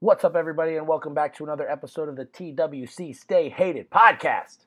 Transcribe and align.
What's 0.00 0.22
up, 0.22 0.36
everybody, 0.36 0.76
and 0.76 0.86
welcome 0.86 1.12
back 1.12 1.34
to 1.34 1.44
another 1.44 1.68
episode 1.68 2.08
of 2.08 2.14
the 2.14 2.24
TWC 2.24 3.16
Stay 3.16 3.48
Hated 3.48 3.90
podcast. 3.90 4.58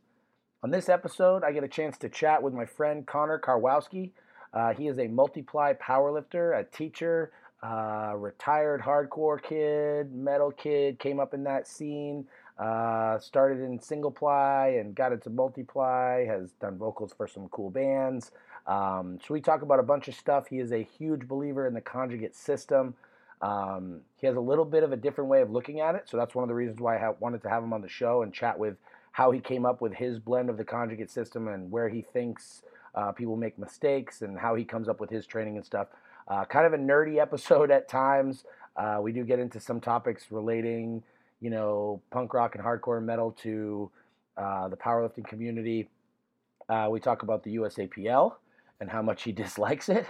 On 0.61 0.71
this 0.71 0.89
episode, 0.89 1.45
I 1.45 1.53
get 1.53 1.63
a 1.63 1.69
chance 1.69 1.97
to 1.99 2.09
chat 2.09 2.43
with 2.43 2.53
my 2.53 2.65
friend 2.65 3.07
Connor 3.07 3.39
Karwowski. 3.39 4.11
Uh, 4.53 4.73
he 4.73 4.89
is 4.89 4.99
a 4.99 5.07
multiply 5.07 5.71
powerlifter, 5.71 6.59
a 6.59 6.65
teacher, 6.65 7.31
uh, 7.63 8.11
retired 8.17 8.81
hardcore 8.81 9.41
kid, 9.41 10.13
metal 10.13 10.51
kid, 10.51 10.99
came 10.99 11.17
up 11.17 11.33
in 11.33 11.45
that 11.45 11.65
scene, 11.65 12.27
uh, 12.59 13.17
started 13.17 13.61
in 13.61 13.79
single 13.79 14.11
ply 14.11 14.75
and 14.81 14.95
got 14.95 15.13
into 15.13 15.29
multiply, 15.29 16.25
has 16.25 16.51
done 16.59 16.77
vocals 16.77 17.13
for 17.15 17.25
some 17.25 17.47
cool 17.53 17.69
bands. 17.69 18.31
Um, 18.67 19.17
so 19.25 19.33
we 19.33 19.39
talk 19.39 19.61
about 19.61 19.79
a 19.79 19.83
bunch 19.83 20.09
of 20.09 20.15
stuff. 20.15 20.47
He 20.47 20.59
is 20.59 20.73
a 20.73 20.83
huge 20.83 21.25
believer 21.25 21.65
in 21.65 21.73
the 21.73 21.79
conjugate 21.79 22.35
system. 22.35 22.95
Um, 23.41 24.01
he 24.17 24.27
has 24.27 24.35
a 24.35 24.41
little 24.41 24.65
bit 24.65 24.83
of 24.83 24.91
a 24.91 24.97
different 24.97 25.29
way 25.29 25.41
of 25.41 25.51
looking 25.51 25.79
at 25.79 25.95
it, 25.95 26.07
so 26.07 26.17
that's 26.17 26.35
one 26.35 26.43
of 26.43 26.47
the 26.47 26.55
reasons 26.55 26.79
why 26.79 26.97
I 26.97 27.09
wanted 27.19 27.41
to 27.43 27.49
have 27.49 27.63
him 27.63 27.73
on 27.73 27.81
the 27.81 27.89
show 27.89 28.21
and 28.21 28.33
chat 28.33 28.57
with 28.57 28.75
how 29.11 29.31
he 29.31 29.39
came 29.39 29.65
up 29.65 29.81
with 29.81 29.93
his 29.93 30.19
blend 30.19 30.49
of 30.49 30.57
the 30.57 30.63
conjugate 30.63 31.09
system 31.09 31.47
and 31.47 31.71
where 31.71 31.89
he 31.89 32.01
thinks 32.01 32.61
uh, 32.95 33.11
people 33.11 33.35
make 33.35 33.57
mistakes 33.57 34.21
and 34.21 34.37
how 34.37 34.55
he 34.55 34.63
comes 34.63 34.87
up 34.87 34.99
with 34.99 35.09
his 35.09 35.25
training 35.25 35.57
and 35.57 35.65
stuff. 35.65 35.87
Uh, 36.27 36.45
kind 36.45 36.65
of 36.65 36.73
a 36.73 36.77
nerdy 36.77 37.17
episode 37.21 37.71
at 37.71 37.87
times. 37.89 38.45
Uh, 38.75 38.99
we 39.01 39.11
do 39.11 39.23
get 39.23 39.39
into 39.39 39.59
some 39.59 39.81
topics 39.81 40.25
relating, 40.31 41.03
you 41.41 41.49
know, 41.49 42.01
punk 42.11 42.33
rock 42.33 42.55
and 42.55 42.63
hardcore 42.63 43.03
metal 43.03 43.31
to 43.31 43.89
uh, 44.37 44.67
the 44.67 44.77
powerlifting 44.77 45.27
community. 45.27 45.89
Uh, 46.69 46.87
we 46.89 46.99
talk 46.99 47.23
about 47.23 47.43
the 47.43 47.55
USAPL 47.57 48.33
and 48.79 48.89
how 48.89 49.01
much 49.01 49.23
he 49.23 49.31
dislikes 49.33 49.89
it. 49.89 50.05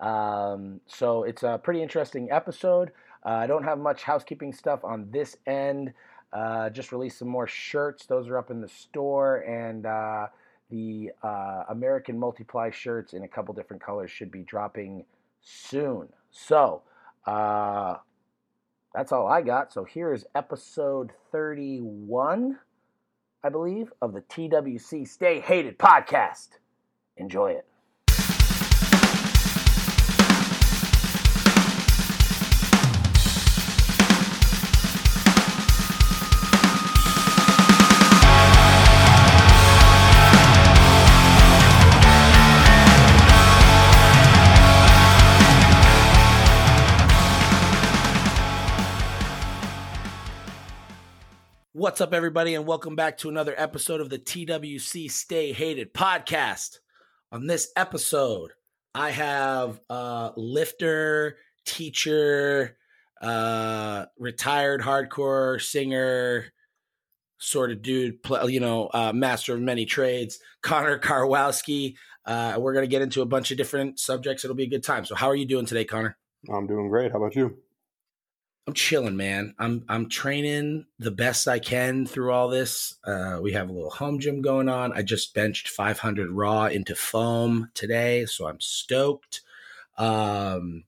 Um, 0.00 0.80
so 0.86 1.24
it's 1.24 1.42
a 1.42 1.60
pretty 1.62 1.82
interesting 1.82 2.30
episode. 2.30 2.90
Uh, 3.24 3.30
I 3.30 3.46
don't 3.46 3.64
have 3.64 3.78
much 3.78 4.02
housekeeping 4.02 4.52
stuff 4.52 4.82
on 4.82 5.10
this 5.10 5.36
end. 5.46 5.92
Uh, 6.32 6.70
just 6.70 6.92
released 6.92 7.18
some 7.18 7.28
more 7.28 7.46
shirts. 7.46 8.06
Those 8.06 8.28
are 8.28 8.38
up 8.38 8.50
in 8.50 8.60
the 8.60 8.68
store, 8.68 9.38
and 9.38 9.84
uh, 9.84 10.28
the 10.70 11.10
uh, 11.22 11.64
American 11.68 12.18
Multiply 12.18 12.70
shirts 12.70 13.12
in 13.12 13.24
a 13.24 13.28
couple 13.28 13.52
different 13.52 13.82
colors 13.82 14.10
should 14.10 14.30
be 14.30 14.42
dropping 14.42 15.04
soon. 15.42 16.08
So 16.30 16.82
uh, 17.26 17.96
that's 18.94 19.12
all 19.12 19.26
I 19.26 19.42
got. 19.42 19.72
So 19.72 19.84
here 19.84 20.14
is 20.14 20.24
episode 20.34 21.10
31, 21.32 22.58
I 23.42 23.48
believe, 23.48 23.92
of 24.00 24.14
the 24.14 24.22
TWC 24.22 25.08
Stay 25.08 25.40
Hated 25.40 25.78
podcast. 25.78 26.48
Enjoy 27.16 27.50
it. 27.50 27.69
What's 51.72 52.00
up, 52.00 52.12
everybody, 52.12 52.56
and 52.56 52.66
welcome 52.66 52.96
back 52.96 53.18
to 53.18 53.28
another 53.28 53.54
episode 53.56 54.00
of 54.00 54.10
the 54.10 54.18
TWC 54.18 55.08
Stay 55.08 55.52
Hated 55.52 55.94
podcast. 55.94 56.80
On 57.30 57.46
this 57.46 57.70
episode, 57.76 58.50
I 58.92 59.10
have 59.10 59.80
a 59.88 60.32
lifter, 60.36 61.36
teacher, 61.64 62.76
uh, 63.22 64.06
retired 64.18 64.80
hardcore 64.80 65.62
singer, 65.62 66.46
sort 67.38 67.70
of 67.70 67.82
dude, 67.82 68.18
you 68.48 68.58
know, 68.58 68.90
uh, 68.92 69.12
master 69.12 69.54
of 69.54 69.60
many 69.60 69.86
trades, 69.86 70.40
Connor 70.62 70.98
Karwowski. 70.98 71.94
Uh, 72.26 72.56
we're 72.58 72.72
going 72.72 72.84
to 72.84 72.90
get 72.90 73.00
into 73.00 73.22
a 73.22 73.26
bunch 73.26 73.52
of 73.52 73.56
different 73.56 74.00
subjects. 74.00 74.44
It'll 74.44 74.56
be 74.56 74.64
a 74.64 74.68
good 74.68 74.82
time. 74.82 75.04
So, 75.04 75.14
how 75.14 75.28
are 75.28 75.36
you 75.36 75.46
doing 75.46 75.66
today, 75.66 75.84
Connor? 75.84 76.18
I'm 76.52 76.66
doing 76.66 76.88
great. 76.88 77.12
How 77.12 77.18
about 77.18 77.36
you? 77.36 77.58
I'm 78.70 78.74
chilling, 78.74 79.16
man. 79.16 79.56
I'm 79.58 79.84
I'm 79.88 80.08
training 80.08 80.86
the 81.00 81.10
best 81.10 81.48
I 81.48 81.58
can 81.58 82.06
through 82.06 82.30
all 82.30 82.48
this. 82.48 82.94
Uh, 83.02 83.40
we 83.42 83.50
have 83.50 83.68
a 83.68 83.72
little 83.72 83.90
home 83.90 84.20
gym 84.20 84.42
going 84.42 84.68
on. 84.68 84.92
I 84.92 85.02
just 85.02 85.34
benched 85.34 85.66
500 85.66 86.30
raw 86.30 86.66
into 86.66 86.94
foam 86.94 87.72
today, 87.74 88.26
so 88.26 88.46
I'm 88.46 88.60
stoked. 88.60 89.40
Um, 89.98 90.84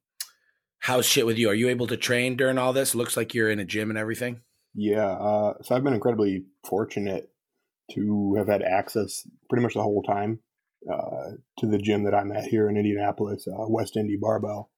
how's 0.79 1.07
shit 1.07 1.27
with 1.27 1.39
you? 1.39 1.49
Are 1.49 1.57
you 1.57 1.71
able 1.71 1.89
to 1.89 1.97
train 1.97 2.37
during 2.37 2.57
all 2.57 2.73
this? 2.73 2.95
Looks 2.95 3.17
like 3.17 3.35
you're 3.35 3.51
in 3.51 3.59
a 3.59 3.65
gym 3.65 3.91
and 3.91 3.99
everything. 3.99 4.43
Yeah. 4.77 5.11
Uh, 5.11 5.55
so 5.63 5.75
I've 5.75 5.83
been 5.83 5.93
incredibly 5.93 6.45
fortunate 6.65 7.33
to 7.95 8.37
have 8.39 8.47
had 8.47 8.63
access 8.63 9.27
pretty 9.49 9.65
much 9.65 9.75
the 9.75 9.83
whole 9.83 10.05
time 10.05 10.39
uh, 10.89 11.31
to 11.59 11.67
the 11.67 11.79
gym 11.79 12.05
that 12.05 12.15
I'm 12.15 12.31
at 12.31 12.45
here 12.45 12.69
in 12.69 12.77
Indianapolis, 12.77 13.49
uh, 13.49 13.67
West 13.67 13.97
Indy 13.97 14.19
Barbell. 14.21 14.71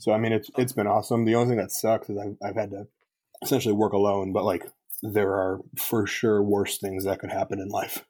So 0.00 0.12
I 0.12 0.18
mean, 0.18 0.32
it's 0.32 0.50
it's 0.56 0.72
been 0.72 0.86
awesome. 0.86 1.26
The 1.26 1.34
only 1.34 1.50
thing 1.50 1.58
that 1.58 1.72
sucks 1.72 2.08
is 2.08 2.16
I've, 2.18 2.36
I've 2.42 2.56
had 2.56 2.70
to 2.70 2.86
essentially 3.42 3.74
work 3.74 3.92
alone, 3.92 4.32
but 4.32 4.44
like 4.44 4.66
there 5.02 5.32
are 5.32 5.60
for 5.76 6.06
sure 6.06 6.42
worse 6.42 6.78
things 6.78 7.04
that 7.04 7.18
could 7.20 7.30
happen 7.30 7.60
in 7.60 7.68
life. 7.68 8.04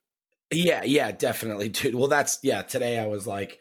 Yeah, 0.52 0.82
yeah, 0.84 1.10
definitely, 1.10 1.68
dude. 1.68 1.96
Well, 1.96 2.08
that's 2.08 2.38
yeah. 2.44 2.62
Today 2.62 3.00
I 3.00 3.06
was 3.06 3.26
like, 3.26 3.58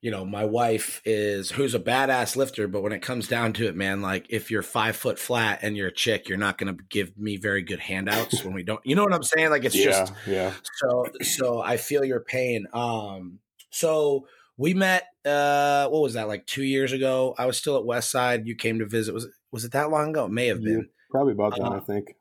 you 0.00 0.10
know, 0.10 0.24
my 0.24 0.46
wife 0.46 1.02
is 1.04 1.50
who's 1.50 1.74
a 1.74 1.78
badass 1.78 2.36
lifter, 2.36 2.68
but 2.68 2.82
when 2.82 2.92
it 2.92 3.02
comes 3.02 3.28
down 3.28 3.52
to 3.54 3.66
it, 3.66 3.76
man, 3.76 4.00
like 4.00 4.24
if 4.30 4.50
you're 4.50 4.62
five 4.62 4.96
foot 4.96 5.18
flat 5.18 5.58
and 5.60 5.76
you're 5.76 5.88
a 5.88 5.94
chick, 5.94 6.26
you're 6.26 6.38
not 6.38 6.56
going 6.56 6.74
to 6.74 6.82
give 6.88 7.18
me 7.18 7.36
very 7.36 7.60
good 7.60 7.80
handouts 7.80 8.42
when 8.44 8.54
we 8.54 8.62
don't. 8.62 8.80
You 8.82 8.94
know 8.94 9.04
what 9.04 9.12
I'm 9.12 9.22
saying? 9.22 9.50
Like 9.50 9.66
it's 9.66 9.74
yeah, 9.76 9.84
just 9.84 10.12
yeah. 10.26 10.52
So 10.76 11.06
so 11.20 11.60
I 11.60 11.76
feel 11.76 12.02
your 12.02 12.20
pain. 12.20 12.66
Um, 12.72 13.40
so 13.70 14.26
we 14.58 14.74
met 14.74 15.04
uh 15.24 15.88
what 15.88 16.02
was 16.02 16.14
that 16.14 16.28
like 16.28 16.46
two 16.46 16.64
years 16.64 16.92
ago? 16.92 17.34
I 17.38 17.46
was 17.46 17.56
still 17.56 17.78
at 17.78 17.86
west 17.86 18.10
side. 18.10 18.46
You 18.46 18.56
came 18.56 18.80
to 18.80 18.86
visit. 18.86 19.14
Was 19.14 19.26
was 19.50 19.64
it 19.64 19.72
that 19.72 19.90
long 19.90 20.10
ago? 20.10 20.26
It 20.26 20.32
may 20.32 20.48
have 20.48 20.62
been. 20.62 20.78
yeah, 20.78 20.82
probably 21.10 21.32
about 21.32 21.56
that 21.56 21.62
uh, 21.62 21.76
i 21.76 21.80
think. 21.80 22.16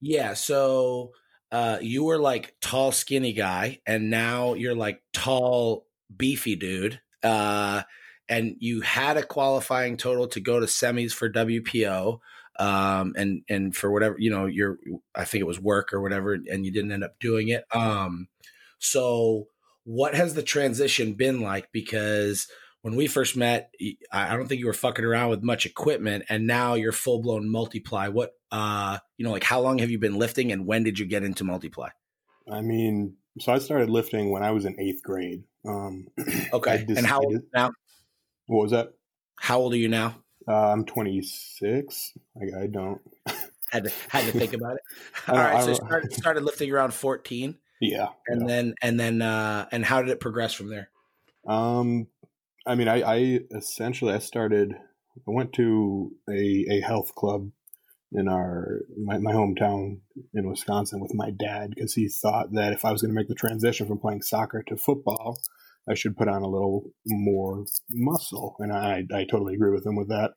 yeah 0.00 0.34
so 0.34 1.12
uh 1.52 1.78
you 1.80 2.04
were 2.04 2.18
like 2.18 2.54
tall 2.60 2.92
skinny 2.92 3.32
guy 3.32 3.78
and 3.86 4.10
now 4.10 4.54
you're 4.54 4.74
like 4.74 5.02
tall 5.12 5.86
beefy 6.14 6.56
dude 6.56 7.00
uh 7.22 7.82
and 8.28 8.56
you 8.58 8.82
had 8.82 9.16
a 9.16 9.22
qualifying 9.22 9.96
total 9.96 10.26
to 10.28 10.40
go 10.40 10.60
to 10.60 10.66
semis 10.66 11.12
for 11.12 11.30
wpo 11.30 12.20
um 12.58 13.14
and 13.16 13.42
and 13.48 13.74
for 13.74 13.90
whatever 13.90 14.16
you 14.18 14.30
know 14.30 14.44
your 14.46 14.78
i 15.14 15.24
think 15.24 15.40
it 15.40 15.46
was 15.46 15.58
work 15.58 15.94
or 15.94 16.00
whatever 16.00 16.34
and 16.34 16.66
you 16.66 16.70
didn't 16.70 16.92
end 16.92 17.04
up 17.04 17.18
doing 17.18 17.48
it. 17.48 17.64
Um 17.74 18.28
so 18.78 19.46
what 19.84 20.14
has 20.14 20.34
the 20.34 20.42
transition 20.42 21.14
been 21.14 21.40
like? 21.40 21.70
Because 21.72 22.48
when 22.82 22.96
we 22.96 23.06
first 23.06 23.36
met, 23.36 23.72
I 24.12 24.34
don't 24.36 24.48
think 24.48 24.60
you 24.60 24.66
were 24.66 24.72
fucking 24.72 25.04
around 25.04 25.30
with 25.30 25.42
much 25.42 25.66
equipment, 25.66 26.24
and 26.28 26.46
now 26.46 26.74
you're 26.74 26.92
full 26.92 27.20
blown 27.20 27.48
multiply. 27.48 28.08
What, 28.08 28.32
uh, 28.50 28.98
you 29.16 29.24
know, 29.24 29.32
like 29.32 29.44
how 29.44 29.60
long 29.60 29.78
have 29.78 29.90
you 29.90 29.98
been 29.98 30.18
lifting, 30.18 30.52
and 30.52 30.66
when 30.66 30.82
did 30.82 30.98
you 30.98 31.06
get 31.06 31.22
into 31.22 31.44
multiply? 31.44 31.90
I 32.50 32.62
mean, 32.62 33.16
so 33.38 33.52
I 33.52 33.58
started 33.58 33.90
lifting 33.90 34.30
when 34.30 34.42
I 34.42 34.50
was 34.50 34.64
in 34.64 34.80
eighth 34.80 35.02
grade. 35.02 35.44
Um, 35.66 36.08
okay, 36.52 36.84
and 36.88 37.06
how 37.06 37.20
old 37.20 37.42
now? 37.54 37.70
What 38.46 38.62
was 38.62 38.70
that? 38.72 38.92
How 39.38 39.58
old 39.58 39.74
are 39.74 39.78
you 39.78 39.88
now? 39.88 40.16
Uh, 40.48 40.72
I'm 40.72 40.84
26. 40.84 42.12
I, 42.36 42.62
I 42.62 42.66
don't. 42.66 43.00
had 43.70 43.84
to 43.84 43.92
had 44.08 44.24
to 44.24 44.38
think 44.38 44.52
about 44.54 44.76
it. 44.76 44.82
All 45.28 45.36
right, 45.36 45.64
so 45.64 45.74
started, 45.74 46.12
started 46.12 46.42
lifting 46.44 46.72
around 46.72 46.94
14. 46.94 47.56
Yeah. 47.80 48.08
And 48.26 48.42
yeah. 48.42 48.46
then 48.46 48.74
and 48.82 49.00
then 49.00 49.22
uh 49.22 49.66
and 49.72 49.84
how 49.84 50.02
did 50.02 50.10
it 50.10 50.20
progress 50.20 50.52
from 50.52 50.68
there? 50.68 50.90
Um 51.46 52.06
I 52.66 52.74
mean 52.74 52.88
I, 52.88 53.02
I 53.02 53.40
essentially 53.56 54.12
I 54.12 54.18
started 54.18 54.74
I 54.74 55.32
went 55.32 55.52
to 55.54 56.12
a, 56.28 56.66
a 56.70 56.80
health 56.80 57.14
club 57.14 57.50
in 58.12 58.28
our 58.28 58.80
my, 58.98 59.18
my 59.18 59.32
hometown 59.32 60.00
in 60.34 60.48
Wisconsin 60.48 61.00
with 61.00 61.14
my 61.14 61.30
dad 61.30 61.70
because 61.74 61.94
he 61.94 62.08
thought 62.08 62.52
that 62.52 62.72
if 62.72 62.84
I 62.84 62.92
was 62.92 63.02
going 63.02 63.10
to 63.10 63.14
make 63.14 63.28
the 63.28 63.34
transition 63.34 63.86
from 63.86 63.98
playing 63.98 64.22
soccer 64.22 64.62
to 64.66 64.76
football, 64.76 65.38
I 65.88 65.94
should 65.94 66.16
put 66.16 66.28
on 66.28 66.42
a 66.42 66.48
little 66.48 66.90
more 67.06 67.64
muscle, 67.88 68.56
and 68.58 68.72
I 68.72 69.04
I 69.14 69.24
totally 69.30 69.54
agree 69.54 69.72
with 69.72 69.86
him 69.86 69.96
with 69.96 70.08
that. 70.08 70.32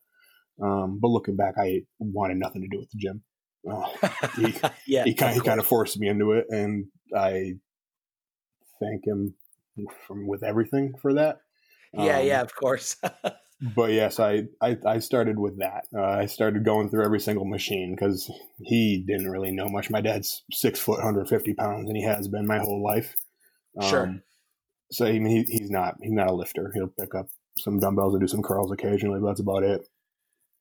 Um, 0.62 1.00
but 1.01 1.10
looking 1.10 1.36
back, 1.36 1.56
I 1.57 1.81
wanted 2.00 2.38
nothing 2.38 2.62
to 2.62 2.68
do 2.68 2.80
with 2.80 2.92
the 2.92 3.00
gym. 3.00 3.24
Uh, 3.69 3.88
he, 4.36 4.56
yeah, 4.88 5.04
he 5.04 5.13
kind, 5.13 5.36
he 5.36 5.42
kind 5.42 5.60
of 5.60 5.65
forced 5.65 6.00
me 6.00 6.07
into 6.07 6.33
it, 6.33 6.45
and 6.50 6.86
I 7.15 7.54
thank 8.80 9.06
him 9.06 9.36
from 10.07 10.27
with 10.27 10.44
everything 10.44 10.94
for 11.01 11.13
that. 11.13 11.38
Yeah, 11.94 12.19
um, 12.19 12.25
yeah, 12.25 12.42
of 12.42 12.56
course. 12.56 12.98
but 13.75 13.92
yes, 13.92 14.19
I, 14.19 14.44
I, 14.62 14.77
I 14.86 15.00
started 15.00 15.39
with 15.39 15.60
that. 15.60 15.86
Uh, 15.95 16.01
I 16.04 16.25
started 16.25 16.65
going 16.65 16.89
through 16.89 17.06
every 17.06 17.19
single 17.19 17.45
machine 17.45 17.95
because 17.95 18.30
he 18.62 19.04
didn't 19.07 19.30
really 19.30 19.51
know 19.51 19.69
much. 19.69 19.89
My 19.89 20.01
dad's 20.01 20.44
six 20.51 20.80
foot, 20.80 20.98
150 20.98 21.54
pounds, 21.54 21.88
and 21.88 21.98
he 21.98 22.04
has 22.04 22.27
been 22.27 22.48
my 22.48 22.60
whole 22.60 22.83
life. 22.83 23.15
Um, 23.81 23.89
sure. 23.89 24.15
So 24.92 25.06
I 25.06 25.13
mean, 25.13 25.25
he, 25.25 25.57
he's 25.57 25.71
not 25.71 25.95
he's 26.01 26.12
not 26.12 26.27
a 26.27 26.33
lifter. 26.33 26.71
He'll 26.74 26.88
pick 26.88 27.15
up 27.15 27.27
some 27.57 27.80
dumbbells 27.80 28.13
and 28.13 28.21
do 28.21 28.27
some 28.27 28.44
curls 28.44 28.71
occasionally, 28.71 29.19
but 29.19 29.27
that's 29.27 29.39
about 29.39 29.63
it. 29.63 29.88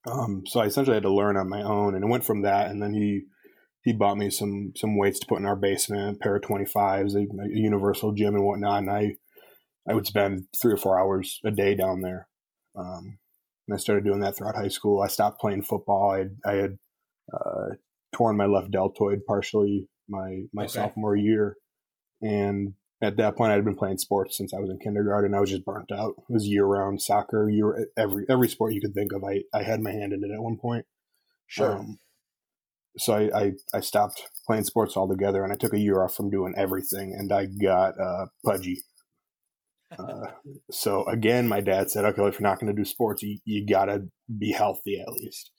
Um, 0.06 0.42
so 0.46 0.60
I 0.60 0.66
essentially 0.66 0.96
had 0.96 1.04
to 1.04 1.14
learn 1.14 1.36
on 1.36 1.48
my 1.48 1.62
own, 1.62 1.94
and 1.94 2.04
it 2.04 2.08
went 2.08 2.24
from 2.24 2.42
that. 2.42 2.70
And 2.70 2.82
then 2.82 2.94
he 2.94 3.22
he 3.82 3.92
bought 3.92 4.18
me 4.18 4.30
some 4.30 4.72
some 4.76 4.96
weights 4.96 5.20
to 5.20 5.26
put 5.26 5.38
in 5.38 5.46
our 5.46 5.56
basement, 5.56 6.16
a 6.16 6.18
pair 6.22 6.36
of 6.36 6.42
twenty 6.42 6.64
fives, 6.66 7.14
a, 7.14 7.20
a 7.20 7.48
universal 7.52 8.12
gym 8.12 8.34
and 8.34 8.44
whatnot. 8.44 8.78
And 8.78 8.90
I 8.90 9.16
I 9.88 9.94
would 9.94 10.06
spend 10.06 10.44
three 10.60 10.72
or 10.72 10.76
four 10.76 10.98
hours 10.98 11.40
a 11.44 11.50
day 11.50 11.74
down 11.74 12.02
there. 12.02 12.28
Um, 12.76 13.18
and 13.68 13.74
I 13.74 13.78
started 13.78 14.04
doing 14.04 14.20
that 14.20 14.36
throughout 14.36 14.56
high 14.56 14.68
school. 14.68 15.02
I 15.02 15.08
stopped 15.08 15.40
playing 15.40 15.62
football. 15.62 16.10
I 16.10 16.18
had, 16.18 16.36
I 16.44 16.52
had 16.54 16.78
uh, 17.32 17.74
torn 18.12 18.36
my 18.36 18.46
left 18.46 18.70
deltoid 18.70 19.20
partially 19.26 19.88
my 20.08 20.42
my 20.52 20.64
okay. 20.64 20.72
sophomore 20.72 21.16
year, 21.16 21.56
and 22.20 22.74
at 23.02 23.16
that 23.16 23.36
point, 23.36 23.50
I 23.50 23.56
had 23.56 23.64
been 23.64 23.76
playing 23.76 23.98
sports 23.98 24.38
since 24.38 24.54
I 24.54 24.60
was 24.60 24.70
in 24.70 24.78
kindergarten. 24.78 25.34
I 25.34 25.40
was 25.40 25.50
just 25.50 25.64
burnt 25.64 25.90
out. 25.90 26.14
It 26.18 26.32
was 26.32 26.46
year 26.46 26.64
round 26.64 27.02
soccer, 27.02 27.50
year 27.50 27.88
every 27.96 28.24
every 28.30 28.48
sport 28.48 28.74
you 28.74 28.80
could 28.80 28.94
think 28.94 29.12
of. 29.12 29.24
I 29.24 29.42
I 29.52 29.62
had 29.64 29.80
my 29.80 29.90
hand 29.90 30.12
in 30.12 30.22
it 30.22 30.32
at 30.32 30.42
one 30.42 30.56
point. 30.56 30.86
Sure. 31.48 31.78
Um, 31.78 31.98
so 32.96 33.14
I, 33.14 33.38
I, 33.38 33.52
I 33.74 33.80
stopped 33.80 34.22
playing 34.46 34.64
sports 34.64 34.96
altogether, 34.96 35.42
and 35.42 35.52
I 35.52 35.56
took 35.56 35.72
a 35.72 35.78
year 35.78 36.02
off 36.02 36.14
from 36.14 36.30
doing 36.30 36.54
everything, 36.56 37.14
and 37.18 37.32
I 37.32 37.46
got 37.46 37.98
uh, 38.00 38.26
pudgy. 38.44 38.82
Uh, 39.98 40.28
so 40.70 41.04
again, 41.08 41.48
my 41.48 41.60
dad 41.60 41.90
said, 41.90 42.04
"Okay, 42.04 42.22
if 42.22 42.38
you're 42.38 42.48
not 42.48 42.60
going 42.60 42.74
to 42.74 42.80
do 42.80 42.84
sports, 42.84 43.22
you, 43.22 43.38
you 43.44 43.66
got 43.66 43.86
to 43.86 44.04
be 44.38 44.52
healthy 44.52 45.00
at 45.00 45.12
least." 45.12 45.50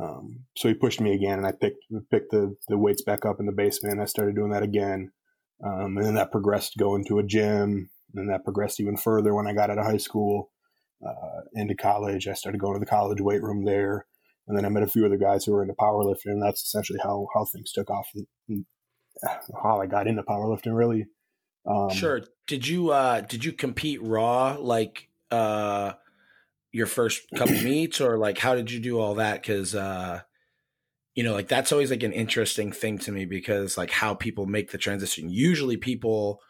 Um, 0.00 0.40
so 0.56 0.68
he 0.68 0.74
pushed 0.74 1.00
me 1.00 1.14
again, 1.14 1.38
and 1.38 1.46
I 1.46 1.52
picked 1.52 1.84
picked 2.10 2.32
the 2.32 2.54
the 2.68 2.78
weights 2.78 3.02
back 3.02 3.24
up 3.24 3.36
in 3.40 3.46
the 3.46 3.52
basement. 3.52 3.92
And 3.92 4.02
I 4.02 4.06
started 4.06 4.34
doing 4.34 4.50
that 4.50 4.62
again, 4.62 5.12
um, 5.64 5.96
and 5.96 6.04
then 6.04 6.14
that 6.14 6.32
progressed 6.32 6.76
going 6.78 7.04
to 7.06 7.18
a 7.18 7.22
gym, 7.22 7.70
and 7.70 8.14
then 8.14 8.26
that 8.28 8.44
progressed 8.44 8.80
even 8.80 8.96
further 8.96 9.34
when 9.34 9.46
I 9.46 9.52
got 9.52 9.70
out 9.70 9.78
of 9.78 9.86
high 9.86 9.96
school 9.96 10.50
uh, 11.06 11.40
into 11.54 11.74
college. 11.74 12.28
I 12.28 12.34
started 12.34 12.60
going 12.60 12.74
to 12.74 12.80
the 12.80 12.86
college 12.86 13.20
weight 13.20 13.42
room 13.42 13.64
there, 13.64 14.06
and 14.46 14.56
then 14.56 14.64
I 14.64 14.68
met 14.68 14.82
a 14.82 14.88
few 14.88 15.06
other 15.06 15.16
guys 15.16 15.44
who 15.44 15.52
were 15.52 15.62
into 15.62 15.74
powerlifting, 15.74 16.26
and 16.32 16.42
that's 16.42 16.62
essentially 16.62 16.98
how 17.02 17.26
how 17.34 17.44
things 17.44 17.72
took 17.72 17.90
off. 17.90 18.08
And, 18.48 18.64
how 19.62 19.80
I 19.80 19.86
got 19.86 20.06
into 20.06 20.22
powerlifting, 20.22 20.76
really. 20.76 21.06
Um, 21.66 21.90
sure. 21.90 22.22
Did 22.46 22.66
you 22.66 22.90
uh, 22.90 23.22
did 23.22 23.44
you 23.44 23.52
compete 23.52 24.02
raw 24.02 24.56
like 24.58 25.08
uh, 25.30 25.94
your 26.72 26.86
first 26.86 27.22
couple 27.34 27.54
meets, 27.62 28.00
or 28.00 28.18
like 28.18 28.38
how 28.38 28.54
did 28.54 28.70
you 28.70 28.80
do 28.80 29.00
all 29.00 29.14
that? 29.14 29.42
Because 29.42 29.74
uh, 29.74 30.20
you 31.16 31.24
know, 31.24 31.32
like 31.32 31.48
that's 31.48 31.72
always 31.72 31.90
like 31.90 32.02
an 32.02 32.12
interesting 32.12 32.70
thing 32.70 32.98
to 32.98 33.10
me 33.10 33.24
because 33.24 33.76
like 33.76 33.90
how 33.90 34.14
people 34.14 34.46
make 34.46 34.70
the 34.70 34.78
transition. 34.78 35.30
Usually 35.30 35.78
people 35.78 36.42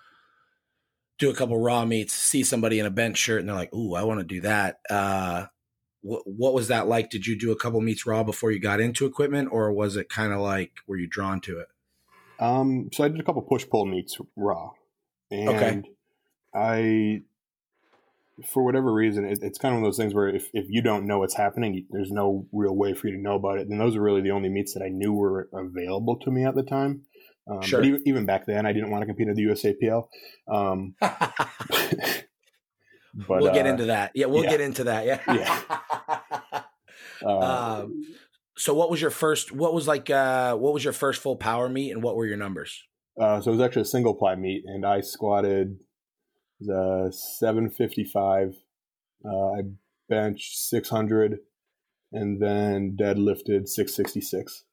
do 1.19 1.31
a 1.31 1.35
couple 1.35 1.59
raw 1.59 1.85
meets, 1.85 2.13
see 2.13 2.43
somebody 2.43 2.81
in 2.81 2.85
a 2.85 2.91
bench 2.91 3.17
shirt, 3.17 3.41
and 3.41 3.49
they're 3.49 3.57
like, 3.57 3.73
"Ooh, 3.73 3.95
I 3.95 4.03
want 4.03 4.21
to 4.21 4.27
do 4.27 4.41
that." 4.41 4.81
Uh, 4.91 5.47
what 6.03 6.23
what 6.27 6.53
was 6.53 6.69
that 6.69 6.89
like? 6.89 7.11
Did 7.11 7.29
you 7.29 7.39
do 7.39 7.53
a 7.53 7.57
couple 7.57 7.81
meets 7.81 8.07
raw 8.07 8.25
before 8.25 8.51
you 8.51 8.59
got 8.59 8.81
into 8.81 9.07
equipment, 9.07 9.49
or 9.53 9.73
was 9.73 9.97
it 9.97 10.09
kind 10.09 10.33
of 10.33 10.41
like 10.41 10.73
were 10.89 10.97
you 10.97 11.07
drawn 11.07 11.41
to 11.43 11.61
it? 11.61 11.69
Um, 12.41 12.91
so 12.93 13.05
I 13.05 13.09
did 13.09 13.21
a 13.21 13.23
couple 13.23 13.43
push 13.43 13.67
pull 13.69 13.87
meets 13.87 14.19
raw, 14.35 14.73
and 15.31 15.49
okay. 15.49 15.83
I 16.53 17.23
for 18.45 18.65
whatever 18.65 18.93
reason, 18.93 19.25
it, 19.25 19.39
it's 19.43 19.59
kind 19.59 19.75
of 19.75 19.81
one 19.81 19.87
of 19.87 19.93
those 19.93 19.99
things 19.99 20.15
where 20.15 20.29
if, 20.29 20.49
if 20.53 20.67
you 20.69 20.83
don't 20.83 21.07
know 21.07 21.21
what's 21.21 21.37
happening, 21.37 21.87
there's 21.91 22.11
no 22.11 22.47
real 22.53 22.77
way 22.77 22.93
for 22.93 23.09
you 23.09 23.15
to 23.15 23.23
know 23.23 23.37
about 23.37 23.59
it. 23.59 23.69
And 23.69 23.81
those 23.81 23.97
are 23.97 24.03
really 24.03 24.21
the 24.21 24.31
only 24.31 24.49
meets 24.49 24.75
that 24.75 24.83
I 24.83 24.89
knew 24.89 25.13
were 25.13 25.49
available 25.53 26.19
to 26.21 26.31
me 26.31 26.45
at 26.45 26.55
the 26.55 26.63
time. 26.63 27.03
Um, 27.51 27.63
sure. 27.63 27.81
But 27.81 27.87
even, 27.87 28.03
even, 28.07 28.27
back 28.27 28.47
then, 28.47 28.67
I 28.67 28.73
didn't 28.73 28.91
want 28.91 29.03
to 29.03 29.07
compete 29.07 29.29
in 29.29 29.35
the 29.35 29.45
USAPL. 29.45 30.09
Um, 30.53 30.95
but 31.01 33.41
we'll 33.41 33.49
uh, 33.49 33.55
get 33.55 33.67
into 33.67 33.87
that. 33.87 34.13
Yeah, 34.15 34.27
we'll 34.27 34.45
yeah. 34.45 34.51
get 34.51 34.61
into 34.61 34.85
that. 34.85 35.07
Yeah. 35.07 35.21
yeah. 35.29 35.63
Uh, 37.25 37.83
um, 37.83 38.05
so, 38.59 38.75
what 38.75 38.91
was 38.91 39.01
your 39.01 39.11
first? 39.11 39.51
What 39.51 39.73
was 39.73 39.89
like? 39.89 40.11
Uh, 40.11 40.55
what 40.55 40.75
was 40.75 40.85
your 40.85 40.93
first 40.93 41.23
full 41.23 41.35
power 41.35 41.67
meet, 41.67 41.91
and 41.91 42.03
what 42.03 42.15
were 42.15 42.27
your 42.27 42.37
numbers? 42.37 42.85
Uh, 43.19 43.41
so 43.41 43.51
it 43.51 43.57
was 43.57 43.65
actually 43.65 43.83
a 43.83 43.87
single 43.87 44.15
ply 44.15 44.35
meet, 44.35 44.65
and 44.67 44.85
I 44.85 45.01
squatted 45.01 45.79
the 46.61 47.13
755. 47.13 48.57
Uh, 49.25 49.53
I 49.53 49.63
bench 50.09 50.57
600 50.57 51.39
and 52.13 52.41
then 52.41 52.97
deadlifted 52.99 53.69
666. 53.69 54.65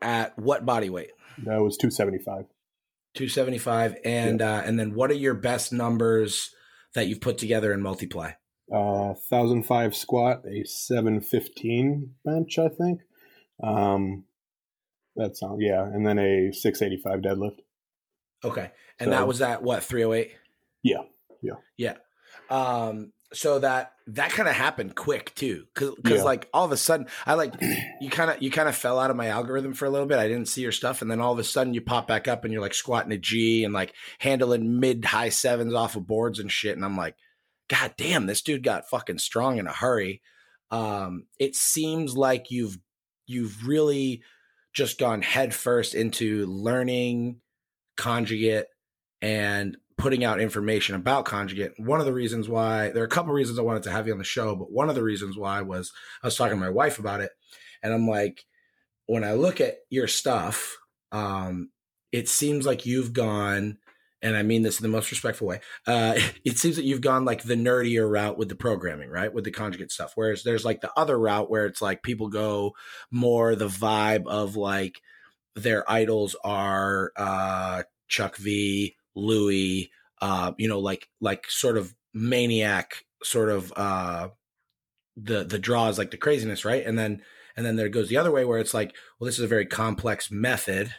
At 0.00 0.36
what 0.38 0.66
body 0.66 0.90
weight? 0.90 1.12
That 1.44 1.62
was 1.62 1.76
275. 1.76 2.46
275 3.14 3.96
and 4.04 4.40
yeah. 4.40 4.56
uh, 4.56 4.62
and 4.62 4.80
then 4.80 4.94
what 4.94 5.10
are 5.10 5.14
your 5.14 5.34
best 5.34 5.72
numbers 5.72 6.50
that 6.94 7.06
you've 7.06 7.20
put 7.20 7.36
together 7.38 7.72
in 7.72 7.82
multiply? 7.82 8.32
Uh 8.72 9.14
1005 9.28 9.94
squat, 9.94 10.42
a 10.46 10.64
715 10.64 12.14
bench, 12.24 12.58
I 12.58 12.68
think. 12.68 13.00
Um 13.62 14.24
that 15.16 15.36
sounds 15.36 15.58
yeah, 15.60 15.84
and 15.84 16.06
then 16.06 16.18
a 16.18 16.52
685 16.52 17.20
deadlift. 17.20 17.58
Okay. 18.44 18.70
And 18.98 19.08
so, 19.08 19.10
that 19.10 19.28
was 19.28 19.42
at 19.42 19.62
what, 19.62 19.84
308? 19.84 20.32
Yeah. 20.82 21.02
Yeah. 21.42 21.54
Yeah. 21.76 21.96
Um, 22.50 23.12
so 23.32 23.58
that 23.58 23.92
that 24.06 24.30
kind 24.30 24.48
of 24.48 24.54
happened 24.54 24.94
quick 24.94 25.34
too 25.34 25.64
because 25.74 25.96
yeah. 26.04 26.22
like 26.22 26.48
all 26.52 26.64
of 26.64 26.72
a 26.72 26.76
sudden 26.76 27.06
i 27.26 27.34
like 27.34 27.54
you 28.00 28.10
kind 28.10 28.30
of 28.30 28.42
you 28.42 28.50
kind 28.50 28.68
of 28.68 28.76
fell 28.76 28.98
out 28.98 29.10
of 29.10 29.16
my 29.16 29.28
algorithm 29.28 29.72
for 29.72 29.86
a 29.86 29.90
little 29.90 30.06
bit 30.06 30.18
i 30.18 30.28
didn't 30.28 30.48
see 30.48 30.60
your 30.60 30.72
stuff 30.72 31.02
and 31.02 31.10
then 31.10 31.20
all 31.20 31.32
of 31.32 31.38
a 31.38 31.44
sudden 31.44 31.74
you 31.74 31.80
pop 31.80 32.06
back 32.06 32.28
up 32.28 32.44
and 32.44 32.52
you're 32.52 32.62
like 32.62 32.74
squatting 32.74 33.12
a 33.12 33.18
g 33.18 33.64
and 33.64 33.72
like 33.72 33.94
handling 34.18 34.80
mid 34.80 35.04
high 35.04 35.28
sevens 35.28 35.74
off 35.74 35.96
of 35.96 36.06
boards 36.06 36.38
and 36.38 36.52
shit 36.52 36.76
and 36.76 36.84
i'm 36.84 36.96
like 36.96 37.16
god 37.68 37.94
damn 37.96 38.26
this 38.26 38.42
dude 38.42 38.62
got 38.62 38.88
fucking 38.88 39.18
strong 39.18 39.58
in 39.58 39.66
a 39.66 39.72
hurry 39.72 40.20
um 40.70 41.24
it 41.38 41.54
seems 41.54 42.16
like 42.16 42.50
you've 42.50 42.78
you've 43.26 43.66
really 43.66 44.22
just 44.74 44.98
gone 44.98 45.22
headfirst 45.22 45.94
into 45.94 46.46
learning 46.46 47.36
conjugate 47.96 48.66
and 49.20 49.76
putting 50.02 50.24
out 50.24 50.40
information 50.40 50.96
about 50.96 51.24
conjugate. 51.24 51.78
One 51.78 52.00
of 52.00 52.06
the 52.06 52.12
reasons 52.12 52.48
why 52.48 52.90
there 52.90 53.04
are 53.04 53.06
a 53.06 53.08
couple 53.08 53.32
reasons 53.32 53.56
I 53.56 53.62
wanted 53.62 53.84
to 53.84 53.92
have 53.92 54.08
you 54.08 54.12
on 54.12 54.18
the 54.18 54.24
show, 54.24 54.56
but 54.56 54.72
one 54.72 54.88
of 54.88 54.96
the 54.96 55.02
reasons 55.02 55.36
why 55.36 55.62
was 55.62 55.92
I 56.24 56.26
was 56.26 56.36
talking 56.36 56.56
to 56.56 56.60
my 56.60 56.70
wife 56.70 56.98
about 56.98 57.20
it, 57.20 57.30
and 57.84 57.94
I'm 57.94 58.08
like, 58.08 58.44
when 59.06 59.22
I 59.22 59.34
look 59.34 59.60
at 59.60 59.76
your 59.90 60.08
stuff, 60.08 60.76
um, 61.12 61.70
it 62.10 62.28
seems 62.28 62.66
like 62.66 62.84
you've 62.84 63.12
gone, 63.12 63.78
and 64.20 64.36
I 64.36 64.42
mean 64.42 64.62
this 64.62 64.80
in 64.80 64.82
the 64.82 64.88
most 64.88 65.12
respectful 65.12 65.46
way. 65.46 65.60
Uh, 65.86 66.18
it 66.44 66.58
seems 66.58 66.74
that 66.74 66.84
you've 66.84 67.00
gone 67.00 67.24
like 67.24 67.44
the 67.44 67.54
nerdier 67.54 68.10
route 68.10 68.36
with 68.36 68.48
the 68.48 68.56
programming, 68.56 69.08
right, 69.08 69.32
with 69.32 69.44
the 69.44 69.52
conjugate 69.52 69.92
stuff. 69.92 70.14
Whereas 70.16 70.42
there's 70.42 70.64
like 70.64 70.80
the 70.80 70.90
other 70.96 71.16
route 71.16 71.48
where 71.48 71.66
it's 71.66 71.80
like 71.80 72.02
people 72.02 72.28
go 72.28 72.72
more 73.12 73.54
the 73.54 73.68
vibe 73.68 74.26
of 74.26 74.56
like 74.56 75.00
their 75.54 75.88
idols 75.88 76.34
are 76.42 77.12
uh, 77.16 77.84
Chuck 78.08 78.36
V 78.36 78.96
Louie, 79.14 79.90
uh, 80.20 80.52
you 80.58 80.68
know, 80.68 80.78
like 80.80 81.08
like 81.20 81.50
sort 81.50 81.76
of 81.76 81.94
maniac, 82.14 83.04
sort 83.22 83.50
of 83.50 83.72
uh, 83.76 84.28
the 85.16 85.44
the 85.44 85.58
draws 85.58 85.98
like 85.98 86.10
the 86.10 86.16
craziness, 86.16 86.64
right? 86.64 86.84
And 86.84 86.98
then 86.98 87.22
and 87.56 87.66
then 87.66 87.76
there 87.76 87.88
goes 87.88 88.08
the 88.08 88.16
other 88.16 88.30
way 88.30 88.44
where 88.44 88.58
it's 88.58 88.74
like, 88.74 88.94
well, 89.18 89.26
this 89.26 89.38
is 89.38 89.44
a 89.44 89.48
very 89.48 89.66
complex 89.66 90.30
method, 90.30 90.94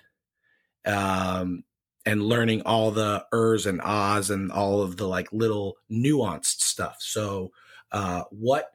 um, 0.85 1.63
and 2.05 2.23
learning 2.23 2.61
all 2.63 2.91
the 2.91 3.25
ers 3.33 3.65
and 3.65 3.81
ahs 3.81 4.29
and 4.29 4.51
all 4.51 4.81
of 4.81 4.97
the 4.97 5.07
like 5.07 5.31
little 5.31 5.77
nuanced 5.91 6.61
stuff. 6.61 6.97
So, 6.99 7.51
uh, 7.91 8.23
what 8.31 8.71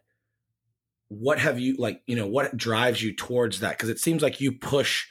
what 1.09 1.39
have 1.39 1.59
you 1.59 1.77
like? 1.79 2.03
You 2.07 2.17
know, 2.17 2.27
what 2.27 2.57
drives 2.57 3.03
you 3.03 3.15
towards 3.15 3.61
that? 3.61 3.77
Because 3.77 3.89
it 3.89 4.01
seems 4.01 4.23
like 4.23 4.41
you 4.41 4.53
push 4.53 5.07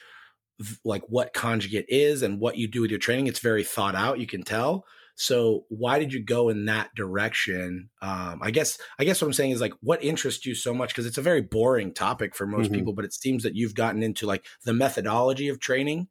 like 0.84 1.02
what 1.08 1.32
conjugate 1.32 1.86
is 1.88 2.22
and 2.22 2.40
what 2.40 2.56
you 2.56 2.68
do 2.68 2.80
with 2.80 2.90
your 2.90 2.98
training. 2.98 3.26
It's 3.26 3.38
very 3.38 3.64
thought 3.64 3.94
out. 3.94 4.18
You 4.18 4.26
can 4.26 4.42
tell. 4.42 4.84
So 5.14 5.64
why 5.68 5.98
did 5.98 6.12
you 6.12 6.22
go 6.22 6.48
in 6.48 6.66
that 6.66 6.94
direction? 6.94 7.90
Um, 8.00 8.38
I 8.40 8.52
guess 8.52 8.78
I 9.00 9.04
guess 9.04 9.20
what 9.20 9.26
I'm 9.26 9.32
saying 9.32 9.50
is 9.50 9.60
like 9.60 9.74
what 9.80 10.02
interests 10.02 10.46
you 10.46 10.54
so 10.54 10.72
much 10.72 10.90
because 10.90 11.06
it's 11.06 11.18
a 11.18 11.22
very 11.22 11.42
boring 11.42 11.92
topic 11.92 12.36
for 12.36 12.46
most 12.46 12.66
mm-hmm. 12.66 12.76
people, 12.76 12.92
but 12.92 13.04
it 13.04 13.12
seems 13.12 13.42
that 13.42 13.56
you've 13.56 13.74
gotten 13.74 14.02
into 14.04 14.26
like 14.26 14.46
the 14.64 14.72
methodology 14.72 15.48
of 15.48 15.58
training. 15.58 16.06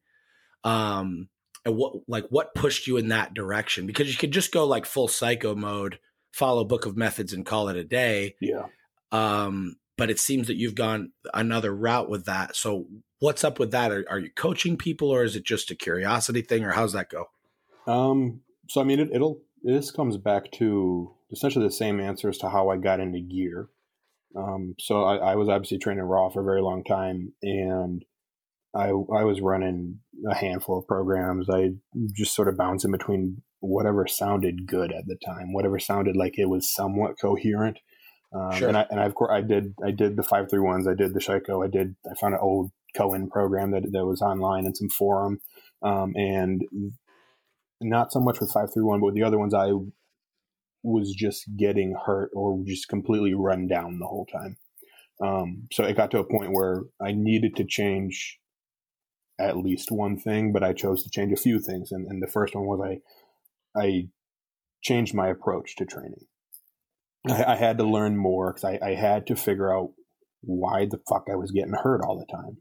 Um, 0.65 1.29
and 1.63 1.77
what 1.77 1.93
like 2.07 2.25
what 2.29 2.53
pushed 2.53 2.85
you 2.85 2.97
in 2.97 3.07
that 3.07 3.33
direction? 3.33 3.87
Because 3.87 4.11
you 4.11 4.17
could 4.17 4.31
just 4.31 4.51
go 4.51 4.65
like 4.65 4.85
full 4.85 5.07
psycho 5.07 5.55
mode, 5.55 5.99
follow 6.33 6.65
book 6.65 6.85
of 6.85 6.97
methods 6.97 7.31
and 7.31 7.45
call 7.45 7.69
it 7.69 7.77
a 7.77 7.85
day. 7.85 8.35
Yeah. 8.41 8.65
Um, 9.13 9.77
but 9.97 10.09
it 10.09 10.19
seems 10.19 10.47
that 10.47 10.57
you've 10.57 10.75
gone 10.75 11.11
another 11.33 11.75
route 11.75 12.09
with 12.09 12.25
that. 12.25 12.55
So 12.55 12.85
what's 13.19 13.43
up 13.43 13.59
with 13.59 13.71
that? 13.71 13.91
Are, 13.91 14.05
are, 14.09 14.19
you 14.19 14.29
coaching 14.35 14.77
people 14.77 15.09
or 15.09 15.23
is 15.23 15.35
it 15.35 15.43
just 15.43 15.71
a 15.71 15.75
curiosity 15.75 16.41
thing 16.41 16.63
or 16.63 16.71
how's 16.71 16.93
that 16.93 17.09
go? 17.09 17.25
Um, 17.87 18.41
so, 18.69 18.79
I 18.79 18.83
mean, 18.83 18.99
it, 18.99 19.09
it'll, 19.11 19.41
this 19.63 19.91
comes 19.91 20.17
back 20.17 20.51
to 20.53 21.13
essentially 21.31 21.65
the 21.65 21.71
same 21.71 21.99
answer 21.99 22.29
as 22.29 22.37
to 22.39 22.49
how 22.49 22.69
I 22.69 22.77
got 22.77 22.99
into 22.99 23.19
gear. 23.19 23.69
Um, 24.35 24.75
so 24.79 25.03
I, 25.03 25.31
I, 25.31 25.35
was 25.35 25.49
obviously 25.49 25.79
training 25.79 26.03
raw 26.03 26.29
for 26.29 26.41
a 26.41 26.45
very 26.45 26.61
long 26.61 26.83
time 26.83 27.33
and 27.41 28.05
I, 28.75 28.89
I 28.89 29.23
was 29.23 29.41
running 29.41 29.99
a 30.29 30.35
handful 30.35 30.77
of 30.77 30.87
programs. 30.87 31.49
I 31.49 31.71
just 32.13 32.35
sort 32.35 32.47
of 32.47 32.57
bounced 32.57 32.85
in 32.85 32.91
between 32.91 33.41
whatever 33.59 34.05
sounded 34.05 34.67
good 34.67 34.91
at 34.91 35.07
the 35.07 35.15
time, 35.15 35.53
whatever 35.53 35.79
sounded 35.79 36.15
like 36.15 36.37
it 36.37 36.45
was 36.49 36.71
somewhat 36.71 37.19
coherent 37.19 37.79
Um, 38.33 38.51
sure. 38.53 38.67
And 38.67 38.77
I 38.77 38.85
and 38.89 38.99
I, 38.99 39.05
of 39.05 39.15
course 39.15 39.31
I 39.31 39.41
did 39.41 39.73
I 39.83 39.91
did 39.91 40.17
the 40.17 40.23
five 40.23 40.49
three 40.49 40.59
ones. 40.59 40.87
I 40.87 40.93
did 40.93 41.13
the 41.13 41.19
Sheiko. 41.19 41.65
I 41.65 41.69
did 41.69 41.95
I 42.09 42.15
found 42.19 42.33
an 42.33 42.39
old 42.41 42.71
Coan 42.95 43.29
program 43.29 43.71
that 43.71 43.83
that 43.91 44.05
was 44.05 44.21
online 44.21 44.65
and 44.65 44.75
some 44.75 44.89
forum, 44.89 45.39
um, 45.81 46.13
and 46.15 46.63
not 47.79 48.11
so 48.11 48.19
much 48.19 48.39
with 48.39 48.51
five 48.51 48.73
three 48.73 48.83
one, 48.83 48.99
but 48.99 49.07
with 49.07 49.15
the 49.15 49.23
other 49.23 49.37
ones 49.37 49.53
I 49.53 49.71
was 50.83 51.11
just 51.11 51.45
getting 51.57 51.95
hurt 52.05 52.29
or 52.33 52.63
just 52.65 52.87
completely 52.87 53.33
run 53.33 53.67
down 53.67 53.99
the 53.99 54.07
whole 54.07 54.25
time. 54.25 54.57
Um, 55.23 55.67
so 55.71 55.83
it 55.83 55.97
got 55.97 56.11
to 56.11 56.19
a 56.19 56.23
point 56.23 56.51
where 56.51 56.83
I 57.01 57.11
needed 57.11 57.55
to 57.55 57.65
change 57.65 58.39
at 59.39 59.57
least 59.57 59.91
one 59.91 60.17
thing, 60.17 60.51
but 60.51 60.63
I 60.63 60.73
chose 60.73 61.03
to 61.03 61.09
change 61.09 61.31
a 61.31 61.41
few 61.41 61.59
things. 61.59 61.91
And, 61.91 62.07
and 62.07 62.21
the 62.21 62.31
first 62.31 62.55
one 62.55 62.65
was 62.65 62.81
I 62.81 63.79
I 63.79 64.07
changed 64.81 65.13
my 65.13 65.27
approach 65.27 65.75
to 65.77 65.85
training. 65.85 66.25
I, 67.31 67.53
I 67.53 67.55
had 67.55 67.77
to 67.77 67.83
learn 67.83 68.17
more 68.17 68.53
because 68.53 68.63
I, 68.63 68.79
I, 68.85 68.95
had 68.95 69.27
to 69.27 69.35
figure 69.35 69.73
out 69.75 69.91
why 70.41 70.85
the 70.85 70.99
fuck 71.09 71.25
I 71.31 71.35
was 71.35 71.51
getting 71.51 71.73
hurt 71.73 72.01
all 72.03 72.17
the 72.19 72.31
time. 72.31 72.57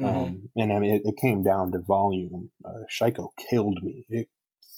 Mm-hmm. 0.00 0.18
Um, 0.18 0.48
and 0.56 0.72
I 0.72 0.78
mean, 0.78 0.94
it, 0.94 1.02
it, 1.04 1.16
came 1.20 1.42
down 1.42 1.72
to 1.72 1.80
volume. 1.80 2.50
Uh, 2.64 2.84
Sheiko 2.90 3.28
killed 3.50 3.78
me. 3.82 4.06
It 4.08 4.28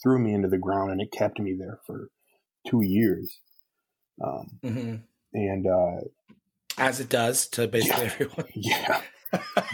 threw 0.02 0.18
me 0.18 0.32
into 0.32 0.48
the 0.48 0.58
ground 0.58 0.92
and 0.92 1.00
it 1.00 1.12
kept 1.12 1.38
me 1.38 1.56
there 1.58 1.78
for 1.86 2.08
two 2.66 2.82
years. 2.82 3.40
Um, 4.24 4.58
mm-hmm. 4.64 4.94
And 5.34 5.66
uh, 5.66 6.00
as 6.78 7.00
it 7.00 7.08
does 7.08 7.46
to 7.48 7.68
basically 7.68 8.06
yeah, 8.06 8.12
everyone. 8.12 8.46
Yeah, 8.54 9.02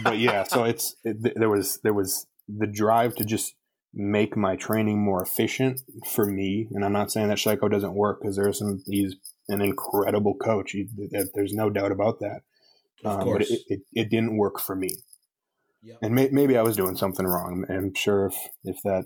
but 0.03 0.17
yeah. 0.19 0.43
So 0.43 0.65
it's 0.65 0.95
it, 1.03 1.35
there 1.35 1.49
was 1.49 1.79
there 1.83 1.93
was 1.93 2.27
the 2.47 2.67
drive 2.67 3.15
to 3.15 3.25
just 3.25 3.55
make 3.93 4.37
my 4.37 4.55
training 4.55 5.03
more 5.03 5.23
efficient 5.23 5.81
for 6.05 6.25
me. 6.25 6.67
And 6.71 6.85
I'm 6.85 6.93
not 6.93 7.11
saying 7.11 7.29
that 7.29 7.37
Sheiko 7.37 7.69
doesn't 7.69 7.95
work 7.95 8.19
because 8.21 8.35
there 8.35 8.47
are 8.47 8.53
some 8.53 8.83
he's 8.85 9.15
an 9.49 9.61
incredible 9.61 10.35
coach. 10.35 10.71
He, 10.71 10.87
there's 11.33 11.53
no 11.53 11.69
doubt 11.69 11.91
about 11.91 12.19
that. 12.19 12.41
Um, 13.05 13.31
but 13.31 13.41
it, 13.43 13.59
it, 13.67 13.79
it, 13.93 14.09
didn't 14.09 14.37
work 14.37 14.59
for 14.59 14.75
me. 14.75 14.89
Yep. 15.83 15.97
And 16.01 16.15
may, 16.15 16.29
maybe 16.31 16.57
I 16.57 16.63
was 16.63 16.75
doing 16.75 16.97
something 16.97 17.25
wrong. 17.25 17.65
I'm 17.69 17.93
sure 17.93 18.25
if, 18.25 18.35
if 18.63 18.81
that 18.83 19.05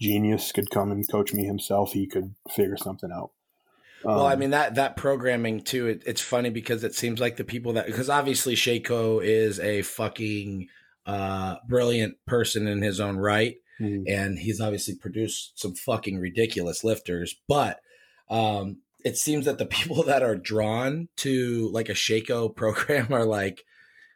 genius 0.00 0.50
could 0.50 0.70
come 0.70 0.90
and 0.90 1.08
coach 1.08 1.32
me 1.32 1.44
himself, 1.44 1.92
he 1.92 2.06
could 2.06 2.34
figure 2.50 2.76
something 2.76 3.10
out. 3.12 3.30
Um, 4.04 4.16
well, 4.16 4.26
I 4.26 4.34
um, 4.34 4.40
mean 4.40 4.50
that 4.50 4.74
that 4.74 4.96
programming 4.96 5.62
too. 5.62 5.86
It, 5.86 6.02
it's 6.04 6.20
funny 6.20 6.50
because 6.50 6.82
it 6.82 6.94
seems 6.94 7.20
like 7.20 7.36
the 7.36 7.44
people 7.44 7.74
that 7.74 7.86
because 7.86 8.10
obviously 8.10 8.54
Sheiko 8.54 9.22
is 9.22 9.60
a 9.60 9.82
fucking 9.82 10.68
uh, 11.06 11.56
brilliant 11.68 12.16
person 12.26 12.66
in 12.66 12.82
his 12.82 12.98
own 13.00 13.16
right, 13.16 13.56
mm-hmm. 13.80 14.02
and 14.08 14.38
he's 14.38 14.60
obviously 14.60 14.96
produced 14.96 15.58
some 15.58 15.74
fucking 15.74 16.18
ridiculous 16.18 16.82
lifters. 16.82 17.36
But 17.46 17.80
um, 18.28 18.78
it 19.04 19.16
seems 19.16 19.46
that 19.46 19.58
the 19.58 19.66
people 19.78 20.02
that 20.04 20.22
are 20.22 20.36
drawn 20.36 21.08
to 21.18 21.70
like 21.72 21.88
a 21.88 21.94
Sheiko 21.94 22.54
program 22.56 23.12
are 23.12 23.24
like 23.24 23.64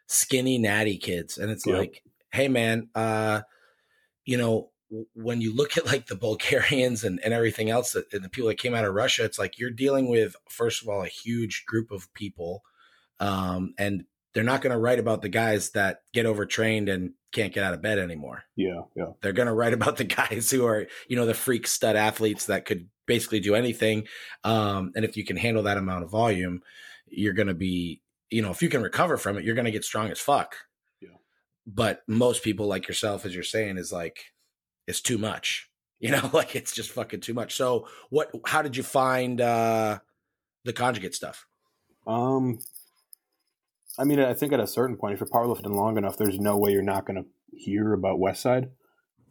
skinny 0.07 0.57
natty 0.57 0.97
kids, 0.97 1.37
and 1.37 1.51
it's 1.51 1.65
yep. 1.65 1.77
like, 1.77 2.03
hey 2.31 2.47
man, 2.47 2.89
uh, 2.95 3.41
you 4.25 4.37
know, 4.37 4.69
when 5.13 5.41
you 5.41 5.53
look 5.53 5.77
at 5.77 5.85
like 5.85 6.07
the 6.07 6.15
Bulgarians 6.15 7.03
and, 7.03 7.19
and 7.23 7.33
everything 7.33 7.69
else 7.69 7.91
that 7.91 8.11
and 8.13 8.23
the 8.23 8.29
people 8.29 8.47
that 8.47 8.57
came 8.57 8.73
out 8.73 8.85
of 8.85 8.93
Russia, 8.93 9.25
it's 9.25 9.39
like 9.39 9.59
you're 9.59 9.69
dealing 9.69 10.09
with 10.09 10.35
first 10.49 10.81
of 10.81 10.87
all 10.87 11.03
a 11.03 11.07
huge 11.07 11.65
group 11.65 11.91
of 11.91 12.13
people, 12.13 12.63
um, 13.19 13.73
and 13.77 14.05
they're 14.33 14.43
not 14.43 14.61
going 14.61 14.71
to 14.71 14.79
write 14.79 14.99
about 14.99 15.21
the 15.21 15.29
guys 15.29 15.71
that 15.71 16.01
get 16.13 16.25
overtrained 16.25 16.89
and 16.89 17.13
can't 17.31 17.53
get 17.53 17.63
out 17.63 17.73
of 17.73 17.81
bed 17.81 17.99
anymore. 17.99 18.43
Yeah, 18.55 18.81
yeah. 18.95 19.11
They're 19.21 19.33
going 19.33 19.47
to 19.47 19.53
write 19.53 19.73
about 19.73 19.97
the 19.97 20.03
guys 20.03 20.49
who 20.51 20.65
are 20.65 20.87
you 21.07 21.15
know 21.15 21.25
the 21.25 21.33
freak 21.33 21.67
stud 21.67 21.95
athletes 21.95 22.45
that 22.45 22.65
could 22.65 22.89
basically 23.05 23.39
do 23.39 23.55
anything, 23.55 24.07
um, 24.43 24.91
and 24.95 25.05
if 25.05 25.17
you 25.17 25.25
can 25.25 25.37
handle 25.37 25.63
that 25.63 25.77
amount 25.77 26.03
of 26.03 26.11
volume, 26.11 26.61
you're 27.07 27.33
going 27.33 27.47
to 27.47 27.53
be 27.53 28.01
you 28.29 28.41
know 28.41 28.51
if 28.51 28.61
you 28.61 28.69
can 28.69 28.81
recover 28.81 29.17
from 29.17 29.37
it, 29.37 29.43
you're 29.43 29.55
going 29.55 29.65
to 29.65 29.71
get 29.71 29.85
strong 29.85 30.09
as 30.11 30.19
fuck. 30.19 30.55
Yeah. 31.01 31.09
But 31.65 32.01
most 32.07 32.43
people 32.43 32.67
like 32.67 32.87
yourself, 32.87 33.25
as 33.25 33.33
you're 33.33 33.43
saying, 33.43 33.77
is 33.77 33.91
like 33.91 34.19
it's 34.87 35.01
too 35.01 35.17
much. 35.17 35.69
You 35.99 36.11
know, 36.11 36.29
like 36.33 36.55
it's 36.55 36.75
just 36.75 36.91
fucking 36.91 37.21
too 37.21 37.33
much. 37.33 37.55
So 37.55 37.87
what 38.11 38.29
how 38.45 38.61
did 38.61 38.77
you 38.77 38.83
find 38.83 39.41
uh 39.41 39.97
the 40.63 40.71
conjugate 40.71 41.15
stuff? 41.15 41.47
Um 42.05 42.59
I 43.99 44.03
mean, 44.03 44.19
I 44.19 44.33
think 44.33 44.53
at 44.53 44.59
a 44.59 44.67
certain 44.67 44.97
point, 44.97 45.13
if 45.13 45.19
you're 45.19 45.29
powerlifting 45.29 45.73
long 45.73 45.97
enough, 45.97 46.17
there's 46.17 46.39
no 46.39 46.57
way 46.57 46.71
you're 46.71 46.83
not 46.83 47.05
going 47.05 47.23
to 47.23 47.29
hear 47.57 47.93
about 47.93 48.19
Westside. 48.19 48.69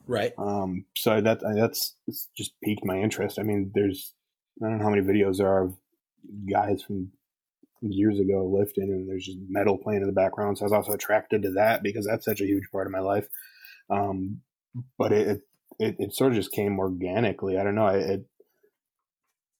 Right. 0.06 0.32
Um, 0.38 0.84
so 0.96 1.20
that 1.20 1.40
that's 1.40 1.94
it's 2.06 2.28
just 2.36 2.52
piqued 2.62 2.84
my 2.84 2.98
interest. 2.98 3.38
I 3.38 3.42
mean, 3.42 3.72
there's 3.74 4.14
I 4.62 4.68
don't 4.68 4.78
know 4.78 4.84
how 4.84 4.90
many 4.90 5.02
videos 5.02 5.38
there 5.38 5.48
are 5.48 5.64
of 5.64 5.76
guys 6.50 6.82
from 6.82 7.10
years 7.82 8.18
ago 8.18 8.46
lifting, 8.46 8.84
and 8.84 9.08
there's 9.08 9.26
just 9.26 9.38
metal 9.48 9.78
playing 9.78 10.02
in 10.02 10.06
the 10.06 10.12
background. 10.12 10.58
So 10.58 10.62
I 10.62 10.66
was 10.66 10.72
also 10.72 10.92
attracted 10.92 11.42
to 11.42 11.50
that 11.52 11.82
because 11.82 12.06
that's 12.06 12.24
such 12.24 12.40
a 12.40 12.46
huge 12.46 12.70
part 12.72 12.86
of 12.86 12.92
my 12.92 13.00
life. 13.00 13.28
Um, 13.90 14.40
but 14.98 15.12
it, 15.12 15.42
it, 15.78 15.96
it 15.98 16.14
sort 16.14 16.32
of 16.32 16.36
just 16.36 16.52
came 16.52 16.78
organically. 16.78 17.58
I 17.58 17.64
don't 17.64 17.74
know. 17.74 17.88
It, 17.88 18.26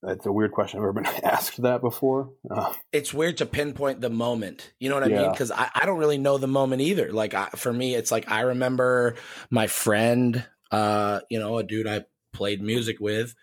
it's 0.03 0.25
a 0.25 0.31
weird 0.31 0.51
question. 0.51 0.79
I've 0.79 0.83
never 0.83 0.93
been 0.93 1.05
asked 1.23 1.61
that 1.61 1.81
before. 1.81 2.31
Uh, 2.49 2.73
it's 2.91 3.13
weird 3.13 3.37
to 3.37 3.45
pinpoint 3.45 4.01
the 4.01 4.09
moment. 4.09 4.73
You 4.79 4.89
know 4.89 4.95
what 4.95 5.03
I 5.03 5.07
yeah. 5.07 5.21
mean? 5.23 5.31
Because 5.31 5.51
I, 5.51 5.69
I 5.73 5.85
don't 5.85 5.97
really 5.97 6.17
know 6.17 6.37
the 6.37 6.47
moment 6.47 6.81
either. 6.81 7.11
Like 7.11 7.33
I, 7.33 7.47
for 7.49 7.71
me, 7.71 7.95
it's 7.95 8.11
like 8.11 8.29
I 8.29 8.41
remember 8.41 9.15
my 9.49 9.67
friend, 9.67 10.45
uh, 10.71 11.21
you 11.29 11.39
know, 11.39 11.57
a 11.57 11.63
dude 11.63 11.87
I 11.87 12.05
played 12.33 12.61
music 12.61 12.97
with, 12.99 13.35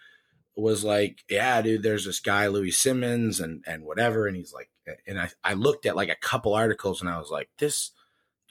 was 0.56 0.84
like, 0.84 1.25
"Yeah, 1.28 1.61
dude, 1.62 1.82
there's 1.82 2.04
this 2.04 2.20
guy 2.20 2.46
Louie 2.46 2.70
Simmons 2.70 3.40
and 3.40 3.64
and 3.66 3.84
whatever," 3.84 4.26
and 4.26 4.37
he's 4.37 4.52
like, 4.52 4.70
and 5.06 5.20
I 5.20 5.30
I 5.42 5.54
looked 5.54 5.87
at 5.87 5.96
like 5.96 6.11
a 6.11 6.16
couple 6.16 6.54
articles 6.54 7.00
and 7.00 7.11
I 7.11 7.18
was 7.18 7.30
like, 7.30 7.49
this 7.58 7.90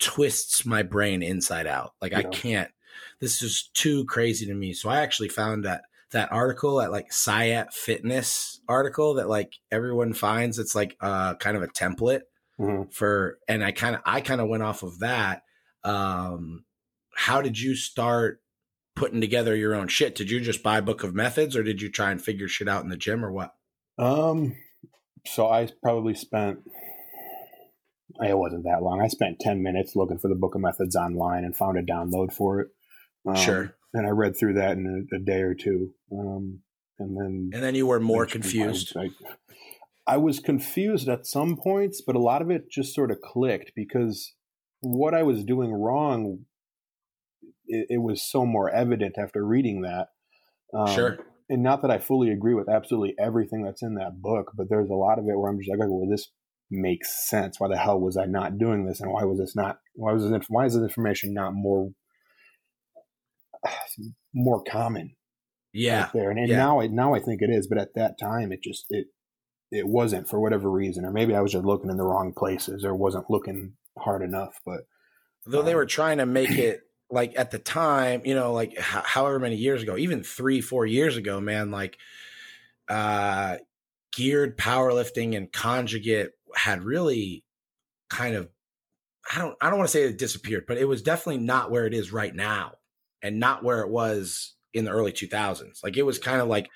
twists 0.01 0.65
my 0.65 0.83
brain 0.83 1.23
inside 1.23 1.67
out. 1.67 1.93
Like 2.01 2.11
yeah. 2.11 2.19
I 2.19 2.23
can't 2.23 2.71
this 3.19 3.41
is 3.41 3.69
too 3.73 4.05
crazy 4.05 4.45
to 4.45 4.53
me. 4.53 4.73
So 4.73 4.89
I 4.89 5.01
actually 5.01 5.29
found 5.29 5.65
that 5.65 5.83
that 6.13 6.31
article 6.31 6.81
at 6.81 6.91
like 6.91 7.11
SciAt 7.11 7.73
Fitness 7.73 8.59
article 8.67 9.15
that 9.15 9.29
like 9.29 9.53
everyone 9.71 10.13
finds. 10.13 10.57
It's 10.57 10.75
like 10.75 10.97
uh 11.01 11.35
kind 11.35 11.57
of 11.57 11.63
a 11.63 11.67
template 11.67 12.21
mm-hmm. 12.59 12.89
for, 12.91 13.37
and 13.47 13.63
I 13.63 13.71
kind 13.71 13.95
of 13.95 14.01
I 14.05 14.21
kind 14.21 14.41
of 14.41 14.47
went 14.47 14.63
off 14.63 14.83
of 14.83 14.99
that. 14.99 15.43
Um, 15.83 16.65
how 17.15 17.41
did 17.41 17.59
you 17.59 17.75
start 17.75 18.41
putting 18.95 19.21
together 19.21 19.55
your 19.55 19.75
own 19.75 19.87
shit? 19.87 20.15
Did 20.15 20.31
you 20.31 20.39
just 20.39 20.63
buy 20.63 20.81
book 20.81 21.03
of 21.03 21.13
methods, 21.13 21.55
or 21.55 21.63
did 21.63 21.81
you 21.81 21.89
try 21.89 22.11
and 22.11 22.21
figure 22.21 22.47
shit 22.47 22.67
out 22.67 22.83
in 22.83 22.89
the 22.89 22.97
gym, 22.97 23.23
or 23.23 23.31
what? 23.31 23.53
Um, 23.97 24.55
so 25.25 25.47
I 25.47 25.69
probably 25.83 26.15
spent 26.15 26.59
it 28.21 28.37
wasn't 28.37 28.63
that 28.63 28.83
long. 28.83 29.01
I 29.01 29.07
spent 29.07 29.39
10 29.39 29.63
minutes 29.63 29.95
looking 29.95 30.19
for 30.19 30.27
the 30.27 30.35
book 30.35 30.55
of 30.55 30.61
methods 30.61 30.95
online 30.95 31.43
and 31.43 31.55
found 31.55 31.77
a 31.77 31.81
download 31.81 32.31
for 32.31 32.61
it. 32.61 32.67
Um, 33.25 33.35
sure. 33.35 33.75
And 33.93 34.07
I 34.07 34.09
read 34.09 34.35
through 34.37 34.53
that 34.55 34.77
in 34.77 35.07
a, 35.11 35.15
a 35.15 35.19
day 35.19 35.41
or 35.41 35.53
two. 35.53 35.91
Um, 36.11 36.59
and 36.99 37.17
then, 37.17 37.49
and 37.53 37.63
then 37.63 37.75
you 37.75 37.87
were 37.87 37.99
more 37.99 38.25
confused. 38.25 38.95
I, 38.97 39.09
I, 40.05 40.17
was 40.17 40.39
confused 40.39 41.07
at 41.07 41.25
some 41.25 41.57
points, 41.57 42.01
but 42.05 42.15
a 42.15 42.19
lot 42.19 42.41
of 42.41 42.49
it 42.49 42.69
just 42.71 42.93
sort 42.93 43.11
of 43.11 43.21
clicked 43.21 43.71
because 43.75 44.33
what 44.81 45.13
I 45.13 45.23
was 45.23 45.43
doing 45.43 45.71
wrong, 45.71 46.39
it, 47.65 47.87
it 47.89 48.01
was 48.01 48.23
so 48.23 48.45
more 48.45 48.69
evident 48.69 49.15
after 49.17 49.45
reading 49.45 49.81
that. 49.81 50.07
Um, 50.77 50.93
sure. 50.93 51.17
And 51.49 51.63
not 51.63 51.81
that 51.81 51.91
I 51.91 51.99
fully 51.99 52.31
agree 52.31 52.53
with 52.53 52.69
absolutely 52.69 53.15
everything 53.19 53.63
that's 53.63 53.83
in 53.83 53.95
that 53.95 54.21
book, 54.21 54.51
but 54.55 54.67
there's 54.69 54.89
a 54.89 54.95
lot 54.95 55.19
of 55.19 55.25
it 55.25 55.37
where 55.37 55.51
I'm 55.51 55.59
just 55.59 55.69
like, 55.69 55.79
well, 55.79 56.07
this 56.09 56.29
makes 56.71 57.27
sense. 57.29 57.59
Why 57.59 57.67
the 57.67 57.77
hell 57.77 57.99
was 57.99 58.17
I 58.17 58.25
not 58.25 58.57
doing 58.57 58.85
this? 58.85 59.01
And 59.01 59.11
why 59.11 59.23
was 59.23 59.39
this 59.39 59.55
not, 59.55 59.77
why 59.93 60.13
was 60.13 60.29
this, 60.29 60.45
why 60.47 60.65
is 60.65 60.73
this 60.73 60.83
information 60.83 61.33
not 61.33 61.53
more 61.53 61.89
more 64.33 64.63
common. 64.63 65.15
Yeah, 65.73 66.09
there 66.13 66.29
and, 66.29 66.39
and 66.39 66.49
yeah. 66.49 66.57
now 66.57 66.81
I 66.81 66.87
now 66.87 67.15
I 67.15 67.19
think 67.19 67.41
it 67.41 67.49
is, 67.49 67.67
but 67.67 67.79
at 67.79 67.95
that 67.95 68.19
time 68.19 68.51
it 68.51 68.61
just 68.61 68.85
it 68.89 69.07
it 69.71 69.87
wasn't 69.87 70.29
for 70.29 70.39
whatever 70.39 70.69
reason, 70.69 71.03
or 71.03 71.11
maybe 71.11 71.35
I 71.35 71.41
was 71.41 71.51
just 71.51 71.65
looking 71.65 71.89
in 71.89 71.97
the 71.97 72.03
wrong 72.03 72.31
places 72.31 72.85
or 72.85 72.93
wasn't 72.93 73.29
looking 73.29 73.73
hard 73.97 74.21
enough. 74.21 74.59
But 74.63 74.81
though 75.47 75.61
um, 75.61 75.65
they 75.65 75.73
were 75.73 75.87
trying 75.87 76.19
to 76.19 76.27
make 76.27 76.51
it 76.51 76.81
like 77.09 77.33
at 77.35 77.49
the 77.49 77.57
time, 77.57 78.21
you 78.23 78.35
know, 78.35 78.53
like 78.53 78.73
h- 78.73 78.83
however 78.83 79.39
many 79.39 79.55
years 79.55 79.81
ago, 79.81 79.97
even 79.97 80.23
three 80.23 80.61
four 80.61 80.85
years 80.85 81.17
ago, 81.17 81.41
man, 81.41 81.71
like 81.71 81.97
uh 82.87 83.57
geared 84.15 84.57
powerlifting 84.57 85.35
and 85.35 85.51
conjugate 85.51 86.29
had 86.55 86.83
really 86.83 87.43
kind 88.11 88.35
of 88.35 88.47
I 89.33 89.39
don't 89.39 89.55
I 89.59 89.69
don't 89.69 89.79
want 89.79 89.89
to 89.89 89.91
say 89.91 90.03
it 90.03 90.19
disappeared, 90.19 90.65
but 90.67 90.77
it 90.77 90.87
was 90.87 91.01
definitely 91.01 91.43
not 91.43 91.71
where 91.71 91.87
it 91.87 91.95
is 91.95 92.13
right 92.13 92.35
now 92.35 92.73
and 93.23 93.39
not 93.39 93.63
where 93.63 93.79
it 93.79 93.89
was 93.89 94.53
in 94.73 94.85
the 94.85 94.91
early 94.91 95.13
2000s. 95.13 95.83
Like 95.83 95.97
it 95.97 96.03
was 96.03 96.19
kind 96.19 96.41
of 96.41 96.47
like 96.47 96.69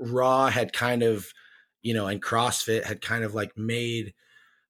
Raw 0.00 0.48
had 0.48 0.72
kind 0.72 1.02
of, 1.02 1.32
you 1.82 1.94
know, 1.94 2.06
and 2.06 2.22
CrossFit 2.22 2.84
had 2.84 3.00
kind 3.00 3.22
of 3.22 3.34
like 3.34 3.56
made 3.56 4.14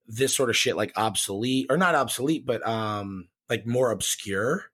this 0.06 0.34
sort 0.34 0.50
of 0.50 0.56
shit 0.56 0.76
like 0.76 0.92
obsolete 0.96 1.66
or 1.70 1.76
not 1.76 1.94
obsolete, 1.94 2.44
but 2.44 2.66
um 2.66 3.28
like 3.48 3.66
more 3.66 3.90
obscure. 3.92 4.64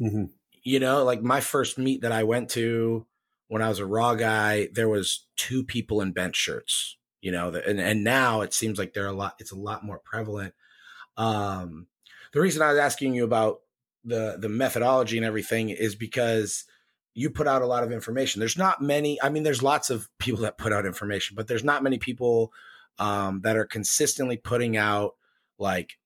Mm-hmm. 0.00 0.24
You 0.62 0.80
know, 0.80 1.04
like 1.04 1.22
my 1.22 1.40
first 1.40 1.78
meet 1.78 2.02
that 2.02 2.12
I 2.12 2.24
went 2.24 2.50
to 2.50 3.06
when 3.48 3.62
I 3.62 3.68
was 3.68 3.78
a 3.78 3.86
raw 3.86 4.14
guy, 4.14 4.68
there 4.72 4.88
was 4.88 5.26
two 5.36 5.64
people 5.64 6.00
in 6.00 6.12
bench 6.12 6.36
shirts. 6.36 6.96
you 7.20 7.32
know, 7.32 7.48
and, 7.48 7.80
and 7.80 8.04
now 8.04 8.42
it 8.42 8.54
seems 8.54 8.78
like 8.78 8.94
they're 8.94 9.06
a 9.06 9.12
lot, 9.12 9.34
it's 9.38 9.52
a 9.52 9.56
lot 9.56 9.84
more 9.84 9.98
prevalent. 9.98 10.54
Um, 11.16 11.88
the 12.32 12.40
reason 12.40 12.62
I 12.62 12.70
was 12.70 12.78
asking 12.78 13.14
you 13.14 13.24
about 13.24 13.60
the, 14.04 14.36
the 14.38 14.48
methodology 14.48 15.16
and 15.16 15.26
everything 15.26 15.70
is 15.70 15.94
because 15.94 16.64
you 17.14 17.30
put 17.30 17.48
out 17.48 17.62
a 17.62 17.66
lot 17.66 17.82
of 17.82 17.92
information. 17.92 18.38
There's 18.40 18.58
not 18.58 18.80
many, 18.80 19.20
I 19.20 19.28
mean, 19.28 19.42
there's 19.42 19.62
lots 19.62 19.90
of 19.90 20.08
people 20.18 20.42
that 20.42 20.58
put 20.58 20.72
out 20.72 20.86
information, 20.86 21.34
but 21.34 21.48
there's 21.48 21.64
not 21.64 21.82
many 21.82 21.98
people, 21.98 22.52
um, 22.98 23.40
that 23.42 23.56
are 23.56 23.64
consistently 23.64 24.36
putting 24.36 24.76
out 24.76 25.14
like, 25.58 25.98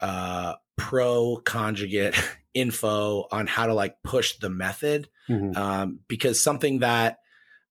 uh, 0.00 0.54
pro 0.76 1.36
conjugate 1.36 2.14
info 2.54 3.26
on 3.30 3.46
how 3.46 3.66
to 3.66 3.74
like 3.74 3.96
push 4.02 4.36
the 4.38 4.50
method. 4.50 5.08
Mm-hmm. 5.28 5.56
Um, 5.56 6.00
because 6.08 6.42
something 6.42 6.80
that, 6.80 7.18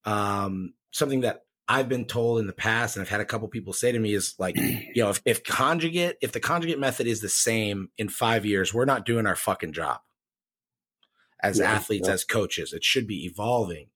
um, 0.06 0.74
something 0.92 1.22
that 1.22 1.44
I've 1.72 1.88
been 1.88 2.04
told 2.04 2.40
in 2.40 2.48
the 2.48 2.54
past, 2.54 2.98
and 2.98 3.02
I've 3.02 3.10
had 3.10 3.22
a 3.22 3.26
couple 3.26 3.48
people 3.48 3.72
say 3.72 3.94
to 3.94 4.00
me 4.00 4.14
is 4.14 4.36
like, 4.38 4.58
you 4.58 4.92
know, 4.98 5.10
if, 5.10 5.22
if 5.24 5.44
conjugate, 5.46 6.18
if 6.22 6.34
the 6.34 6.42
conjugate 6.42 6.80
method 6.80 7.08
is 7.08 7.22
the 7.22 7.30
same 7.30 7.90
in 7.98 8.10
five 8.10 8.46
years, 8.46 8.74
we're 8.74 8.84
not 8.84 9.06
doing 9.06 9.26
our 9.26 9.38
fucking 9.38 9.72
job 9.72 10.02
as 11.42 11.60
yeah, 11.60 11.72
athletes, 11.72 12.10
yeah. 12.10 12.14
as 12.14 12.26
coaches. 12.26 12.74
It 12.74 12.84
should 12.84 13.08
be 13.08 13.26
evolving. 13.26 13.88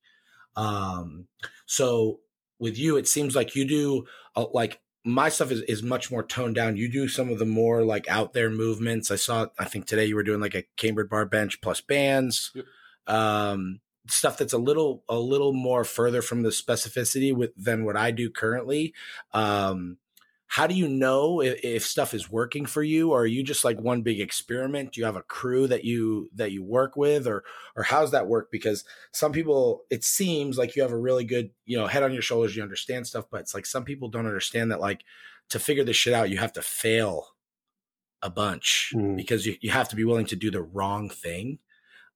Um, 0.56 1.26
so 1.66 2.20
with 2.58 2.78
you, 2.78 2.96
it 2.96 3.06
seems 3.06 3.36
like 3.36 3.54
you 3.54 3.66
do 3.68 4.06
uh, 4.34 4.46
like 4.54 4.80
my 5.04 5.28
stuff 5.28 5.50
is, 5.50 5.60
is 5.62 5.82
much 5.82 6.10
more 6.10 6.22
toned 6.22 6.54
down. 6.54 6.78
You 6.78 6.90
do 6.90 7.08
some 7.08 7.28
of 7.28 7.38
the 7.38 7.44
more 7.44 7.84
like 7.84 8.08
out 8.08 8.32
there 8.32 8.48
movements. 8.48 9.10
I 9.10 9.16
saw, 9.16 9.48
I 9.58 9.66
think 9.66 9.84
today 9.84 10.06
you 10.06 10.16
were 10.16 10.22
doing 10.22 10.40
like 10.40 10.54
a 10.54 10.64
cambered 10.78 11.10
bar 11.10 11.26
bench 11.26 11.60
plus 11.60 11.82
bands. 11.82 12.52
Yep. 12.54 12.64
Um, 13.06 13.80
stuff 14.08 14.38
that's 14.38 14.52
a 14.52 14.58
little 14.58 15.02
a 15.08 15.18
little 15.18 15.52
more 15.52 15.84
further 15.84 16.22
from 16.22 16.42
the 16.42 16.50
specificity 16.50 17.34
with 17.34 17.52
than 17.56 17.84
what 17.84 17.96
I 17.96 18.10
do 18.10 18.30
currently. 18.30 18.94
Um, 19.32 19.98
how 20.48 20.68
do 20.68 20.74
you 20.74 20.86
know 20.86 21.42
if, 21.42 21.58
if, 21.64 21.84
stuff 21.84 22.14
is 22.14 22.30
working 22.30 22.66
for 22.66 22.82
you, 22.82 23.10
or 23.10 23.22
are 23.22 23.26
you 23.26 23.42
just 23.42 23.64
like 23.64 23.80
one 23.80 24.02
big 24.02 24.20
experiment? 24.20 24.92
Do 24.92 25.00
you 25.00 25.04
have 25.06 25.16
a 25.16 25.22
crew 25.22 25.66
that 25.66 25.84
you 25.84 26.30
that 26.36 26.52
you 26.52 26.62
work 26.62 26.96
with, 26.96 27.26
or 27.26 27.42
or 27.74 27.82
how's 27.82 28.12
that 28.12 28.28
work? 28.28 28.50
Because 28.52 28.84
some 29.12 29.32
people, 29.32 29.82
it 29.90 30.04
seems 30.04 30.56
like 30.56 30.76
you 30.76 30.82
have 30.82 30.92
a 30.92 30.98
really 30.98 31.24
good 31.24 31.50
you 31.64 31.76
know 31.76 31.86
head 31.86 32.04
on 32.04 32.12
your 32.12 32.22
shoulders, 32.22 32.54
you 32.54 32.62
understand 32.62 33.06
stuff, 33.06 33.26
but 33.30 33.40
it's 33.40 33.54
like 33.54 33.66
some 33.66 33.84
people 33.84 34.08
don't 34.08 34.26
understand 34.26 34.70
that 34.70 34.80
like 34.80 35.02
to 35.50 35.58
figure 35.58 35.84
this 35.84 35.96
shit 35.96 36.14
out, 36.14 36.30
you 36.30 36.38
have 36.38 36.52
to 36.52 36.62
fail 36.62 37.28
a 38.22 38.30
bunch 38.30 38.92
mm. 38.94 39.16
because 39.16 39.46
you, 39.46 39.56
you 39.60 39.70
have 39.70 39.88
to 39.88 39.96
be 39.96 40.04
willing 40.04 40.26
to 40.26 40.36
do 40.36 40.50
the 40.50 40.62
wrong 40.62 41.08
thing 41.08 41.58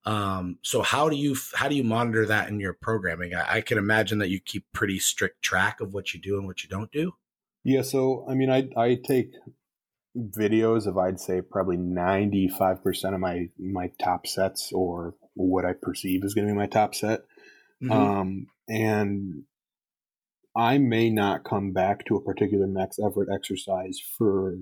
um, 0.04 0.59
so 0.62 0.83
how 0.83 1.09
do 1.11 1.16
you 1.16 1.37
how 1.54 1.69
do 1.69 1.75
you 1.75 1.85
monitor 1.85 2.25
that 2.26 2.49
in 2.49 2.59
your 2.59 2.73
programming? 2.73 3.35
I, 3.35 3.57
I, 3.57 3.61
can 3.61 3.76
imagine 3.76 4.19
that 4.19 4.30
you 4.30 4.40
keep 4.40 4.64
pretty 4.73 4.99
strict 4.99 5.42
track 5.42 5.80
of 5.80 5.92
what 5.92 6.14
you 6.14 6.21
do 6.21 6.38
and 6.38 6.47
what 6.47 6.62
you 6.62 6.71
don't 6.71 6.90
do. 6.90 7.12
Yeah, 7.64 7.83
so 7.83 8.25
I 8.28 8.35
mean, 8.35 8.50
I 8.50 8.69
I 8.76 8.95
take 8.95 9.33
videos 10.16 10.87
of 10.87 10.97
I'd 10.97 11.21
say 11.21 11.42
probably 11.42 11.76
ninety 11.76 12.49
five 12.49 12.83
percent 12.83 13.14
of 13.14 13.21
my 13.21 13.50
my 13.59 13.92
top 14.02 14.26
sets 14.26 14.73
or 14.73 15.14
what 15.35 15.66
I 15.66 15.75
perceive 15.75 16.25
is 16.25 16.33
going 16.33 16.47
to 16.47 16.52
be 16.52 16.59
my 16.59 16.66
top 16.66 16.95
set, 16.95 17.21
mm-hmm. 17.83 17.92
um, 17.92 18.47
and 18.69 19.45
I 20.57 20.78
may 20.78 21.11
not 21.11 21.45
come 21.45 21.73
back 21.73 22.07
to 22.07 22.16
a 22.16 22.25
particular 22.25 22.66
max 22.66 22.99
effort 22.99 23.28
exercise 23.33 24.00
for 24.16 24.57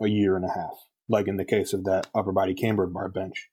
a 0.00 0.06
year 0.06 0.36
and 0.36 0.44
a 0.44 0.52
half, 0.52 0.78
like 1.08 1.26
in 1.26 1.36
the 1.36 1.44
case 1.44 1.72
of 1.72 1.82
that 1.84 2.06
upper 2.14 2.30
body 2.30 2.54
cambered 2.54 2.94
bar 2.94 3.08
bench. 3.08 3.48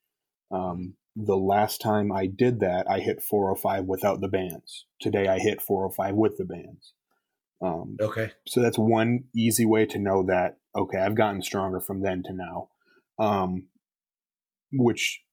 Um, 0.52 0.94
the 1.26 1.38
last 1.38 1.82
time 1.82 2.12
I 2.12 2.28
did 2.28 2.60
that, 2.60 2.90
I 2.90 3.00
hit 3.00 3.24
405 3.24 3.86
without 3.86 4.22
the 4.22 4.28
bands. 4.28 4.86
Today 5.02 5.28
I 5.28 5.40
hit 5.40 5.62
405 5.62 6.16
with 6.16 6.38
the 6.38 6.46
bands. 6.46 6.94
Um, 7.60 7.98
okay. 8.00 8.32
So 8.46 8.62
that's 8.62 8.78
one 8.78 9.24
easy 9.36 9.66
way 9.66 9.88
to 9.88 9.98
know 9.98 10.24
that, 10.28 10.58
okay, 10.78 11.00
I've 11.00 11.16
gotten 11.16 11.42
stronger 11.42 11.80
from 11.80 12.02
then 12.02 12.22
to 12.24 12.34
now, 12.34 12.70
um, 13.18 13.66
which 14.72 15.24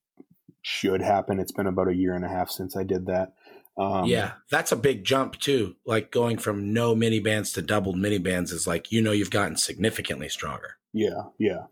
should 0.63 1.03
happen. 1.03 1.39
It's 1.39 1.53
been 1.53 1.67
about 1.67 1.89
a 1.89 1.95
year 1.95 2.15
and 2.15 2.25
a 2.25 2.29
half 2.29 2.51
since 2.51 2.75
I 2.79 2.83
did 2.85 3.05
that. 3.07 3.35
Um, 3.77 4.07
yeah, 4.07 4.35
that's 4.51 4.73
a 4.73 4.77
big 4.77 5.05
jump 5.05 5.39
too. 5.39 5.77
Like 5.85 6.11
going 6.11 6.39
from 6.39 6.73
no 6.73 6.95
mini 6.95 7.21
bands 7.21 7.53
to 7.53 7.63
doubled 7.63 7.99
mini 7.99 8.19
bands 8.19 8.53
is 8.53 8.67
like, 8.67 8.91
you 8.91 9.03
know, 9.03 9.13
you've 9.13 9.31
gotten 9.31 9.57
significantly 9.57 10.31
stronger. 10.31 10.77
Yeah, 10.95 11.25
yeah. 11.39 11.65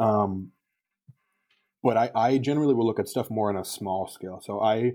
Um, 0.00 0.50
but 1.82 1.96
I, 1.96 2.10
I 2.14 2.38
generally 2.38 2.74
will 2.74 2.86
look 2.86 3.00
at 3.00 3.08
stuff 3.08 3.30
more 3.30 3.48
on 3.48 3.56
a 3.56 3.64
small 3.64 4.06
scale. 4.06 4.40
So 4.42 4.60
I, 4.60 4.92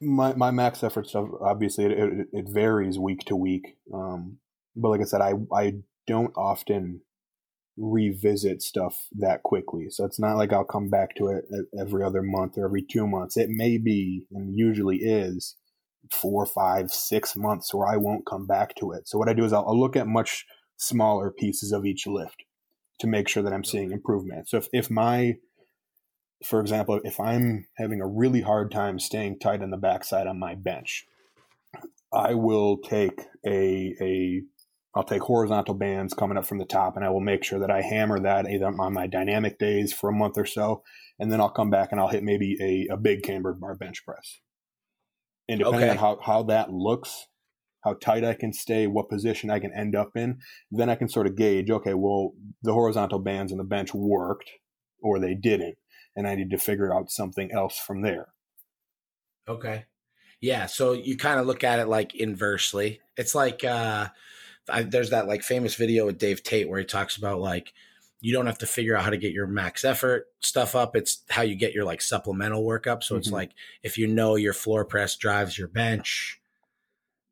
my, 0.00 0.34
my 0.34 0.50
max 0.50 0.82
effort 0.82 1.08
stuff, 1.08 1.28
obviously 1.40 1.86
it, 1.86 1.92
it, 1.92 2.26
it 2.32 2.48
varies 2.48 2.98
week 2.98 3.24
to 3.26 3.36
week. 3.36 3.76
Um, 3.92 4.38
but 4.76 4.90
like 4.90 5.00
I 5.00 5.04
said, 5.04 5.20
I, 5.20 5.34
I 5.54 5.74
don't 6.06 6.32
often 6.36 7.02
revisit 7.76 8.60
stuff 8.60 9.06
that 9.16 9.42
quickly. 9.44 9.86
So 9.88 10.04
it's 10.04 10.18
not 10.18 10.36
like 10.36 10.52
I'll 10.52 10.64
come 10.64 10.90
back 10.90 11.14
to 11.16 11.28
it 11.28 11.44
every 11.78 12.02
other 12.02 12.22
month 12.22 12.58
or 12.58 12.64
every 12.64 12.82
two 12.82 13.06
months. 13.06 13.36
It 13.36 13.50
may 13.50 13.78
be, 13.78 14.24
and 14.32 14.58
usually 14.58 14.96
is, 14.96 15.56
four, 16.12 16.46
five, 16.46 16.90
six 16.90 17.36
months 17.36 17.72
where 17.72 17.86
I 17.86 17.96
won't 17.96 18.26
come 18.26 18.46
back 18.46 18.74
to 18.76 18.92
it. 18.92 19.06
So 19.06 19.18
what 19.18 19.28
I 19.28 19.32
do 19.32 19.44
is 19.44 19.52
I'll, 19.52 19.66
I'll 19.66 19.78
look 19.78 19.96
at 19.96 20.06
much 20.06 20.44
smaller 20.76 21.30
pieces 21.30 21.72
of 21.72 21.84
each 21.84 22.06
lift 22.06 22.44
to 23.00 23.06
make 23.06 23.28
sure 23.28 23.42
that 23.42 23.52
I'm 23.52 23.64
seeing 23.64 23.92
improvement. 23.92 24.48
So 24.48 24.56
if, 24.56 24.68
if 24.72 24.90
my 24.90 25.34
for 26.44 26.60
example, 26.60 27.00
if 27.04 27.18
I'm 27.18 27.66
having 27.76 28.00
a 28.00 28.06
really 28.06 28.42
hard 28.42 28.70
time 28.70 28.98
staying 28.98 29.38
tight 29.38 29.62
on 29.62 29.70
the 29.70 29.76
backside 29.76 30.26
on 30.26 30.38
my 30.38 30.54
bench, 30.54 31.06
I 32.12 32.34
will 32.34 32.78
take 32.78 33.20
a 33.46 33.94
a 34.00 34.42
I'll 34.94 35.04
take 35.04 35.22
horizontal 35.22 35.74
bands 35.74 36.14
coming 36.14 36.38
up 36.38 36.46
from 36.46 36.58
the 36.58 36.64
top, 36.64 36.96
and 36.96 37.04
I 37.04 37.10
will 37.10 37.20
make 37.20 37.44
sure 37.44 37.58
that 37.58 37.70
I 37.70 37.82
hammer 37.82 38.18
that 38.20 38.48
either 38.48 38.66
on 38.66 38.94
my 38.94 39.06
dynamic 39.06 39.58
days 39.58 39.92
for 39.92 40.10
a 40.10 40.14
month 40.14 40.38
or 40.38 40.46
so, 40.46 40.82
and 41.18 41.30
then 41.30 41.40
I'll 41.40 41.50
come 41.50 41.70
back 41.70 41.90
and 41.92 42.00
I'll 42.00 42.08
hit 42.08 42.24
maybe 42.24 42.56
a, 42.60 42.94
a 42.94 42.96
big 42.96 43.22
cambered 43.22 43.60
bar 43.60 43.74
bench 43.74 44.04
press. 44.04 44.40
And 45.48 45.60
depending 45.60 45.90
okay. 45.90 45.90
on 45.90 45.98
how, 45.98 46.18
how 46.22 46.42
that 46.44 46.72
looks, 46.72 47.26
how 47.84 47.94
tight 47.94 48.24
I 48.24 48.34
can 48.34 48.52
stay, 48.52 48.86
what 48.86 49.08
position 49.08 49.50
I 49.50 49.60
can 49.60 49.72
end 49.72 49.94
up 49.94 50.10
in, 50.14 50.38
then 50.70 50.90
I 50.90 50.94
can 50.94 51.08
sort 51.08 51.26
of 51.26 51.36
gauge, 51.36 51.70
okay, 51.70 51.94
well, 51.94 52.32
the 52.62 52.72
horizontal 52.72 53.18
bands 53.18 53.50
on 53.52 53.58
the 53.58 53.64
bench 53.64 53.94
worked 53.94 54.50
or 55.00 55.18
they 55.18 55.34
didn't 55.34 55.76
and 56.18 56.26
I 56.26 56.34
need 56.34 56.50
to 56.50 56.58
figure 56.58 56.92
out 56.92 57.12
something 57.12 57.52
else 57.52 57.78
from 57.78 58.02
there. 58.02 58.26
Okay. 59.46 59.84
Yeah. 60.40 60.66
So 60.66 60.92
you 60.92 61.16
kind 61.16 61.38
of 61.38 61.46
look 61.46 61.62
at 61.62 61.78
it 61.78 61.86
like 61.86 62.12
inversely. 62.16 63.00
It's 63.16 63.36
like 63.36 63.62
uh, 63.62 64.08
I, 64.68 64.82
there's 64.82 65.10
that 65.10 65.28
like 65.28 65.44
famous 65.44 65.76
video 65.76 66.06
with 66.06 66.18
Dave 66.18 66.42
Tate 66.42 66.68
where 66.68 66.80
he 66.80 66.84
talks 66.84 67.16
about 67.16 67.38
like 67.38 67.72
you 68.20 68.32
don't 68.32 68.46
have 68.46 68.58
to 68.58 68.66
figure 68.66 68.96
out 68.96 69.04
how 69.04 69.10
to 69.10 69.16
get 69.16 69.32
your 69.32 69.46
max 69.46 69.84
effort 69.84 70.26
stuff 70.40 70.74
up. 70.74 70.96
It's 70.96 71.22
how 71.30 71.42
you 71.42 71.54
get 71.54 71.72
your 71.72 71.84
like 71.84 72.02
supplemental 72.02 72.64
workup. 72.64 73.04
So 73.04 73.14
mm-hmm. 73.14 73.20
it's 73.20 73.30
like 73.30 73.52
if 73.84 73.96
you 73.96 74.08
know 74.08 74.34
your 74.34 74.54
floor 74.54 74.84
press 74.84 75.14
drives 75.14 75.56
your 75.56 75.68
bench, 75.68 76.40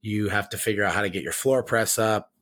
you 0.00 0.28
have 0.28 0.48
to 0.50 0.58
figure 0.58 0.84
out 0.84 0.94
how 0.94 1.02
to 1.02 1.10
get 1.10 1.24
your 1.24 1.32
floor 1.32 1.64
press 1.64 1.98
up. 1.98 2.32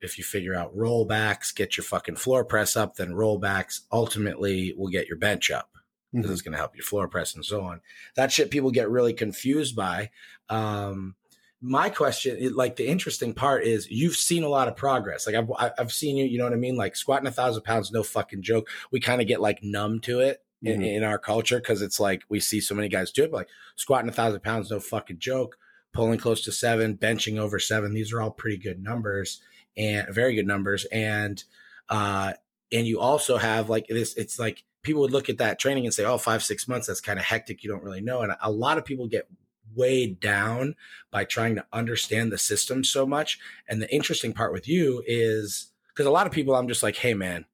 If 0.00 0.18
you 0.18 0.24
figure 0.24 0.56
out 0.56 0.76
rollbacks, 0.76 1.54
get 1.54 1.76
your 1.76 1.84
fucking 1.84 2.16
floor 2.16 2.44
press 2.44 2.76
up, 2.76 2.96
then 2.96 3.12
rollbacks 3.12 3.82
ultimately 3.92 4.74
will 4.76 4.88
get 4.88 5.06
your 5.06 5.16
bench 5.16 5.52
up 5.52 5.70
because 6.14 6.26
mm-hmm. 6.26 6.32
it's 6.32 6.42
going 6.42 6.52
to 6.52 6.58
help 6.58 6.76
your 6.76 6.84
floor 6.84 7.08
press 7.08 7.34
and 7.34 7.44
so 7.44 7.62
on. 7.62 7.80
That 8.14 8.30
shit 8.30 8.50
people 8.50 8.70
get 8.70 8.88
really 8.88 9.12
confused 9.12 9.74
by. 9.74 10.10
Um, 10.48 11.16
my 11.60 11.88
question, 11.88 12.54
like 12.54 12.76
the 12.76 12.86
interesting 12.86 13.32
part 13.34 13.64
is 13.64 13.90
you've 13.90 14.16
seen 14.16 14.44
a 14.44 14.48
lot 14.48 14.68
of 14.68 14.76
progress. 14.76 15.26
Like 15.26 15.34
I've, 15.34 15.72
I've 15.78 15.92
seen 15.92 16.16
you, 16.16 16.24
you 16.26 16.38
know 16.38 16.44
what 16.44 16.52
I 16.52 16.56
mean? 16.56 16.76
Like 16.76 16.94
squatting 16.94 17.26
a 17.26 17.32
thousand 17.32 17.62
pounds, 17.62 17.90
no 17.90 18.02
fucking 18.02 18.42
joke. 18.42 18.68
We 18.92 19.00
kind 19.00 19.20
of 19.20 19.26
get 19.26 19.40
like 19.40 19.62
numb 19.62 20.00
to 20.00 20.20
it 20.20 20.44
mm-hmm. 20.62 20.82
in, 20.82 20.96
in, 20.96 21.02
our 21.02 21.18
culture. 21.18 21.60
Cause 21.60 21.82
it's 21.82 21.98
like, 21.98 22.22
we 22.28 22.38
see 22.38 22.60
so 22.60 22.74
many 22.74 22.88
guys 22.88 23.10
do 23.10 23.24
it, 23.24 23.30
but 23.30 23.38
like 23.38 23.48
squatting 23.76 24.08
a 24.08 24.12
thousand 24.12 24.42
pounds, 24.42 24.70
no 24.70 24.78
fucking 24.78 25.18
joke, 25.18 25.56
pulling 25.92 26.18
close 26.18 26.42
to 26.42 26.52
seven, 26.52 26.96
benching 26.96 27.38
over 27.38 27.58
seven. 27.58 27.94
These 27.94 28.12
are 28.12 28.20
all 28.20 28.30
pretty 28.30 28.58
good 28.58 28.82
numbers 28.82 29.40
and 29.76 30.06
very 30.14 30.34
good 30.34 30.46
numbers. 30.46 30.84
And, 30.92 31.42
uh, 31.88 32.34
and 32.74 32.86
you 32.86 33.00
also 33.00 33.38
have 33.38 33.70
like 33.70 33.86
this, 33.88 34.14
it's 34.16 34.38
like, 34.38 34.64
people 34.82 35.00
would 35.00 35.12
look 35.12 35.30
at 35.30 35.38
that 35.38 35.58
training 35.58 35.86
and 35.86 35.94
say, 35.94 36.04
oh, 36.04 36.18
five, 36.18 36.42
six 36.42 36.68
months, 36.68 36.88
that's 36.88 37.00
kind 37.00 37.18
of 37.18 37.24
hectic. 37.24 37.64
You 37.64 37.70
don't 37.70 37.82
really 37.82 38.02
know. 38.02 38.20
And 38.20 38.34
a 38.42 38.50
lot 38.50 38.76
of 38.76 38.84
people 38.84 39.06
get 39.06 39.26
weighed 39.74 40.20
down 40.20 40.76
by 41.10 41.24
trying 41.24 41.54
to 41.54 41.64
understand 41.72 42.30
the 42.30 42.36
system 42.36 42.84
so 42.84 43.06
much. 43.06 43.38
And 43.66 43.80
the 43.80 43.90
interesting 43.92 44.34
part 44.34 44.52
with 44.52 44.68
you 44.68 45.02
is 45.06 45.72
because 45.88 46.04
a 46.04 46.10
lot 46.10 46.26
of 46.26 46.34
people, 46.34 46.54
I'm 46.54 46.68
just 46.68 46.82
like, 46.82 46.96
hey, 46.96 47.14
man, 47.14 47.46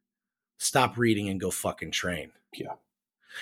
stop 0.59 0.99
reading 0.99 1.29
and 1.29 1.41
go 1.41 1.53
fucking 1.53 1.93
train. 1.93 2.33
Yeah. 2.53 2.75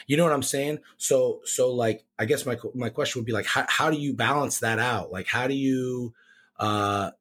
You 0.07 0.19
know 0.19 0.25
what 0.25 0.35
I'm 0.35 0.43
saying? 0.43 0.81
So, 0.99 1.41
so 1.45 1.73
like, 1.73 2.05
I 2.19 2.27
guess 2.27 2.45
my, 2.45 2.59
my 2.75 2.91
question 2.91 3.21
would 3.21 3.27
be 3.27 3.33
like, 3.33 3.47
how, 3.47 3.64
how 3.69 3.91
do 3.91 3.97
you 3.97 4.12
balance 4.12 4.61
that 4.61 4.79
out? 4.79 5.11
Like, 5.11 5.27
how 5.27 5.47
do 5.47 5.55
you, 5.55 6.12
uh, 6.59 7.12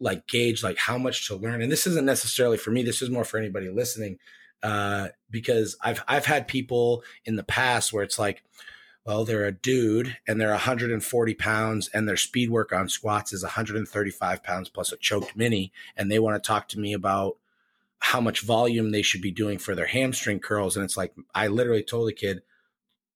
like 0.00 0.26
gauge 0.26 0.62
like 0.62 0.78
how 0.78 0.98
much 0.98 1.28
to 1.28 1.36
learn? 1.36 1.62
And 1.62 1.70
this 1.70 1.86
isn't 1.86 2.04
necessarily 2.04 2.56
for 2.56 2.70
me. 2.70 2.82
This 2.82 3.02
is 3.02 3.10
more 3.10 3.24
for 3.24 3.38
anybody 3.38 3.68
listening 3.68 4.18
uh, 4.62 5.08
because 5.30 5.76
I've 5.82 6.02
I've 6.08 6.26
had 6.26 6.48
people 6.48 7.04
in 7.24 7.36
the 7.36 7.44
past 7.44 7.92
where 7.92 8.02
it's 8.02 8.18
like, 8.18 8.42
well, 9.04 9.24
they're 9.24 9.44
a 9.44 9.52
dude 9.52 10.16
and 10.26 10.40
they're 10.40 10.50
140 10.50 11.34
pounds 11.34 11.88
and 11.88 12.08
their 12.08 12.16
speed 12.16 12.50
work 12.50 12.72
on 12.72 12.88
squats 12.88 13.32
is 13.32 13.42
135 13.42 14.42
pounds 14.42 14.68
plus 14.70 14.92
a 14.92 14.96
choked 14.96 15.36
mini. 15.36 15.72
And 15.96 16.10
they 16.10 16.18
want 16.18 16.42
to 16.42 16.46
talk 16.46 16.68
to 16.68 16.80
me 16.80 16.94
about 16.94 17.36
how 17.98 18.20
much 18.20 18.40
volume 18.40 18.90
they 18.90 19.02
should 19.02 19.20
be 19.20 19.30
doing 19.30 19.58
for 19.58 19.74
their 19.74 19.86
hamstring 19.86 20.40
curls. 20.40 20.76
And 20.76 20.84
it's 20.84 20.96
like, 20.96 21.14
I 21.34 21.48
literally 21.48 21.82
told 21.82 22.08
the 22.08 22.14
kid, 22.14 22.42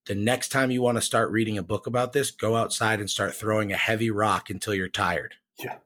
the 0.06 0.14
next 0.14 0.48
time 0.48 0.70
you 0.70 0.82
want 0.82 0.96
to 0.96 1.02
start 1.02 1.30
reading 1.30 1.58
a 1.58 1.62
book 1.62 1.86
about 1.86 2.12
this, 2.12 2.30
go 2.30 2.56
outside 2.56 3.00
and 3.00 3.10
start 3.10 3.34
throwing 3.34 3.72
a 3.72 3.76
heavy 3.76 4.10
rock 4.10 4.50
until 4.50 4.74
you're 4.74 4.88
tired. 4.88 5.34
Yeah. 5.58 5.76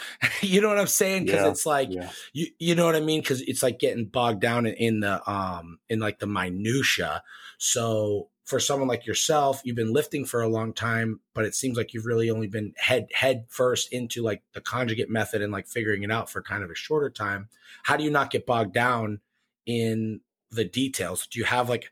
you 0.40 0.60
know 0.60 0.68
what 0.68 0.78
I'm 0.78 0.86
saying? 0.86 1.26
Because 1.26 1.42
Yeah, 1.42 1.50
it's 1.50 1.66
like 1.66 1.88
yeah. 1.90 2.10
you 2.32 2.46
you 2.58 2.74
know 2.74 2.86
what 2.86 2.96
I 2.96 3.00
mean? 3.00 3.20
Because 3.20 3.40
it's 3.42 3.62
like 3.62 3.78
getting 3.78 4.06
bogged 4.06 4.40
down 4.40 4.66
in, 4.66 4.74
in 4.74 5.00
the 5.00 5.30
um 5.30 5.78
in 5.88 5.98
like 5.98 6.18
the 6.18 6.26
minutia. 6.26 7.22
So 7.58 8.28
for 8.44 8.58
someone 8.58 8.88
like 8.88 9.06
yourself, 9.06 9.62
you've 9.64 9.76
been 9.76 9.92
lifting 9.92 10.24
for 10.24 10.42
a 10.42 10.48
long 10.48 10.72
time, 10.72 11.20
but 11.32 11.44
it 11.44 11.54
seems 11.54 11.76
like 11.76 11.94
you've 11.94 12.06
really 12.06 12.30
only 12.30 12.48
been 12.48 12.74
head 12.76 13.06
head 13.12 13.46
first 13.48 13.92
into 13.92 14.22
like 14.22 14.42
the 14.52 14.60
conjugate 14.60 15.10
method 15.10 15.42
and 15.42 15.52
like 15.52 15.68
figuring 15.68 16.02
it 16.02 16.10
out 16.10 16.28
for 16.28 16.42
kind 16.42 16.62
of 16.62 16.70
a 16.70 16.74
shorter 16.74 17.10
time. 17.10 17.48
How 17.84 17.96
do 17.96 18.04
you 18.04 18.10
not 18.10 18.30
get 18.30 18.46
bogged 18.46 18.74
down 18.74 19.20
in 19.64 20.20
the 20.50 20.64
details? 20.64 21.26
Do 21.26 21.38
you 21.38 21.44
have 21.44 21.68
like 21.68 21.90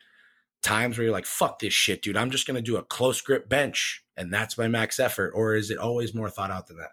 times 0.63 0.99
where 0.99 1.05
you're 1.05 1.13
like, 1.13 1.27
fuck 1.27 1.61
this 1.61 1.73
shit, 1.73 2.03
dude? 2.03 2.17
I'm 2.17 2.31
just 2.31 2.47
gonna 2.47 2.61
do 2.61 2.77
a 2.77 2.83
close 2.83 3.21
grip 3.21 3.49
bench 3.49 4.05
and 4.21 4.33
that's 4.33 4.59
my 4.59 4.69
max 4.69 5.01
effort, 5.01 5.33
or 5.35 5.55
is 5.55 5.71
it 5.71 5.79
always 5.79 6.15
more 6.15 6.29
thought 6.29 6.51
out 6.51 6.67
than 6.67 6.77
that? 6.77 6.91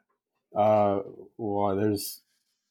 Uh, 0.55 0.99
well, 1.37 1.75
there's 1.75 2.21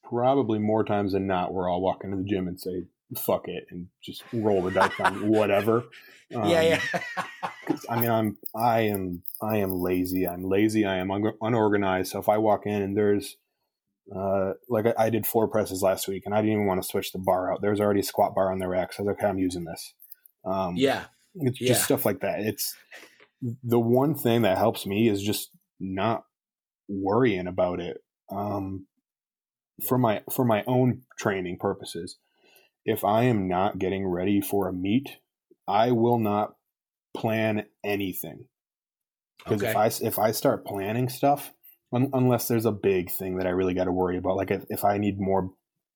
probably 0.08 0.58
more 0.58 0.84
times 0.84 1.12
than 1.12 1.26
not 1.26 1.52
where 1.52 1.68
I'll 1.68 1.80
walk 1.80 2.04
into 2.04 2.16
the 2.16 2.24
gym 2.24 2.46
and 2.48 2.60
say, 2.60 2.84
fuck 3.16 3.48
it, 3.48 3.66
and 3.70 3.88
just 4.02 4.22
roll 4.32 4.62
the 4.62 4.70
dice 4.70 4.98
on 5.00 5.28
whatever. 5.28 5.84
Um, 6.34 6.48
yeah, 6.48 6.62
yeah. 7.16 7.24
I 7.88 8.00
mean, 8.00 8.10
I'm, 8.10 8.36
I 8.54 8.80
am, 8.82 9.22
I 9.42 9.58
am 9.58 9.72
lazy. 9.72 10.26
I'm 10.26 10.42
lazy. 10.44 10.84
I 10.84 10.96
am 10.96 11.10
un- 11.10 11.32
unorganized. 11.40 12.12
So 12.12 12.18
if 12.18 12.28
I 12.28 12.38
walk 12.38 12.66
in 12.66 12.82
and 12.82 12.96
there's, 12.96 13.36
uh, 14.14 14.52
like 14.68 14.86
I, 14.86 15.06
I 15.06 15.10
did 15.10 15.26
floor 15.26 15.48
presses 15.48 15.82
last 15.82 16.06
week 16.08 16.22
and 16.26 16.34
I 16.34 16.38
didn't 16.38 16.52
even 16.52 16.66
want 16.66 16.82
to 16.82 16.88
switch 16.88 17.12
the 17.12 17.18
bar 17.18 17.52
out. 17.52 17.60
There's 17.62 17.80
already 17.80 18.00
a 18.00 18.04
squat 18.04 18.34
bar 18.34 18.52
on 18.52 18.58
the 18.58 18.68
rack. 18.68 18.92
So 18.92 19.02
I 19.02 19.06
was 19.06 19.08
like, 19.08 19.18
okay, 19.18 19.28
I'm 19.28 19.38
using 19.38 19.64
this. 19.64 19.94
Um, 20.44 20.74
yeah. 20.76 21.04
it's 21.34 21.60
Yeah. 21.60 21.68
just 21.68 21.84
stuff 21.84 22.06
like 22.06 22.20
that. 22.20 22.40
It's 22.40 22.74
the 23.62 23.80
one 23.80 24.14
thing 24.14 24.42
that 24.42 24.58
helps 24.58 24.86
me 24.86 25.08
is 25.08 25.22
just 25.22 25.50
not 25.80 26.24
worrying 26.88 27.46
about 27.46 27.80
it. 27.80 27.98
Um, 28.30 28.86
for 29.86 29.98
my 29.98 30.22
for 30.32 30.44
my 30.44 30.64
own 30.66 31.02
training 31.18 31.58
purposes, 31.60 32.16
if 32.84 33.04
I 33.04 33.24
am 33.24 33.48
not 33.48 33.78
getting 33.78 34.06
ready 34.06 34.40
for 34.40 34.68
a 34.68 34.72
meet, 34.72 35.18
I 35.68 35.92
will 35.92 36.18
not 36.18 36.54
plan 37.14 37.66
anything. 37.84 38.46
Because 39.38 39.62
if 39.62 39.76
I 39.76 39.86
if 40.06 40.18
I 40.18 40.30
start 40.32 40.66
planning 40.66 41.08
stuff, 41.08 41.52
un, 41.92 42.10
unless 42.12 42.48
there's 42.48 42.64
a 42.64 42.72
big 42.72 43.10
thing 43.10 43.36
that 43.38 43.46
I 43.46 43.50
really 43.50 43.74
got 43.74 43.84
to 43.84 43.92
worry 43.92 44.16
about, 44.16 44.36
like 44.36 44.50
if, 44.50 44.64
if 44.68 44.84
I 44.84 44.98
need 44.98 45.20
more 45.20 45.50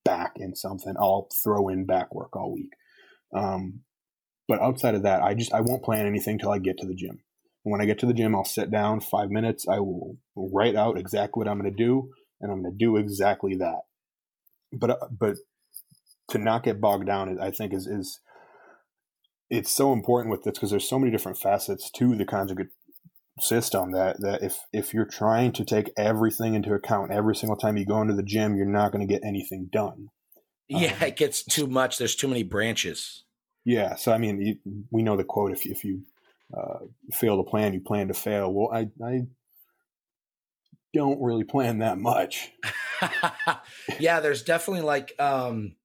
back 0.04 0.32
in 0.36 0.54
something, 0.54 0.94
I'll 0.98 1.28
throw 1.42 1.68
in 1.68 1.86
back 1.86 2.14
work 2.14 2.36
all 2.36 2.52
week. 2.52 2.72
Um, 3.34 3.80
but 4.46 4.60
outside 4.60 4.94
of 4.94 5.02
that, 5.02 5.22
I 5.22 5.34
just 5.34 5.52
I 5.52 5.60
won't 5.60 5.84
plan 5.84 6.06
anything 6.06 6.38
till 6.38 6.50
I 6.50 6.58
get 6.58 6.78
to 6.78 6.86
the 6.86 6.94
gym. 6.94 7.20
And 7.64 7.72
when 7.72 7.80
I 7.80 7.86
get 7.86 7.98
to 8.00 8.06
the 8.06 8.14
gym, 8.14 8.34
I'll 8.34 8.44
sit 8.44 8.70
down 8.70 9.00
five 9.00 9.30
minutes. 9.30 9.66
I 9.68 9.80
will 9.80 10.16
write 10.34 10.76
out 10.76 10.98
exactly 10.98 11.40
what 11.40 11.48
I'm 11.48 11.60
going 11.60 11.70
to 11.70 11.84
do, 11.84 12.10
and 12.40 12.50
I'm 12.50 12.62
going 12.62 12.72
to 12.72 12.84
do 12.84 12.96
exactly 12.96 13.56
that. 13.56 13.80
But 14.72 14.90
uh, 14.90 15.08
but 15.10 15.36
to 16.30 16.38
not 16.38 16.62
get 16.62 16.80
bogged 16.80 17.06
down, 17.06 17.38
I 17.40 17.50
think 17.50 17.74
is 17.74 17.86
is 17.86 18.20
it's 19.50 19.70
so 19.70 19.92
important 19.92 20.30
with 20.30 20.44
this 20.44 20.52
because 20.52 20.70
there's 20.70 20.88
so 20.88 20.98
many 20.98 21.10
different 21.10 21.38
facets 21.38 21.90
to 21.90 22.16
the 22.16 22.24
conjugate 22.24 22.68
system 23.40 23.92
that 23.92 24.20
that 24.20 24.42
if 24.42 24.58
if 24.72 24.94
you're 24.94 25.04
trying 25.04 25.52
to 25.52 25.64
take 25.64 25.90
everything 25.98 26.54
into 26.54 26.72
account 26.72 27.12
every 27.12 27.34
single 27.34 27.56
time 27.56 27.76
you 27.76 27.84
go 27.84 28.00
into 28.00 28.14
the 28.14 28.22
gym, 28.22 28.56
you're 28.56 28.66
not 28.66 28.92
going 28.92 29.06
to 29.06 29.12
get 29.12 29.24
anything 29.24 29.68
done. 29.72 30.08
Yeah, 30.68 30.94
Um, 30.94 31.08
it 31.08 31.16
gets 31.16 31.42
too 31.42 31.66
much. 31.66 31.98
There's 31.98 32.14
too 32.14 32.28
many 32.28 32.44
branches. 32.44 33.24
Yeah, 33.64 33.96
so 33.96 34.12
I 34.12 34.18
mean, 34.18 34.40
you, 34.40 34.84
we 34.90 35.02
know 35.02 35.16
the 35.16 35.24
quote: 35.24 35.52
if 35.52 35.66
if 35.66 35.84
you 35.84 36.02
uh, 36.56 36.78
fail 37.12 37.42
to 37.42 37.48
plan, 37.48 37.72
you 37.72 37.80
plan 37.80 38.08
to 38.08 38.14
fail. 38.14 38.52
Well, 38.52 38.70
I 38.72 38.88
I 39.04 39.26
don't 40.92 41.20
really 41.20 41.44
plan 41.44 41.78
that 41.78 41.98
much. 41.98 42.52
yeah, 44.00 44.20
there's 44.20 44.42
definitely 44.42 44.82
like 44.82 45.14
um 45.18 45.76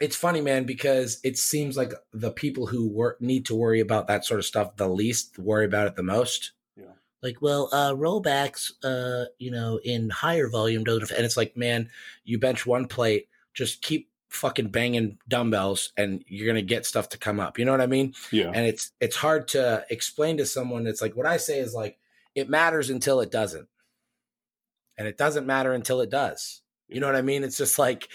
it's 0.00 0.16
funny, 0.16 0.40
man, 0.40 0.64
because 0.64 1.20
it 1.24 1.38
seems 1.38 1.76
like 1.76 1.92
the 2.12 2.30
people 2.30 2.66
who 2.66 2.88
work 2.88 3.20
need 3.20 3.46
to 3.46 3.54
worry 3.54 3.80
about 3.80 4.08
that 4.08 4.24
sort 4.24 4.40
of 4.40 4.44
stuff 4.44 4.76
the 4.76 4.88
least 4.88 5.38
worry 5.38 5.64
about 5.64 5.86
it 5.86 5.96
the 5.96 6.02
most. 6.02 6.52
Yeah. 6.76 6.92
Like, 7.22 7.40
well, 7.40 7.70
uh 7.72 7.94
rollbacks, 7.94 8.72
uh, 8.84 9.26
you 9.38 9.50
know, 9.50 9.80
in 9.82 10.10
higher 10.10 10.48
volume 10.48 10.84
don't 10.84 11.10
and 11.10 11.24
it's 11.24 11.36
like, 11.36 11.56
man, 11.56 11.88
you 12.24 12.38
bench 12.38 12.66
one 12.66 12.86
plate, 12.86 13.28
just 13.54 13.80
keep 13.80 14.10
fucking 14.28 14.68
banging 14.68 15.18
dumbbells 15.28 15.92
and 15.96 16.24
you're 16.26 16.46
gonna 16.46 16.62
get 16.62 16.86
stuff 16.86 17.08
to 17.10 17.18
come 17.18 17.40
up. 17.40 17.58
You 17.58 17.64
know 17.64 17.72
what 17.72 17.80
I 17.80 17.86
mean? 17.86 18.14
Yeah, 18.30 18.50
and 18.52 18.66
it's 18.66 18.92
it's 19.00 19.16
hard 19.16 19.48
to 19.48 19.84
explain 19.90 20.36
to 20.38 20.46
someone 20.46 20.86
it's 20.86 21.02
like 21.02 21.16
what 21.16 21.26
i 21.26 21.36
say 21.36 21.58
is 21.58 21.74
like 21.74 21.98
it 22.34 22.48
matters 22.48 22.90
until 22.90 23.20
it 23.20 23.30
doesn't 23.30 23.68
and 24.98 25.06
it 25.06 25.16
doesn't 25.16 25.46
matter 25.46 25.72
until 25.72 26.00
it 26.00 26.10
does 26.10 26.62
you 26.88 27.00
know 27.00 27.06
what 27.06 27.16
i 27.16 27.22
mean 27.22 27.44
it's 27.44 27.56
just 27.56 27.78
like 27.78 28.08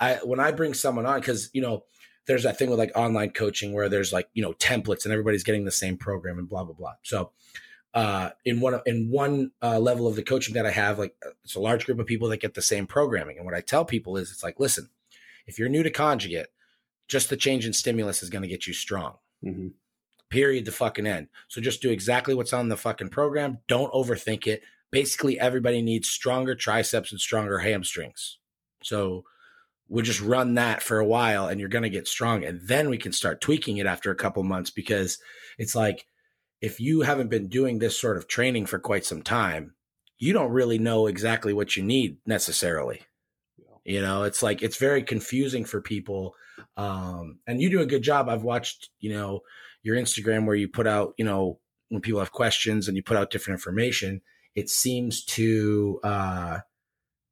i 0.00 0.14
when 0.24 0.40
i 0.40 0.50
bring 0.50 0.74
someone 0.74 1.06
on 1.06 1.20
because 1.20 1.50
you 1.52 1.62
know 1.62 1.84
there's 2.26 2.42
that 2.42 2.58
thing 2.58 2.70
with 2.70 2.78
like 2.78 2.92
online 2.96 3.30
coaching 3.30 3.72
where 3.72 3.88
there's 3.88 4.12
like 4.12 4.28
you 4.34 4.42
know 4.42 4.52
templates 4.54 5.04
and 5.04 5.12
everybody's 5.12 5.44
getting 5.44 5.64
the 5.64 5.70
same 5.70 5.96
program 5.96 6.38
and 6.38 6.48
blah 6.48 6.64
blah 6.64 6.74
blah 6.74 6.94
so 7.02 7.30
uh, 7.94 8.28
in 8.44 8.60
one 8.60 8.78
in 8.84 9.10
one 9.10 9.52
uh, 9.62 9.78
level 9.78 10.06
of 10.06 10.16
the 10.16 10.22
coaching 10.22 10.52
that 10.52 10.66
I 10.66 10.70
have, 10.70 10.98
like 10.98 11.16
it's 11.44 11.54
a 11.54 11.60
large 11.60 11.86
group 11.86 11.98
of 11.98 12.04
people 12.04 12.28
that 12.28 12.42
get 12.42 12.52
the 12.52 12.60
same 12.60 12.86
programming. 12.86 13.38
And 13.38 13.46
what 13.46 13.54
I 13.54 13.62
tell 13.62 13.86
people 13.86 14.18
is, 14.18 14.30
it's 14.30 14.42
like, 14.42 14.60
listen, 14.60 14.90
if 15.46 15.58
you're 15.58 15.68
new 15.68 15.82
to 15.82 15.90
conjugate, 15.90 16.46
just 17.08 17.30
the 17.30 17.36
change 17.36 17.66
in 17.66 17.72
stimulus 17.72 18.22
is 18.22 18.30
going 18.30 18.42
to 18.42 18.48
get 18.48 18.66
you 18.66 18.72
strong. 18.72 19.14
Hmm 19.42 19.68
period 20.30 20.64
the 20.64 20.72
fucking 20.72 21.06
end. 21.06 21.28
So 21.48 21.60
just 21.60 21.82
do 21.82 21.90
exactly 21.90 22.34
what's 22.34 22.52
on 22.52 22.68
the 22.68 22.76
fucking 22.76 23.10
program. 23.10 23.58
Don't 23.68 23.92
overthink 23.92 24.46
it. 24.46 24.62
Basically 24.90 25.38
everybody 25.38 25.82
needs 25.82 26.08
stronger 26.08 26.54
triceps 26.54 27.12
and 27.12 27.20
stronger 27.20 27.58
hamstrings. 27.58 28.38
So 28.82 29.24
we'll 29.88 30.04
just 30.04 30.20
run 30.20 30.54
that 30.54 30.82
for 30.82 30.98
a 30.98 31.06
while 31.06 31.48
and 31.48 31.60
you're 31.60 31.68
going 31.68 31.82
to 31.82 31.90
get 31.90 32.08
strong 32.08 32.44
and 32.44 32.60
then 32.66 32.88
we 32.88 32.98
can 32.98 33.12
start 33.12 33.40
tweaking 33.40 33.76
it 33.76 33.86
after 33.86 34.10
a 34.10 34.16
couple 34.16 34.42
months 34.42 34.70
because 34.70 35.18
it's 35.58 35.76
like 35.76 36.06
if 36.60 36.80
you 36.80 37.02
haven't 37.02 37.30
been 37.30 37.48
doing 37.48 37.78
this 37.78 37.98
sort 37.98 38.16
of 38.16 38.26
training 38.26 38.66
for 38.66 38.80
quite 38.80 39.04
some 39.04 39.22
time 39.22 39.74
you 40.18 40.32
don't 40.32 40.50
really 40.50 40.78
know 40.78 41.06
exactly 41.06 41.52
what 41.52 41.76
you 41.76 41.84
need 41.84 42.16
necessarily 42.26 43.02
you 43.86 44.00
know 44.00 44.24
it's 44.24 44.42
like 44.42 44.62
it's 44.62 44.76
very 44.76 45.02
confusing 45.02 45.64
for 45.64 45.80
people 45.80 46.34
um 46.76 47.38
and 47.46 47.60
you 47.60 47.70
do 47.70 47.80
a 47.80 47.86
good 47.86 48.02
job. 48.02 48.28
I've 48.28 48.42
watched 48.42 48.90
you 49.00 49.10
know 49.10 49.40
your 49.82 49.96
instagram 49.96 50.46
where 50.46 50.56
you 50.56 50.68
put 50.68 50.86
out 50.86 51.14
you 51.16 51.24
know 51.24 51.58
when 51.88 52.02
people 52.02 52.20
have 52.20 52.32
questions 52.32 52.88
and 52.88 52.96
you 52.96 53.02
put 53.02 53.16
out 53.16 53.30
different 53.30 53.58
information 53.58 54.20
it 54.54 54.68
seems 54.68 55.24
to 55.24 56.00
uh 56.02 56.58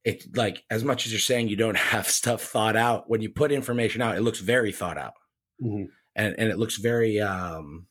it 0.05 0.25
like 0.37 0.63
as 0.71 0.85
much 0.85 1.07
as 1.07 1.13
you're 1.13 1.19
saying 1.19 1.49
you 1.49 1.57
don't 1.57 1.77
have 1.93 2.09
stuff 2.09 2.43
thought 2.43 2.77
out 2.77 3.11
when 3.11 3.21
you 3.21 3.29
put 3.29 3.53
information 3.53 4.01
out 4.01 4.17
it 4.17 4.23
looks 4.23 4.41
very 4.41 4.73
thought 4.73 4.99
out. 4.99 5.15
Hmm 5.61 5.85
and 6.17 6.35
and 6.39 6.51
it 6.51 6.59
looks 6.59 6.77
very 6.77 7.21
um 7.21 7.87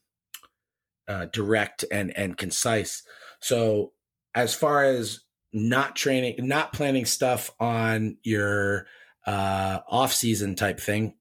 uh 1.07 1.25
direct 1.25 1.85
and 1.91 2.15
and 2.17 2.37
concise. 2.37 3.03
So 3.39 3.91
as 4.35 4.53
far 4.53 4.83
as 4.83 5.21
not 5.53 5.95
training 5.95 6.35
not 6.39 6.73
planning 6.73 7.05
stuff 7.05 7.51
on 7.59 8.17
your 8.23 8.87
uh 9.25 9.79
off 9.87 10.11
season 10.11 10.55
type 10.55 10.79
thing 10.79 11.13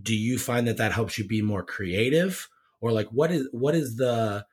do 0.00 0.14
you 0.14 0.38
find 0.38 0.66
that 0.68 0.76
that 0.76 0.92
helps 0.92 1.18
you 1.18 1.26
be 1.26 1.42
more 1.42 1.62
creative? 1.62 2.48
Or 2.80 2.92
like 2.92 3.08
what 3.08 3.30
is 3.30 3.48
what 3.52 3.74
is 3.74 3.96
the 3.96 4.44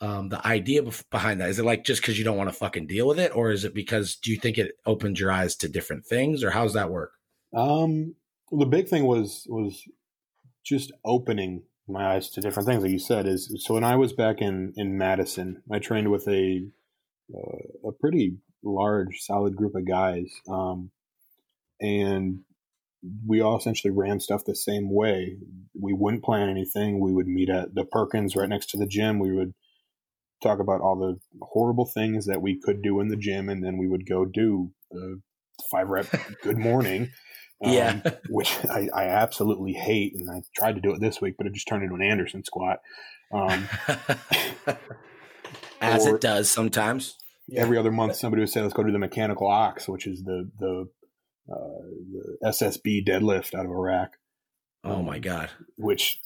um 0.00 0.28
the 0.28 0.44
idea 0.46 0.82
behind 1.10 1.40
that? 1.40 1.50
Is 1.50 1.58
it 1.58 1.64
like 1.64 1.84
just 1.84 2.02
because 2.02 2.18
you 2.18 2.24
don't 2.24 2.36
want 2.36 2.50
to 2.50 2.56
fucking 2.56 2.86
deal 2.86 3.06
with 3.06 3.18
it? 3.18 3.34
Or 3.34 3.50
is 3.50 3.64
it 3.64 3.74
because 3.74 4.16
do 4.16 4.30
you 4.30 4.38
think 4.38 4.58
it 4.58 4.72
opens 4.84 5.20
your 5.20 5.30
eyes 5.30 5.54
to 5.56 5.68
different 5.68 6.06
things? 6.06 6.42
Or 6.42 6.50
how's 6.50 6.74
that 6.74 6.90
work? 6.90 7.12
Um, 7.54 8.14
the 8.50 8.66
big 8.66 8.88
thing 8.88 9.04
was 9.04 9.46
was 9.48 9.82
just 10.64 10.92
opening 11.04 11.62
my 11.86 12.14
eyes 12.14 12.28
to 12.30 12.40
different 12.40 12.68
things. 12.68 12.82
Like 12.82 12.92
you 12.92 12.98
said, 12.98 13.26
is 13.26 13.54
so 13.64 13.74
when 13.74 13.84
I 13.84 13.96
was 13.96 14.12
back 14.12 14.40
in 14.40 14.72
in 14.76 14.98
Madison, 14.98 15.62
I 15.70 15.78
trained 15.78 16.10
with 16.10 16.26
a 16.28 16.66
uh, 17.34 17.88
a 17.88 17.92
pretty 17.92 18.38
large, 18.62 19.20
solid 19.20 19.56
group 19.56 19.74
of 19.74 19.86
guys, 19.86 20.30
um, 20.48 20.90
and 21.80 22.40
we 23.26 23.40
all 23.40 23.56
essentially 23.56 23.92
ran 23.92 24.18
stuff 24.20 24.44
the 24.44 24.56
same 24.56 24.92
way. 24.92 25.36
We 25.80 25.92
wouldn't 25.92 26.24
plan 26.24 26.48
anything. 26.48 26.98
We 27.00 27.12
would 27.12 27.28
meet 27.28 27.48
at 27.48 27.74
the 27.74 27.84
Perkins 27.84 28.34
right 28.34 28.48
next 28.48 28.70
to 28.70 28.76
the 28.76 28.86
gym. 28.86 29.18
We 29.20 29.32
would 29.32 29.54
talk 30.42 30.58
about 30.58 30.80
all 30.80 30.96
the 30.96 31.18
horrible 31.44 31.86
things 31.86 32.26
that 32.26 32.42
we 32.42 32.60
could 32.60 32.82
do 32.82 33.00
in 33.00 33.08
the 33.08 33.16
gym, 33.16 33.48
and 33.48 33.64
then 33.64 33.78
we 33.78 33.88
would 33.88 34.08
go 34.08 34.24
do 34.24 34.72
the 34.90 35.20
five 35.70 35.88
rep 35.88 36.06
good 36.42 36.58
morning 36.58 37.10
Um, 37.64 37.72
Yeah. 37.72 38.00
which 38.28 38.56
I, 38.66 38.88
I 38.94 39.04
absolutely 39.04 39.72
hate, 39.74 40.14
and 40.16 40.28
I 40.30 40.42
tried 40.56 40.74
to 40.74 40.80
do 40.80 40.92
it 40.92 41.00
this 41.00 41.20
week, 41.20 41.34
but 41.38 41.46
it 41.46 41.54
just 41.54 41.68
turned 41.68 41.82
into 41.84 41.94
an 41.94 42.02
Anderson 42.02 42.44
squat. 42.44 42.78
Um, 43.32 43.68
As 45.80 46.06
Or- 46.06 46.16
it 46.16 46.20
does 46.20 46.50
sometimes. 46.50 47.16
Every 47.56 47.78
other 47.78 47.90
month, 47.90 48.16
somebody 48.16 48.40
would 48.42 48.50
say, 48.50 48.60
"Let's 48.60 48.74
go 48.74 48.82
do 48.82 48.92
the 48.92 48.98
mechanical 48.98 49.46
ox," 49.46 49.88
which 49.88 50.06
is 50.06 50.22
the 50.24 50.50
the, 50.58 50.88
uh, 51.50 51.82
the 52.12 52.38
SSB 52.44 53.04
deadlift 53.06 53.54
out 53.54 53.64
of 53.64 53.70
a 53.70 53.76
rack. 53.78 54.12
Oh 54.84 55.02
my 55.02 55.18
god. 55.18 55.50
which 55.76 56.20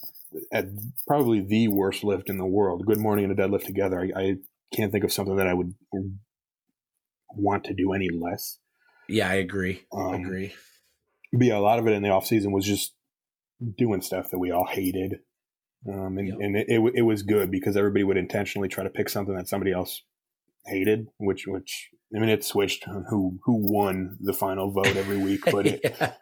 at 0.52 0.66
probably 1.06 1.40
the 1.40 1.68
worst 1.68 2.04
lift 2.04 2.28
in 2.28 2.38
the 2.38 2.46
world. 2.46 2.86
Good 2.86 2.98
morning 2.98 3.24
and 3.24 3.38
a 3.38 3.42
deadlift 3.42 3.64
together. 3.64 4.00
I, 4.00 4.20
I 4.20 4.34
can't 4.74 4.90
think 4.92 5.04
of 5.04 5.12
something 5.12 5.36
that 5.36 5.46
I 5.46 5.54
would 5.54 5.74
want 7.34 7.64
to 7.64 7.74
do 7.74 7.92
any 7.92 8.08
less. 8.10 8.58
Yeah, 9.08 9.28
I 9.28 9.34
agree. 9.34 9.82
I 9.92 10.14
Um, 10.14 10.14
agree. 10.24 10.54
But 11.32 11.46
yeah, 11.46 11.56
a 11.56 11.60
lot 11.60 11.78
of 11.78 11.86
it 11.86 11.92
in 11.92 12.02
the 12.02 12.10
off 12.10 12.26
season 12.26 12.52
was 12.52 12.66
just 12.66 12.94
doing 13.78 14.02
stuff 14.02 14.30
that 14.30 14.38
we 14.38 14.50
all 14.50 14.66
hated. 14.66 15.20
Um, 15.88 16.18
and 16.18 16.28
Yep. 16.28 16.36
and 16.40 16.56
it, 16.56 16.66
it, 16.68 16.92
it 16.96 17.02
was 17.02 17.22
good 17.22 17.50
because 17.50 17.76
everybody 17.76 18.04
would 18.04 18.16
intentionally 18.16 18.68
try 18.68 18.84
to 18.84 18.90
pick 18.90 19.08
something 19.08 19.34
that 19.34 19.48
somebody 19.48 19.72
else 19.72 20.02
hated, 20.66 21.06
which, 21.18 21.46
which, 21.46 21.90
I 22.14 22.18
mean, 22.18 22.28
it 22.28 22.44
switched 22.44 22.86
on 22.88 23.04
who, 23.08 23.38
who 23.44 23.56
won 23.72 24.16
the 24.20 24.32
final 24.32 24.70
vote 24.70 24.96
every 24.96 25.18
week, 25.18 25.40
but 25.50 25.66
it, 25.66 25.80
yeah. 25.82 26.12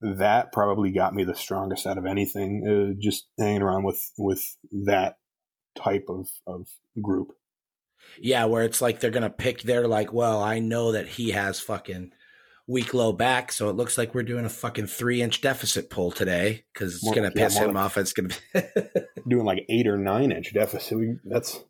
that 0.00 0.52
probably 0.52 0.90
got 0.90 1.14
me 1.14 1.24
the 1.24 1.34
strongest 1.34 1.86
out 1.86 1.98
of 1.98 2.06
anything. 2.06 2.66
Uh, 2.66 2.94
just 3.00 3.26
hanging 3.38 3.62
around 3.62 3.84
with 3.84 4.00
with 4.18 4.42
that 4.86 5.16
type 5.76 6.06
of 6.08 6.28
of 6.46 6.66
group. 7.02 7.28
Yeah, 8.20 8.46
where 8.46 8.64
it's 8.64 8.80
like 8.80 9.00
they're 9.00 9.10
gonna 9.10 9.30
pick. 9.30 9.62
They're 9.62 9.86
like, 9.88 10.12
well, 10.12 10.42
I 10.42 10.58
know 10.58 10.92
that 10.92 11.06
he 11.06 11.30
has 11.32 11.60
fucking 11.60 12.12
weak 12.66 12.94
low 12.94 13.12
back, 13.12 13.52
so 13.52 13.68
it 13.68 13.76
looks 13.76 13.98
like 13.98 14.14
we're 14.14 14.22
doing 14.22 14.44
a 14.44 14.48
fucking 14.50 14.86
three 14.86 15.20
inch 15.22 15.40
deficit 15.40 15.90
pull 15.90 16.10
today 16.10 16.64
because 16.72 16.94
it's 16.94 17.04
More- 17.04 17.14
gonna 17.14 17.30
piss 17.30 17.56
him 17.58 17.74
like- 17.74 17.84
off. 17.84 17.98
It's 17.98 18.12
gonna. 18.12 18.30
Be 18.54 18.62
Doing 19.28 19.44
like 19.44 19.66
eight 19.68 19.86
or 19.86 19.98
nine 19.98 20.32
inch 20.32 20.52
deficit. 20.54 20.98
We, 20.98 21.16
that's 21.24 21.60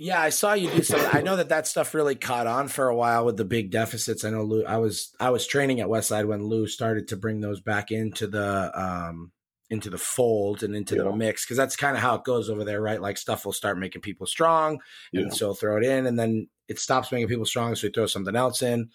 yeah, 0.00 0.18
I 0.20 0.30
saw 0.30 0.54
you 0.54 0.70
do 0.70 0.82
some. 0.82 1.00
I 1.12 1.20
know 1.20 1.36
that 1.36 1.50
that 1.50 1.66
stuff 1.66 1.92
really 1.92 2.14
caught 2.14 2.46
on 2.46 2.68
for 2.68 2.88
a 2.88 2.96
while 2.96 3.26
with 3.26 3.36
the 3.36 3.44
big 3.44 3.70
deficits. 3.70 4.24
I 4.24 4.30
know 4.30 4.42
Lou. 4.42 4.64
I 4.64 4.78
was 4.78 5.14
I 5.20 5.28
was 5.28 5.46
training 5.46 5.80
at 5.80 5.88
Westside 5.88 6.26
when 6.26 6.44
Lou 6.44 6.66
started 6.66 7.08
to 7.08 7.16
bring 7.16 7.40
those 7.40 7.60
back 7.60 7.90
into 7.90 8.26
the 8.26 8.72
um 8.74 9.30
into 9.68 9.90
the 9.90 9.98
fold 9.98 10.62
and 10.62 10.74
into 10.74 10.96
the 10.96 11.12
mix 11.12 11.44
because 11.44 11.58
that's 11.58 11.76
kind 11.76 11.96
of 11.96 12.02
how 12.02 12.14
it 12.16 12.24
goes 12.24 12.48
over 12.48 12.64
there, 12.64 12.80
right? 12.80 13.00
Like 13.00 13.18
stuff 13.18 13.44
will 13.44 13.52
start 13.52 13.78
making 13.78 14.00
people 14.00 14.26
strong, 14.26 14.80
and 15.12 15.32
so 15.32 15.52
throw 15.52 15.76
it 15.76 15.84
in, 15.84 16.06
and 16.06 16.18
then 16.18 16.48
it 16.66 16.78
stops 16.78 17.12
making 17.12 17.28
people 17.28 17.44
strong, 17.44 17.74
so 17.74 17.86
he 17.86 17.92
throw 17.92 18.06
something 18.06 18.34
else 18.34 18.62
in. 18.62 18.88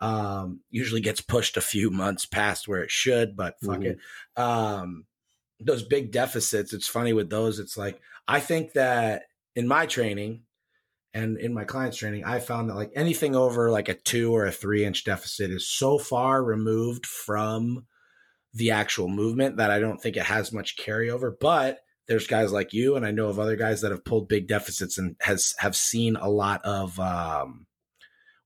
Um, 0.00 0.60
usually 0.70 1.00
gets 1.00 1.20
pushed 1.22 1.56
a 1.56 1.60
few 1.62 1.90
months 1.90 2.26
past 2.26 2.68
where 2.68 2.82
it 2.82 2.90
should, 2.90 3.36
but 3.36 3.54
fuck 3.64 3.80
Mhm. 3.80 3.86
it. 3.86 3.98
Um, 4.40 5.06
those 5.60 5.82
big 5.82 6.12
deficits, 6.12 6.72
it's 6.72 6.88
funny 6.88 7.12
with 7.14 7.30
those. 7.30 7.58
It's 7.58 7.76
like 7.76 8.00
I 8.28 8.38
think 8.40 8.74
that 8.74 9.24
in 9.54 9.68
my 9.68 9.86
training 9.86 10.42
and 11.14 11.38
in 11.38 11.52
my 11.52 11.64
clients' 11.64 11.98
training, 11.98 12.24
I 12.24 12.38
found 12.38 12.70
that 12.70 12.74
like 12.74 12.92
anything 12.94 13.36
over 13.36 13.70
like 13.70 13.88
a 13.88 13.94
two 13.94 14.34
or 14.34 14.46
a 14.46 14.52
three 14.52 14.84
inch 14.84 15.04
deficit 15.04 15.50
is 15.50 15.68
so 15.68 15.98
far 15.98 16.42
removed 16.42 17.06
from 17.06 17.86
the 18.54 18.70
actual 18.70 19.08
movement 19.08 19.56
that 19.56 19.70
I 19.70 19.78
don't 19.78 20.00
think 20.00 20.16
it 20.16 20.24
has 20.24 20.52
much 20.52 20.76
carryover. 20.76 21.32
But 21.38 21.80
there's 22.08 22.26
guys 22.26 22.52
like 22.52 22.72
you, 22.72 22.96
and 22.96 23.04
I 23.06 23.10
know 23.10 23.28
of 23.28 23.38
other 23.38 23.56
guys 23.56 23.82
that 23.82 23.90
have 23.90 24.04
pulled 24.04 24.28
big 24.28 24.48
deficits 24.48 24.98
and 24.98 25.16
has 25.20 25.54
have 25.58 25.76
seen 25.76 26.16
a 26.16 26.28
lot 26.28 26.64
of 26.64 26.98
um, 26.98 27.66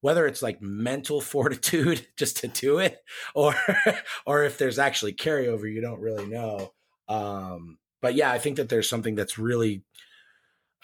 whether 0.00 0.26
it's 0.26 0.42
like 0.42 0.60
mental 0.60 1.20
fortitude 1.32 2.06
just 2.16 2.38
to 2.38 2.48
do 2.48 2.78
it, 2.78 2.98
or 3.34 3.54
or 4.26 4.42
if 4.42 4.58
there's 4.58 4.78
actually 4.78 5.14
carryover, 5.14 5.72
you 5.72 5.80
don't 5.80 6.00
really 6.00 6.26
know. 6.26 6.72
Um, 7.08 7.78
but 8.02 8.14
yeah, 8.14 8.30
I 8.30 8.38
think 8.38 8.56
that 8.56 8.68
there's 8.68 8.88
something 8.88 9.14
that's 9.14 9.38
really 9.38 9.84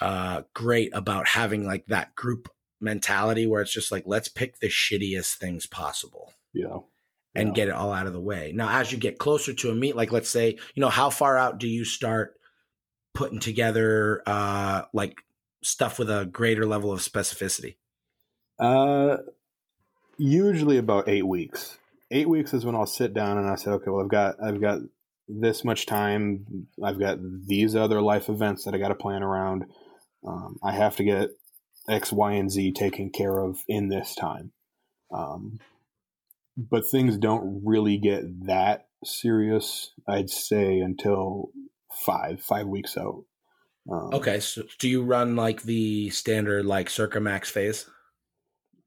uh, 0.02 0.42
great 0.54 0.90
about 0.94 1.28
having 1.28 1.64
like 1.64 1.86
that 1.86 2.14
group 2.14 2.48
mentality 2.80 3.46
where 3.46 3.62
it's 3.62 3.72
just 3.72 3.92
like 3.92 4.02
let's 4.06 4.28
pick 4.28 4.58
the 4.58 4.68
shittiest 4.68 5.36
things 5.36 5.66
possible 5.66 6.32
know. 6.52 6.86
and 7.34 7.48
Yeah. 7.48 7.54
get 7.54 7.68
it 7.68 7.74
all 7.74 7.92
out 7.92 8.06
of 8.06 8.12
the 8.12 8.20
way. 8.20 8.52
Now, 8.54 8.80
as 8.80 8.90
you 8.92 8.98
get 8.98 9.18
closer 9.18 9.54
to 9.54 9.70
a 9.70 9.74
meet, 9.74 9.96
like 9.96 10.10
let's 10.12 10.28
say, 10.30 10.58
you 10.74 10.80
know, 10.80 10.88
how 10.88 11.08
far 11.10 11.38
out 11.38 11.58
do 11.58 11.68
you 11.68 11.84
start 11.84 12.34
putting 13.14 13.40
together 13.40 14.22
uh 14.26 14.82
like 14.92 15.18
stuff 15.62 15.98
with 15.98 16.10
a 16.10 16.26
greater 16.26 16.66
level 16.66 16.92
of 16.92 17.00
specificity? 17.00 17.76
Uh, 18.58 19.18
usually 20.18 20.78
about 20.78 21.08
eight 21.08 21.26
weeks. 21.26 21.78
Eight 22.10 22.28
weeks 22.28 22.52
is 22.52 22.64
when 22.64 22.74
I'll 22.74 22.86
sit 22.86 23.14
down 23.14 23.38
and 23.38 23.48
I 23.48 23.54
say, 23.56 23.70
okay, 23.70 23.90
well, 23.90 24.02
I've 24.02 24.10
got 24.10 24.36
I've 24.42 24.60
got 24.60 24.80
this 25.28 25.64
much 25.64 25.86
time. 25.86 26.66
I've 26.82 26.98
got 26.98 27.18
these 27.46 27.74
other 27.74 28.00
life 28.02 28.28
events 28.28 28.64
that 28.64 28.74
I 28.74 28.78
got 28.78 28.88
to 28.88 28.94
plan 28.94 29.22
around. 29.22 29.64
Um, 30.26 30.58
I 30.62 30.72
have 30.72 30.96
to 30.96 31.04
get 31.04 31.30
X, 31.88 32.12
Y, 32.12 32.32
and 32.32 32.50
Z 32.50 32.72
taken 32.72 33.10
care 33.10 33.38
of 33.38 33.58
in 33.68 33.88
this 33.88 34.14
time. 34.14 34.52
Um, 35.12 35.58
but 36.56 36.86
things 36.86 37.16
don't 37.16 37.62
really 37.64 37.98
get 37.98 38.46
that 38.46 38.86
serious, 39.04 39.90
I'd 40.08 40.30
say, 40.30 40.78
until 40.78 41.50
five 41.92 42.40
five 42.42 42.66
weeks 42.66 42.96
out. 42.96 43.24
Um, 43.90 44.10
Okay, 44.12 44.40
so 44.40 44.62
do 44.78 44.88
you 44.88 45.02
run 45.02 45.34
like 45.36 45.62
the 45.62 46.10
standard 46.10 46.64
like 46.66 46.88
Circa 46.88 47.20
Max 47.20 47.50
phase? 47.50 47.88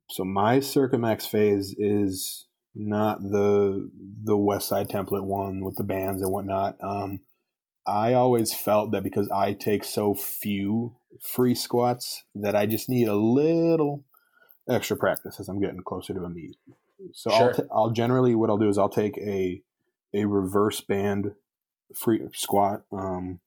so 0.09 0.23
my 0.23 0.59
Circa 0.59 0.97
Max 0.97 1.25
phase 1.25 1.75
is 1.77 2.45
not 2.75 3.21
the 3.21 3.89
the 4.23 4.37
West 4.37 4.67
Side 4.67 4.89
template 4.89 5.25
one 5.25 5.63
with 5.63 5.75
the 5.75 5.83
bands 5.83 6.21
and 6.21 6.31
whatnot. 6.31 6.77
Um, 6.81 7.19
I 7.87 8.13
always 8.13 8.53
felt 8.53 8.91
that 8.91 9.03
because 9.03 9.29
I 9.29 9.53
take 9.53 9.83
so 9.83 10.13
few 10.15 10.95
free 11.21 11.55
squats 11.55 12.23
that 12.33 12.55
I 12.55 12.65
just 12.65 12.89
need 12.89 13.07
a 13.07 13.15
little 13.15 14.03
extra 14.69 14.97
practice 14.97 15.39
as 15.39 15.47
I'm 15.47 15.61
getting 15.61 15.81
closer 15.83 16.13
to 16.13 16.23
a 16.23 16.29
meet. 16.29 16.55
So 17.13 17.29
Sure. 17.29 17.47
I'll, 17.49 17.53
t- 17.53 17.63
I'll 17.71 17.89
generally 17.91 18.33
what 18.35 18.49
I'll 18.49 18.57
do 18.57 18.69
is 18.69 18.77
I'll 18.77 18.89
take 18.89 19.17
a 19.19 19.61
a 20.13 20.25
reverse 20.25 20.81
band 20.81 21.33
free 21.93 22.21
squat 22.33 22.83
um, 22.91 23.39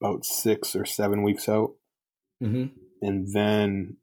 about 0.00 0.24
six 0.24 0.74
or 0.74 0.84
seven 0.84 1.22
weeks 1.22 1.48
out 1.48 1.72
Mm-hmm. 2.42 2.74
and 3.02 3.32
then 3.32 3.96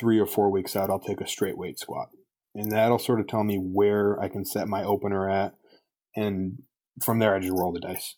three 0.00 0.18
or 0.18 0.26
four 0.26 0.50
weeks 0.50 0.74
out, 0.74 0.90
I'll 0.90 0.98
take 0.98 1.20
a 1.20 1.26
straight 1.28 1.56
weight 1.56 1.78
squat, 1.78 2.08
and 2.54 2.72
that'll 2.72 2.98
sort 2.98 3.20
of 3.20 3.28
tell 3.28 3.44
me 3.44 3.58
where 3.58 4.18
I 4.20 4.26
can 4.28 4.44
set 4.44 4.66
my 4.66 4.82
opener 4.82 5.30
at, 5.30 5.54
and 6.16 6.62
from 7.04 7.20
there 7.20 7.34
I 7.34 7.38
just 7.38 7.52
roll 7.56 7.72
the 7.72 7.78
dice. 7.78 8.16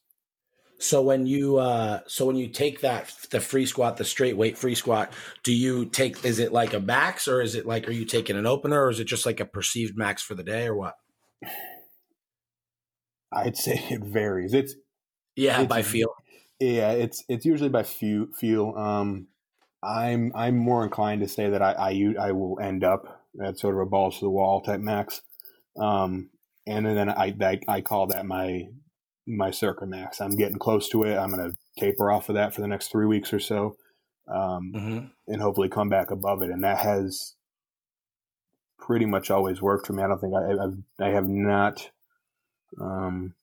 So 0.82 1.00
when 1.00 1.26
you 1.26 1.58
uh 1.58 2.00
so 2.06 2.26
when 2.26 2.36
you 2.36 2.48
take 2.48 2.80
that 2.80 3.14
the 3.30 3.40
free 3.40 3.66
squat, 3.66 3.96
the 3.98 4.04
straight 4.04 4.36
weight 4.36 4.58
free 4.58 4.74
squat, 4.74 5.12
do 5.44 5.52
you 5.52 5.84
take 5.86 6.24
is 6.24 6.38
it 6.40 6.52
like 6.52 6.74
a 6.74 6.80
max 6.80 7.28
or 7.28 7.40
is 7.40 7.54
it 7.54 7.66
like 7.66 7.86
are 7.88 7.92
you 7.92 8.04
taking 8.04 8.36
an 8.36 8.46
opener 8.46 8.84
or 8.86 8.90
is 8.90 8.98
it 9.00 9.04
just 9.04 9.24
like 9.24 9.40
a 9.40 9.44
perceived 9.46 9.96
max 9.96 10.22
for 10.22 10.34
the 10.34 10.42
day 10.42 10.66
or 10.66 10.74
what? 10.74 10.94
I'd 13.32 13.56
say 13.56 13.82
it 13.90 14.02
varies. 14.02 14.54
It's 14.54 14.74
Yeah, 15.36 15.62
It's- 15.62 15.68
by 15.68 15.82
feel. 15.82 16.08
yeah, 16.60 16.92
it's 16.92 17.24
it's 17.28 17.44
usually 17.46 17.70
by 17.70 17.82
feel. 17.84 18.26
feel. 18.38 18.74
Um, 18.76 19.28
I'm 19.82 20.32
I'm 20.34 20.56
more 20.56 20.84
inclined 20.84 21.22
to 21.22 21.28
say 21.28 21.50
that 21.50 21.62
I 21.62 22.12
I 22.18 22.32
will 22.32 22.58
end 22.60 22.84
up 22.84 23.22
at 23.42 23.58
sort 23.58 23.74
of 23.74 23.80
a 23.80 23.86
balls 23.86 24.18
to 24.18 24.24
the 24.26 24.30
wall 24.30 24.60
type 24.62 24.80
max, 24.80 25.22
um, 25.78 26.30
and 26.66 26.84
then 26.86 27.08
I, 27.08 27.34
I 27.40 27.60
I 27.68 27.80
call 27.80 28.08
that 28.08 28.26
my 28.26 28.68
my 29.26 29.50
circa 29.50 29.86
max. 29.86 30.20
I'm 30.20 30.36
getting 30.36 30.58
close 30.58 30.88
to 30.90 31.04
it. 31.04 31.16
I'm 31.16 31.30
gonna 31.30 31.52
taper 31.78 32.10
off 32.10 32.28
of 32.28 32.34
that 32.34 32.54
for 32.54 32.60
the 32.60 32.68
next 32.68 32.88
three 32.90 33.06
weeks 33.06 33.32
or 33.32 33.40
so. 33.40 33.76
Um, 34.28 34.72
Mm-hmm. 34.74 35.06
and 35.28 35.42
hopefully 35.42 35.68
come 35.68 35.88
back 35.88 36.10
above 36.10 36.42
it. 36.42 36.50
And 36.50 36.62
that 36.64 36.78
has 36.78 37.34
pretty 38.78 39.04
much 39.06 39.30
always 39.30 39.60
worked 39.60 39.86
for 39.86 39.92
me. 39.94 40.02
I 40.02 40.06
don't 40.08 40.20
think 40.20 40.34
I, 40.34 40.64
I've, 40.64 40.78
I 41.00 41.10
have 41.10 41.28
not, 41.28 41.90
um, 42.80 43.34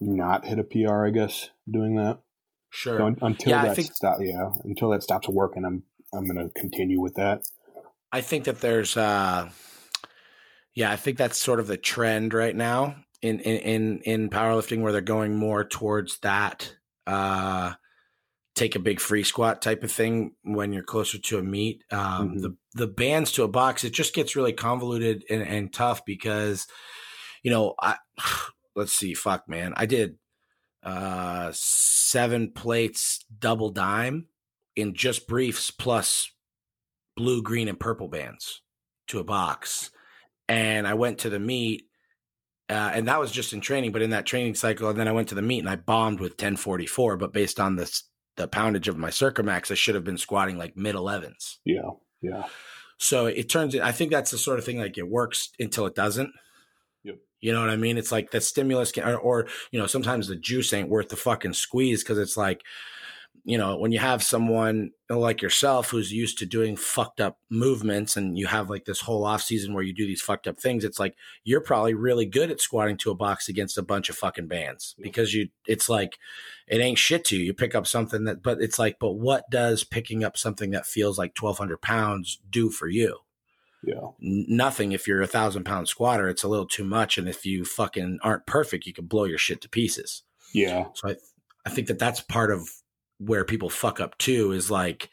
not 0.00 0.44
hit 0.44 0.58
a 0.58 0.64
PR, 0.64 1.06
I 1.06 1.10
guess, 1.10 1.50
doing 1.70 1.96
that. 1.96 2.18
Sure. 2.70 2.98
So 2.98 3.06
un- 3.06 3.18
until 3.22 3.50
Yeah, 3.50 3.62
that 3.66 3.76
think- 3.76 3.92
stop, 3.92 4.18
yeah, 4.20 4.50
until 4.64 4.90
that 4.90 5.02
stops 5.02 5.28
working, 5.28 5.64
I'm, 5.64 5.82
I'm 6.12 6.26
going 6.26 6.48
to 6.48 6.60
continue 6.60 7.00
with 7.00 7.14
that. 7.14 7.42
I 8.12 8.20
think 8.20 8.44
that 8.44 8.60
there's 8.60 8.96
uh 8.96 9.50
yeah, 10.74 10.90
I 10.92 10.96
think 10.96 11.16
that's 11.18 11.36
sort 11.38 11.58
of 11.58 11.66
the 11.66 11.76
trend 11.76 12.32
right 12.34 12.54
now 12.54 12.96
in 13.22 13.40
in 13.40 13.58
in, 13.58 13.98
in 14.00 14.30
powerlifting 14.30 14.80
where 14.82 14.92
they're 14.92 15.00
going 15.00 15.36
more 15.36 15.64
towards 15.64 16.18
that 16.20 16.74
uh 17.06 17.72
take 18.54 18.74
a 18.74 18.80
big 18.80 19.00
free 19.00 19.22
squat 19.22 19.60
type 19.60 19.82
of 19.84 19.92
thing 19.92 20.32
when 20.42 20.72
you're 20.72 20.82
closer 20.82 21.18
to 21.18 21.38
a 21.38 21.42
meet. 21.42 21.84
Um 21.90 22.36
Mhm. 22.36 22.42
the 22.42 22.56
the 22.74 22.86
bands 22.86 23.32
to 23.32 23.42
a 23.44 23.48
box, 23.48 23.84
it 23.84 23.92
just 23.92 24.14
gets 24.14 24.36
really 24.36 24.52
convoluted 24.52 25.24
and, 25.30 25.42
and 25.42 25.72
tough 25.72 26.04
because 26.04 26.66
you 27.42 27.50
know, 27.50 27.74
I 27.80 27.96
let's 28.76 28.92
see, 28.92 29.14
fuck 29.14 29.48
man. 29.48 29.72
I 29.76 29.86
did 29.86 30.18
uh 30.82 31.50
seven 31.54 32.52
plates 32.52 33.24
double 33.38 33.70
dime 33.70 34.28
in 34.76 34.94
just 34.94 35.26
briefs 35.26 35.70
plus 35.70 36.30
blue, 37.16 37.42
green, 37.42 37.68
and 37.68 37.80
purple 37.80 38.08
bands 38.08 38.62
to 39.08 39.18
a 39.18 39.24
box. 39.24 39.90
And 40.48 40.86
I 40.86 40.94
went 40.94 41.18
to 41.20 41.30
the 41.30 41.38
meet 41.40 41.84
Uh, 42.68 42.90
and 42.94 43.06
that 43.06 43.20
was 43.20 43.30
just 43.30 43.52
in 43.52 43.60
training, 43.60 43.92
but 43.92 44.02
in 44.02 44.10
that 44.10 44.26
training 44.26 44.54
cycle, 44.54 44.88
and 44.88 44.98
then 44.98 45.06
I 45.06 45.12
went 45.12 45.28
to 45.28 45.34
the 45.36 45.42
meet 45.42 45.60
and 45.60 45.68
I 45.68 45.76
bombed 45.76 46.18
with 46.18 46.32
1044. 46.32 47.16
But 47.16 47.32
based 47.32 47.60
on 47.60 47.76
this, 47.76 48.04
the 48.36 48.48
poundage 48.48 48.88
of 48.88 48.98
my 48.98 49.10
Circa 49.10 49.42
Max, 49.42 49.70
I 49.70 49.74
should 49.74 49.94
have 49.94 50.04
been 50.04 50.18
squatting 50.18 50.58
like 50.58 50.76
mid 50.76 50.96
11s. 50.96 51.58
Yeah, 51.64 51.90
yeah. 52.20 52.44
So 52.98 53.26
it 53.26 53.48
turns. 53.48 53.76
I 53.76 53.92
think 53.92 54.10
that's 54.10 54.30
the 54.30 54.38
sort 54.38 54.58
of 54.58 54.64
thing 54.64 54.78
like 54.78 54.98
it 54.98 55.08
works 55.08 55.50
until 55.60 55.86
it 55.86 55.94
doesn't. 55.94 56.32
Yep. 57.04 57.18
You 57.40 57.52
know 57.52 57.60
what 57.60 57.70
I 57.70 57.76
mean? 57.76 57.98
It's 57.98 58.10
like 58.10 58.30
the 58.30 58.40
stimulus 58.40 58.90
can, 58.90 59.04
or, 59.04 59.16
or 59.16 59.46
you 59.70 59.78
know, 59.78 59.86
sometimes 59.86 60.26
the 60.26 60.36
juice 60.36 60.72
ain't 60.72 60.88
worth 60.88 61.10
the 61.10 61.16
fucking 61.16 61.52
squeeze 61.52 62.02
because 62.02 62.18
it's 62.18 62.36
like, 62.36 62.62
you 63.44 63.58
know, 63.58 63.76
when 63.76 63.92
you 63.92 63.98
have 63.98 64.22
someone 64.22 64.90
like 65.08 65.42
yourself 65.42 65.90
who's 65.90 66.12
used 66.12 66.38
to 66.38 66.46
doing 66.46 66.76
fucked 66.76 67.20
up 67.20 67.38
movements 67.50 68.16
and 68.16 68.38
you 68.38 68.46
have 68.46 68.68
like 68.70 68.84
this 68.84 69.00
whole 69.00 69.24
off 69.24 69.42
season 69.42 69.72
where 69.74 69.82
you 69.82 69.92
do 69.94 70.06
these 70.06 70.20
fucked 70.22 70.46
up 70.48 70.58
things, 70.58 70.84
it's 70.84 70.98
like 70.98 71.14
you're 71.44 71.60
probably 71.60 71.94
really 71.94 72.26
good 72.26 72.50
at 72.50 72.60
squatting 72.60 72.96
to 72.96 73.10
a 73.10 73.14
box 73.14 73.48
against 73.48 73.78
a 73.78 73.82
bunch 73.82 74.08
of 74.08 74.16
fucking 74.16 74.48
bands 74.48 74.96
because 75.00 75.34
you, 75.34 75.48
it's 75.66 75.88
like, 75.88 76.18
it 76.66 76.80
ain't 76.80 76.98
shit 76.98 77.24
to 77.26 77.36
you. 77.36 77.44
You 77.44 77.54
pick 77.54 77.74
up 77.74 77.86
something 77.86 78.24
that, 78.24 78.42
but 78.42 78.60
it's 78.60 78.78
like, 78.78 78.96
but 78.98 79.12
what 79.12 79.48
does 79.50 79.84
picking 79.84 80.24
up 80.24 80.36
something 80.36 80.70
that 80.70 80.86
feels 80.86 81.18
like 81.18 81.36
1200 81.40 81.80
pounds 81.80 82.40
do 82.50 82.70
for 82.70 82.88
you? 82.88 83.18
Yeah. 83.84 84.08
Nothing 84.18 84.90
if 84.92 85.06
you're 85.06 85.22
a 85.22 85.28
thousand 85.28 85.62
pound 85.64 85.86
squatter 85.86 86.28
it's 86.28 86.42
a 86.42 86.48
little 86.48 86.66
too 86.66 86.82
much 86.82 87.18
and 87.18 87.28
if 87.28 87.46
you 87.46 87.64
fucking 87.64 88.18
aren't 88.22 88.46
perfect 88.46 88.84
you 88.86 88.92
can 88.92 89.06
blow 89.06 89.24
your 89.24 89.38
shit 89.38 89.60
to 89.60 89.68
pieces 89.68 90.24
Yeah. 90.52 90.86
so 90.94 91.10
i 91.10 91.16
i 91.64 91.70
think 91.70 91.86
that 91.86 91.98
that's 91.98 92.20
part 92.20 92.50
of 92.50 92.68
where 93.18 93.44
people 93.44 93.70
fuck 93.70 94.00
up 94.00 94.16
too 94.18 94.52
is 94.52 94.70
like 94.70 95.10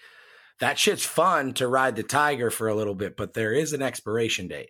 that 0.60 0.78
shit's 0.78 1.06
fun 1.06 1.54
to 1.54 1.68
ride 1.68 1.96
the 1.96 2.04
tiger 2.04 2.50
for 2.50 2.68
a 2.68 2.76
little 2.76 2.96
bit 2.96 3.16
but 3.18 3.34
there 3.34 3.54
is 3.54 3.74
an 3.74 3.82
expiration 3.82 4.48
date 4.48 4.70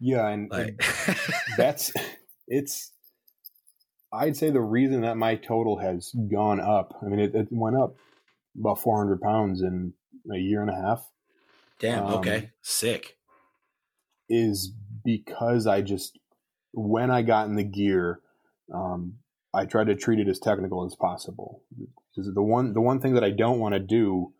Yeah. 0.00 0.28
And, 0.28 0.50
like 0.50 0.80
and 1.06 1.16
that's, 1.56 1.92
it's, 2.46 2.92
I'd 4.12 4.36
say 4.36 4.50
the 4.50 4.60
reason 4.60 5.02
that 5.02 5.16
my 5.16 5.36
total 5.36 5.78
has 5.78 6.12
gone 6.30 6.60
up, 6.60 6.94
I 7.02 7.06
mean, 7.06 7.18
it, 7.18 7.34
it 7.34 7.48
went 7.50 7.76
up 7.76 7.96
about 8.58 8.80
400 8.80 9.20
pounds 9.20 9.62
in 9.62 9.92
a 10.32 10.38
year 10.38 10.60
and 10.60 10.70
a 10.70 10.74
half. 10.74 11.06
damn 11.78 12.06
um, 12.06 12.14
okay 12.14 12.50
sick 12.62 13.18
is 14.28 14.72
because 15.04 15.66
I 15.66 15.82
just 15.82 16.18
when 16.72 17.10
I 17.10 17.22
got 17.22 17.48
in 17.48 17.54
the 17.54 17.64
gear, 17.64 18.20
um, 18.74 19.14
I 19.54 19.66
tried 19.66 19.86
to 19.86 19.94
treat 19.94 20.18
it 20.18 20.28
as 20.28 20.38
technical 20.38 20.84
as 20.84 20.94
possible. 20.94 21.62
Because 22.16 22.32
the 22.34 22.42
one 22.42 22.72
the 22.72 22.80
one 22.80 23.00
thing 23.00 23.14
that 23.14 23.24
I 23.24 23.30
don't 23.30 23.58
want 23.58 23.74
to 23.74 23.80
do 23.80 24.32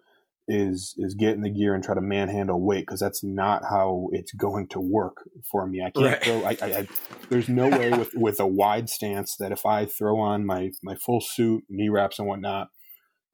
is 0.49 0.95
is 0.97 1.15
get 1.15 1.35
in 1.35 1.43
the 1.43 1.51
gear 1.51 1.75
and 1.75 1.83
try 1.83 1.95
to 1.95 2.01
manhandle 2.01 2.61
weight 2.61 2.87
because 2.87 3.01
that's 3.01 3.23
not 3.23 3.63
how 3.69 4.09
it's 4.13 4.33
going 4.33 4.69
to 4.69 4.81
work 4.81 5.29
for 5.51 5.67
me. 5.67 5.83
I 5.83 5.91
can't 5.91 6.07
Right. 6.07 6.23
throw. 6.23 6.45
I, 6.45 6.57
I, 6.63 6.79
I 6.79 6.89
there's 7.29 7.49
no 7.49 7.69
way 7.69 7.91
with 7.91 8.13
with 8.15 8.41
a 8.41 8.47
wide 8.47 8.89
stance 8.89 9.37
that 9.37 9.53
if 9.53 9.67
I 9.67 9.87
throw 9.87 10.19
on 10.19 10.47
my 10.47 10.71
my 10.83 10.95
full 10.95 11.21
suit, 11.21 11.65
knee 11.69 11.89
wraps 11.89 12.19
and 12.19 12.29
whatnot, 12.29 12.69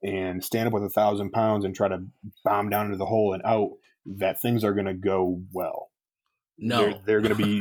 and 0.02 0.42
stand 0.42 0.66
up 0.66 0.72
with 0.72 0.84
a 0.84 0.90
thousand 0.90 1.30
pounds 1.32 1.64
and 1.64 1.74
try 1.74 1.88
to 1.88 2.04
bomb 2.44 2.70
down 2.70 2.86
into 2.86 2.98
the 2.98 3.06
hole 3.06 3.34
and 3.34 3.42
out, 3.44 3.70
that 4.06 4.40
things 4.40 4.64
are 4.64 4.74
going 4.74 4.86
to 4.86 4.94
go 4.94 5.40
well 5.52 5.90
no 6.58 6.78
they're, 6.78 7.00
they're 7.06 7.20
going 7.20 7.36
to 7.36 7.42
be 7.42 7.60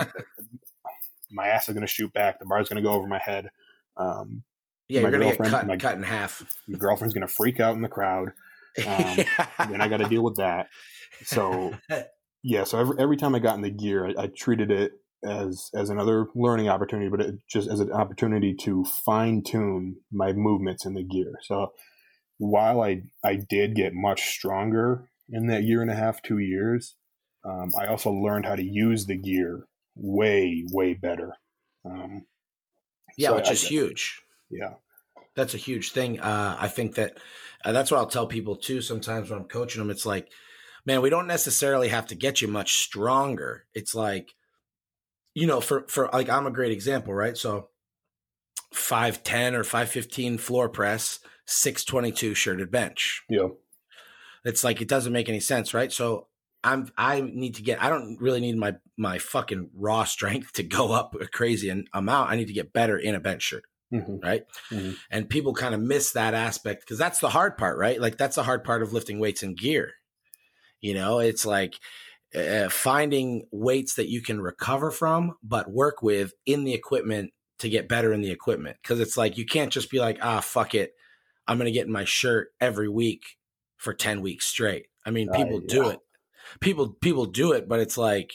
my 1.32 1.48
ass 1.48 1.68
is 1.70 1.74
going 1.74 1.86
to 1.86 1.92
shoot 1.92 2.12
back 2.14 2.40
the 2.40 2.46
bar's 2.46 2.68
going 2.68 2.82
to 2.82 2.88
go 2.88 2.94
over 2.94 3.08
my 3.08 3.20
head 3.20 3.50
um, 3.98 4.44
yeah 4.92 5.02
my 5.02 5.10
you're 5.10 5.20
gonna 5.20 5.32
get 5.36 5.50
cut, 5.50 5.68
my- 5.68 5.78
cut 5.78 5.96
in 5.96 6.04
half. 6.04 6.44
my 6.68 6.78
girlfriend's 6.78 7.14
going 7.14 7.28
to 7.28 7.34
freak 7.34 7.60
out 7.60 7.76
in 7.76 7.82
the 7.82 7.90
crowd 7.90 8.30
Um, 8.88 9.18
then 9.70 9.82
i 9.82 9.88
got 9.88 9.98
to 9.98 10.08
deal 10.08 10.24
with 10.24 10.38
that. 10.38 10.68
So 11.24 11.74
yeah 12.44 12.64
so 12.64 12.80
every, 12.80 12.96
every 13.00 13.18
time 13.18 13.36
i 13.36 13.40
got 13.40 13.56
in 13.56 13.62
the 13.62 13.70
gear 13.70 14.08
I, 14.08 14.24
I 14.24 14.28
treated 14.28 14.72
it 14.72 14.94
as 15.24 15.70
as 15.76 15.90
another 15.92 16.26
learning 16.34 16.68
opportunity 16.70 17.10
but 17.10 17.22
it 17.22 17.36
just 17.48 17.70
as 17.70 17.80
an 17.80 17.92
opportunity 17.92 18.56
to 18.62 18.84
fine 19.06 19.44
tune 19.44 19.98
my 20.12 20.34
movements 20.34 20.84
in 20.86 20.94
the 20.96 21.04
gear. 21.04 21.34
So 21.44 21.74
while 22.38 22.82
i 22.82 23.02
i 23.24 23.36
did 23.50 23.76
get 23.76 23.94
much 23.94 24.22
stronger 24.30 25.08
in 25.30 25.46
that 25.48 25.64
year 25.64 25.82
and 25.84 25.92
a 25.92 25.96
half 25.96 26.22
two 26.24 26.40
years 26.40 26.96
um, 27.46 27.70
i 27.80 27.86
also 27.86 28.12
learned 28.12 28.46
how 28.48 28.56
to 28.56 28.64
use 28.64 29.06
the 29.06 29.18
gear 29.18 29.66
way 29.96 30.64
way 30.72 30.94
better. 30.96 31.34
Um, 31.86 32.24
yeah 33.18 33.30
so 33.30 33.36
which 33.36 33.50
I- 33.50 33.52
is 33.52 33.64
huge 33.68 34.22
yeah 34.52 34.74
that's 35.36 35.54
a 35.54 35.58
huge 35.58 35.92
thing. 35.92 36.20
Uh, 36.20 36.58
I 36.60 36.68
think 36.68 36.96
that 36.96 37.18
uh, 37.64 37.72
that's 37.72 37.92
what 37.92 37.98
I'll 37.98 38.08
tell 38.08 38.28
people 38.28 38.56
too. 38.56 38.82
Sometimes 38.82 39.30
when 39.30 39.40
I'm 39.40 39.48
coaching 39.48 39.82
them, 39.82 39.90
it's 39.90 40.06
like, 40.06 40.30
man, 40.86 41.02
we 41.02 41.10
don't 41.10 41.28
necessarily 41.28 41.90
have 41.90 42.08
to 42.08 42.16
get 42.16 42.42
you 42.42 42.48
much 42.48 42.76
stronger. 42.84 43.66
It's 43.74 43.96
like, 43.96 44.34
you 45.34 45.48
know, 45.48 45.62
for 45.62 45.86
for 45.88 46.10
like 46.12 46.30
I'm 46.30 46.48
a 46.48 46.52
great 46.52 46.72
example, 46.72 47.14
right? 47.14 47.38
So, 47.38 47.70
five 48.74 49.24
ten 49.24 49.56
or 49.56 49.64
five 49.64 49.90
fifteen 49.90 50.38
floor 50.38 50.68
press, 50.68 51.20
six 51.46 51.86
twenty 51.86 52.12
two 52.12 52.34
shirted 52.34 52.72
bench. 52.72 53.24
yeah 53.30 53.48
It's 54.44 54.64
like 54.64 54.82
it 54.82 54.90
doesn't 54.90 55.14
make 55.14 55.30
any 55.30 55.40
sense, 55.40 55.74
right? 55.74 55.92
So 55.94 56.28
I'm 56.64 56.92
I 56.98 57.22
need 57.22 57.56
to 57.56 57.62
get 57.62 57.82
I 57.82 57.90
don't 57.90 58.18
really 58.20 58.42
need 58.42 58.58
my 58.58 58.76
my 58.98 59.18
fucking 59.18 59.70
raw 59.74 60.04
strength 60.06 60.52
to 60.54 60.64
go 60.64 60.92
up 60.92 61.16
a 61.16 61.28
crazy 61.28 61.70
amount. 61.94 62.32
I 62.32 62.36
need 62.36 62.48
to 62.48 62.54
get 62.54 62.74
better 62.74 62.98
in 62.98 63.16
a 63.16 63.20
bench 63.22 63.44
shirt 63.44 63.64
hmm 63.92 64.18
right? 64.24 64.44
Mhm. 64.70 64.96
And 65.10 65.30
people 65.30 65.54
kind 65.54 65.76
of 65.76 65.82
miss 65.82 66.14
that 66.14 66.34
aspect 66.34 66.82
because 66.82 66.98
that's 66.98 67.20
the 67.20 67.30
hard 67.30 67.58
part, 67.58 67.78
right? 67.78 68.00
Like 68.00 68.18
that's 68.18 68.36
the 68.38 68.44
hard 68.44 68.64
part 68.64 68.82
of 68.82 68.94
lifting 68.94 69.20
weights 69.20 69.44
in 69.44 69.54
gear. 69.56 69.94
You 70.80 70.94
know, 70.96 71.20
it's 71.20 71.46
like 71.46 71.76
uh, 72.34 72.70
finding 72.70 73.48
weights 73.52 73.96
that 73.96 74.10
you 74.10 74.22
can 74.22 74.42
recover 74.42 74.90
from, 74.92 75.36
but 75.44 75.70
work 75.72 76.02
with 76.02 76.34
in 76.46 76.64
the 76.64 76.74
equipment 76.74 77.34
to 77.60 77.70
get 77.70 77.90
better 77.90 78.14
in 78.14 78.22
the 78.22 78.32
equipment. 78.32 78.78
Because 78.82 79.00
it's 79.00 79.18
like 79.18 79.38
you 79.38 79.46
can't 79.46 79.72
just 79.72 79.92
be 79.92 80.00
like, 80.00 80.18
ah, 80.22 80.40
fuck 80.40 80.74
it, 80.74 80.94
I'm 81.48 81.58
gonna 81.58 81.72
get 81.72 81.86
in 81.86 81.92
my 81.92 82.06
shirt 82.06 82.54
every 82.60 82.88
week 82.90 83.22
for 83.78 83.94
ten 83.94 84.22
weeks 84.22 84.48
straight. 84.48 84.86
I 85.06 85.12
mean, 85.12 85.30
Uh, 85.30 85.38
people 85.38 85.60
do 85.60 85.84
yeah. 85.86 85.92
it. 85.92 86.00
People 86.60 86.94
people 86.94 87.26
do 87.26 87.52
it, 87.52 87.68
but 87.68 87.80
it's 87.80 87.98
like, 87.98 88.34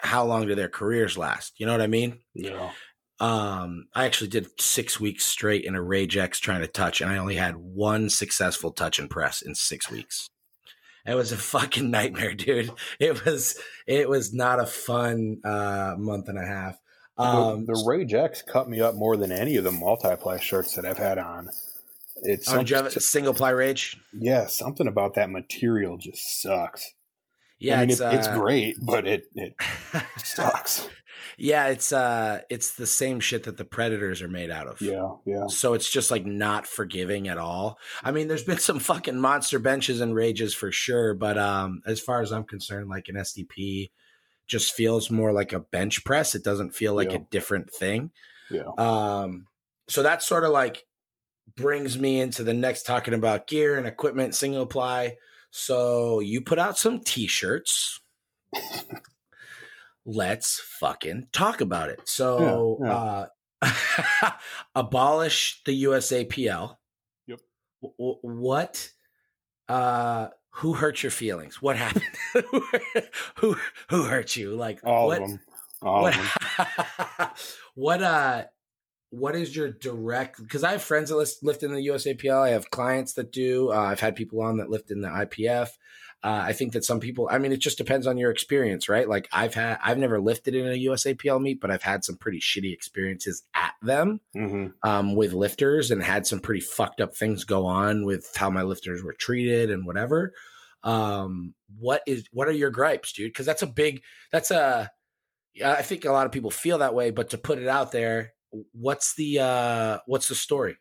how 0.00 0.24
long 0.24 0.46
do 0.46 0.54
their 0.54 0.68
careers 0.68 1.16
last? 1.16 1.58
You 1.58 1.66
know 1.66 1.72
what 1.72 1.80
I 1.82 1.86
mean? 1.86 2.20
yeah 2.34 2.72
Um, 3.18 3.88
I 3.94 4.04
actually 4.04 4.28
did 4.28 4.60
six 4.60 5.00
weeks 5.00 5.24
straight 5.24 5.64
in 5.64 5.74
a 5.74 5.82
Rage 5.82 6.16
X 6.16 6.38
trying 6.38 6.60
to 6.60 6.66
touch, 6.66 7.00
and 7.00 7.10
I 7.10 7.16
only 7.16 7.36
had 7.36 7.56
one 7.56 8.10
successful 8.10 8.72
touch 8.72 8.98
and 8.98 9.08
press 9.08 9.40
in 9.42 9.54
six 9.54 9.90
weeks. 9.90 10.28
It 11.06 11.14
was 11.14 11.32
a 11.32 11.36
fucking 11.36 11.90
nightmare, 11.90 12.34
dude. 12.34 12.70
It 12.98 13.24
was 13.24 13.58
it 13.86 14.08
was 14.08 14.34
not 14.34 14.60
a 14.60 14.66
fun 14.66 15.40
uh, 15.44 15.94
month 15.98 16.28
and 16.28 16.38
a 16.38 16.46
half. 16.46 16.78
Um, 17.18 17.64
the, 17.64 17.72
the 17.72 17.84
Rage 17.86 18.12
X 18.12 18.42
cut 18.42 18.68
me 18.68 18.80
up 18.80 18.94
more 18.94 19.16
than 19.16 19.32
any 19.32 19.56
of 19.56 19.64
the 19.64 19.72
multiply 19.72 20.38
shirts 20.38 20.74
that 20.74 20.84
I've 20.84 20.98
had 20.98 21.18
on. 21.18 21.48
It's 22.22 22.52
oh, 22.52 22.58
did 22.58 22.70
you 22.70 22.76
have 22.76 22.86
a 22.86 23.00
single 23.00 23.34
ply 23.34 23.50
Rage? 23.50 23.98
yeah, 24.12 24.46
something 24.46 24.86
about 24.86 25.14
that 25.14 25.30
material 25.30 25.96
just 25.96 26.42
sucks. 26.42 26.92
Yeah, 27.58 27.78
I 27.78 27.80
mean, 27.80 27.90
it's, 27.90 28.00
it, 28.00 28.14
it's 28.14 28.28
uh, 28.28 28.38
great, 28.38 28.76
but 28.82 29.06
it 29.06 29.24
it 29.34 29.54
sucks. 30.18 30.88
Yeah, 31.38 31.68
it's 31.68 31.92
uh, 31.92 32.40
it's 32.50 32.72
the 32.74 32.86
same 32.86 33.20
shit 33.20 33.44
that 33.44 33.56
the 33.56 33.64
Predators 33.64 34.22
are 34.22 34.28
made 34.28 34.50
out 34.50 34.66
of. 34.66 34.80
yeah, 34.80 35.08
yeah, 35.24 35.46
So 35.48 35.74
it's 35.74 35.90
just 35.90 36.10
like 36.10 36.24
not 36.26 36.66
forgiving 36.66 37.28
at 37.28 37.38
all. 37.38 37.78
I 38.02 38.12
mean, 38.12 38.28
there's 38.28 38.44
been 38.44 38.58
some 38.70 38.78
fucking 38.78 39.18
monster 39.18 39.58
benches 39.58 40.00
and 40.00 40.14
rages 40.14 40.54
for 40.54 40.70
sure, 40.72 41.14
but 41.14 41.38
um, 41.38 41.82
as 41.86 42.00
far 42.00 42.20
as 42.22 42.32
I'm 42.32 42.44
concerned, 42.44 42.88
like 42.88 43.08
an 43.08 43.16
SDP 43.16 43.90
just 44.46 44.74
feels 44.74 45.10
more 45.10 45.32
like 45.32 45.52
a 45.52 45.60
bench 45.60 46.04
press. 46.04 46.34
It 46.34 46.44
doesn't 46.44 46.74
feel 46.74 46.94
like 46.94 47.10
Yeah. 47.10 47.16
a 47.18 47.26
different 47.30 47.72
thing. 47.72 48.10
yeah. 48.50 48.62
Um, 48.78 49.46
so 49.88 50.02
that 50.04 50.22
sort 50.22 50.44
of 50.44 50.50
like 50.50 50.84
brings 51.56 51.98
me 51.98 52.20
into 52.20 52.42
the 52.44 52.54
next 52.54 52.84
talking 52.84 53.14
about 53.14 53.46
gear 53.46 53.76
and 53.76 53.86
equipment, 53.86 54.34
single 54.34 54.66
ply. 54.66 55.16
So 55.50 56.20
you 56.20 56.40
put 56.42 56.58
out 56.58 56.76
some 56.78 57.00
t-shirts. 57.00 58.00
Let's 60.06 60.60
fucking 60.60 61.28
talk 61.32 61.60
about 61.60 61.90
it. 61.90 62.00
So 62.04 62.78
Yeah, 62.80 62.92
uh 62.92 63.26
abolish 64.74 65.60
the 65.64 65.84
USAPL. 65.84 66.76
Yep. 67.26 67.40
W- 67.82 68.18
what 68.22 68.90
uh 69.68 70.28
who 70.50 70.74
hurt 70.74 71.02
your 71.02 71.10
feelings? 71.10 71.60
What 71.60 71.76
happened? 71.76 72.04
who 73.36 73.56
who 73.90 74.02
hurt 74.04 74.36
you? 74.36 74.54
Like 74.54 74.80
All 74.84 75.08
what 75.08 75.22
of 75.22 75.28
them, 75.28 75.40
all 75.82 76.02
what, 76.02 76.16
of 76.16 76.20
them. 76.56 77.28
what 77.74 78.02
uh 78.02 78.44
what 79.10 79.36
is 79.36 79.54
your 79.54 79.70
direct 79.70 80.42
because 80.42 80.64
i 80.64 80.72
have 80.72 80.82
friends 80.82 81.10
that 81.10 81.16
lift, 81.16 81.42
lift 81.42 81.62
in 81.62 81.72
the 81.72 81.86
usapl 81.86 82.42
i 82.42 82.50
have 82.50 82.70
clients 82.70 83.12
that 83.14 83.30
do 83.32 83.70
uh, 83.72 83.76
i've 83.76 84.00
had 84.00 84.16
people 84.16 84.42
on 84.42 84.56
that 84.56 84.68
lift 84.68 84.90
in 84.90 85.00
the 85.00 85.08
ipf 85.08 85.70
uh, 86.26 86.42
i 86.44 86.52
think 86.52 86.72
that 86.72 86.84
some 86.84 87.00
people 87.00 87.28
i 87.30 87.38
mean 87.38 87.52
it 87.52 87.60
just 87.60 87.78
depends 87.78 88.06
on 88.06 88.18
your 88.18 88.30
experience 88.30 88.88
right 88.88 89.08
like 89.08 89.28
i've 89.32 89.54
had 89.54 89.78
i've 89.82 89.98
never 89.98 90.20
lifted 90.20 90.54
in 90.54 90.66
a 90.66 90.84
usapl 90.86 91.40
meet 91.40 91.60
but 91.60 91.70
i've 91.70 91.82
had 91.82 92.04
some 92.04 92.16
pretty 92.16 92.40
shitty 92.40 92.72
experiences 92.72 93.44
at 93.54 93.72
them 93.82 94.20
hmm 94.34 94.66
um, 94.82 95.14
with 95.14 95.32
lifters 95.32 95.90
and 95.90 96.02
had 96.02 96.26
some 96.26 96.40
pretty 96.40 96.60
fucked 96.60 97.00
up 97.00 97.14
things 97.14 97.44
go 97.44 97.66
on 97.66 98.04
with 98.04 98.30
how 98.36 98.50
my 98.50 98.62
lifters 98.62 99.02
were 99.02 99.12
treated 99.12 99.70
and 99.70 99.86
whatever. 99.86 100.32
Um, 100.82 101.54
what 101.78 102.02
is 102.06 102.26
what 102.32 102.48
are 102.48 102.52
your 102.52 102.70
gripes, 102.70 103.12
dude? 103.12 103.30
Because 103.30 103.46
that's 103.46 103.62
a 103.62 103.66
big 103.66 104.02
that's 104.30 104.50
a 104.50 104.90
I 105.64 105.82
think 105.82 106.04
a 106.04 106.12
lot 106.12 106.26
of 106.26 106.32
people 106.32 106.50
feel 106.50 106.78
that 106.78 106.94
way, 106.94 107.10
but 107.10 107.30
to 107.30 107.38
put 107.38 107.58
it 107.58 107.66
out 107.66 107.90
there, 107.90 108.32
what's 108.72 109.14
the 109.14 109.40
uh, 109.40 109.98
what's 110.06 110.28
the 110.28 110.34
story? 110.34 110.76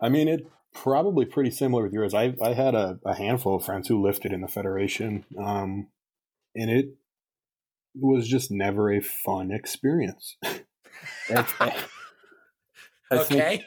I 0.00 0.08
mean, 0.08 0.28
it 0.28 0.46
probably 0.74 1.24
pretty 1.24 1.50
similar 1.50 1.84
with 1.84 1.92
yours. 1.92 2.14
I 2.14 2.34
I 2.42 2.52
had 2.52 2.74
a, 2.74 2.98
a 3.04 3.14
handful 3.14 3.56
of 3.56 3.64
friends 3.64 3.88
who 3.88 4.02
lifted 4.02 4.32
in 4.32 4.40
the 4.40 4.48
federation, 4.48 5.24
um, 5.38 5.88
and 6.54 6.70
it 6.70 6.96
was 7.94 8.28
just 8.28 8.50
never 8.50 8.92
a 8.92 9.00
fun 9.00 9.50
experience. 9.50 10.36
I, 11.30 11.46
I, 11.60 11.84
okay. 13.12 13.56
Think, 13.56 13.62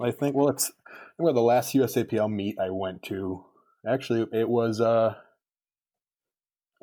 I 0.00 0.10
think 0.10 0.36
well, 0.36 0.48
it's 0.48 0.70
well 1.18 1.32
the 1.32 1.40
last 1.40 1.74
USAPL 1.74 2.32
meet 2.32 2.56
I 2.60 2.70
went 2.70 3.02
to. 3.04 3.44
Actually, 3.86 4.26
it 4.32 4.48
was. 4.48 4.80
Uh, 4.80 5.14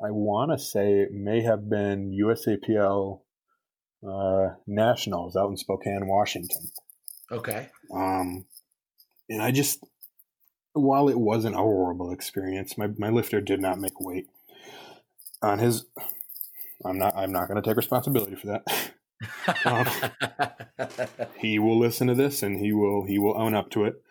I 0.02 0.10
want 0.10 0.50
to 0.50 0.58
say 0.58 1.00
it 1.00 1.12
may 1.12 1.42
have 1.42 1.68
been 1.68 2.10
USAPL 2.10 3.20
uh, 4.08 4.54
Nationals 4.66 5.36
out 5.36 5.50
in 5.50 5.58
Spokane, 5.58 6.06
Washington. 6.06 6.70
Okay. 7.30 7.68
Um, 7.94 8.46
and 9.30 9.40
I 9.40 9.52
just, 9.52 9.82
while 10.72 11.08
it 11.08 11.18
wasn't 11.18 11.54
a 11.54 11.58
horrible 11.58 12.12
experience, 12.12 12.76
my, 12.76 12.88
my 12.98 13.08
lifter 13.08 13.40
did 13.40 13.60
not 13.60 13.78
make 13.78 14.00
weight. 14.00 14.26
On 15.40 15.58
his, 15.58 15.86
I'm 16.84 16.98
not 16.98 17.16
I'm 17.16 17.32
not 17.32 17.48
going 17.48 17.62
to 17.62 17.66
take 17.66 17.76
responsibility 17.76 18.36
for 18.36 18.48
that. 18.48 18.92
um, 19.64 21.28
he 21.38 21.58
will 21.58 21.78
listen 21.78 22.08
to 22.08 22.14
this 22.14 22.42
and 22.42 22.58
he 22.58 22.72
will 22.72 23.06
he 23.06 23.18
will 23.18 23.40
own 23.40 23.54
up 23.54 23.70
to 23.70 23.84
it. 23.84 24.02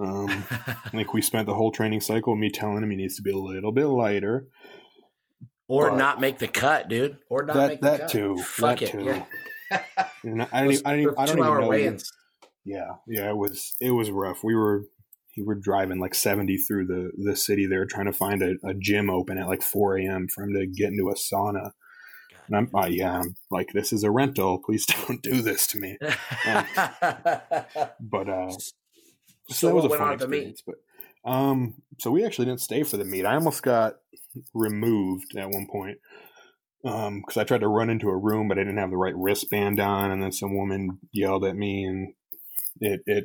Um, 0.00 0.44
like 0.92 1.12
we 1.12 1.22
spent 1.22 1.46
the 1.46 1.54
whole 1.54 1.70
training 1.70 2.00
cycle 2.00 2.34
me 2.34 2.50
telling 2.50 2.82
him 2.82 2.90
he 2.90 2.96
needs 2.96 3.16
to 3.16 3.22
be 3.22 3.30
a 3.30 3.36
little 3.36 3.70
bit 3.70 3.86
lighter, 3.86 4.48
or 5.68 5.90
but 5.90 5.98
not 5.98 6.20
make 6.20 6.38
the 6.38 6.48
cut, 6.48 6.88
dude, 6.88 7.18
or 7.28 7.44
not 7.44 7.54
that, 7.54 7.68
make 7.68 7.80
that 7.82 8.00
cut. 8.00 8.10
too. 8.10 8.38
Fuck 8.38 8.80
that 8.80 8.88
it. 8.88 8.90
Too. 8.92 9.04
Yeah. 9.04 9.24
I 9.70 10.62
don't, 10.62 10.72
even, 10.72 10.86
I 10.86 10.90
don't, 10.90 11.00
even, 11.00 11.14
I 11.16 11.26
don't 11.26 11.38
even 11.38 11.60
know. 11.60 11.68
Weigh-ins. 11.68 12.12
Yeah, 12.64 12.96
yeah, 13.08 13.28
it 13.28 13.36
was 13.36 13.74
it 13.80 13.90
was 13.90 14.10
rough. 14.10 14.44
We 14.44 14.54
were 14.54 14.84
we 15.36 15.42
were 15.44 15.54
driving 15.54 15.98
like 16.00 16.14
seventy 16.14 16.56
through 16.56 16.86
the 16.86 17.10
the 17.24 17.36
city 17.36 17.66
there, 17.66 17.86
trying 17.86 18.06
to 18.06 18.12
find 18.12 18.42
a, 18.42 18.54
a 18.64 18.74
gym 18.74 19.10
open 19.10 19.38
at 19.38 19.48
like 19.48 19.62
four 19.62 19.98
a.m. 19.98 20.28
for 20.28 20.44
him 20.44 20.54
to 20.54 20.66
get 20.66 20.90
into 20.90 21.08
a 21.10 21.14
sauna. 21.14 21.72
And 22.48 22.56
I'm, 22.56 22.70
uh, 22.74 22.86
yeah, 22.86 23.20
I'm 23.20 23.36
like, 23.50 23.68
this 23.72 23.92
is 23.92 24.04
a 24.04 24.10
rental. 24.10 24.58
Please 24.64 24.84
don't 25.08 25.22
do 25.22 25.42
this 25.42 25.66
to 25.68 25.78
me. 25.78 25.96
Um, 26.46 26.66
but 28.00 28.28
uh, 28.28 28.50
so, 28.50 28.72
so 29.50 29.66
that 29.68 29.74
was 29.74 29.84
a 29.84 29.90
fun 29.90 30.12
experience. 30.12 30.62
But 30.66 30.76
um, 31.24 31.74
so 31.98 32.10
we 32.10 32.24
actually 32.24 32.46
didn't 32.46 32.60
stay 32.60 32.82
for 32.82 32.96
the 32.96 33.04
meet. 33.04 33.24
I 33.24 33.34
almost 33.34 33.62
got 33.62 33.94
removed 34.54 35.36
at 35.36 35.50
one 35.50 35.66
point 35.70 35.98
Um, 36.84 37.20
because 37.20 37.36
um, 37.36 37.40
I 37.42 37.44
tried 37.44 37.60
to 37.60 37.68
run 37.68 37.90
into 37.90 38.08
a 38.08 38.16
room, 38.16 38.48
but 38.48 38.58
I 38.58 38.62
didn't 38.62 38.78
have 38.78 38.90
the 38.90 38.96
right 38.96 39.16
wristband 39.16 39.78
on, 39.80 40.10
and 40.10 40.22
then 40.22 40.32
some 40.32 40.56
woman 40.56 40.98
yelled 41.12 41.44
at 41.44 41.56
me, 41.56 41.84
and 41.84 42.14
it 42.80 43.02
it 43.06 43.24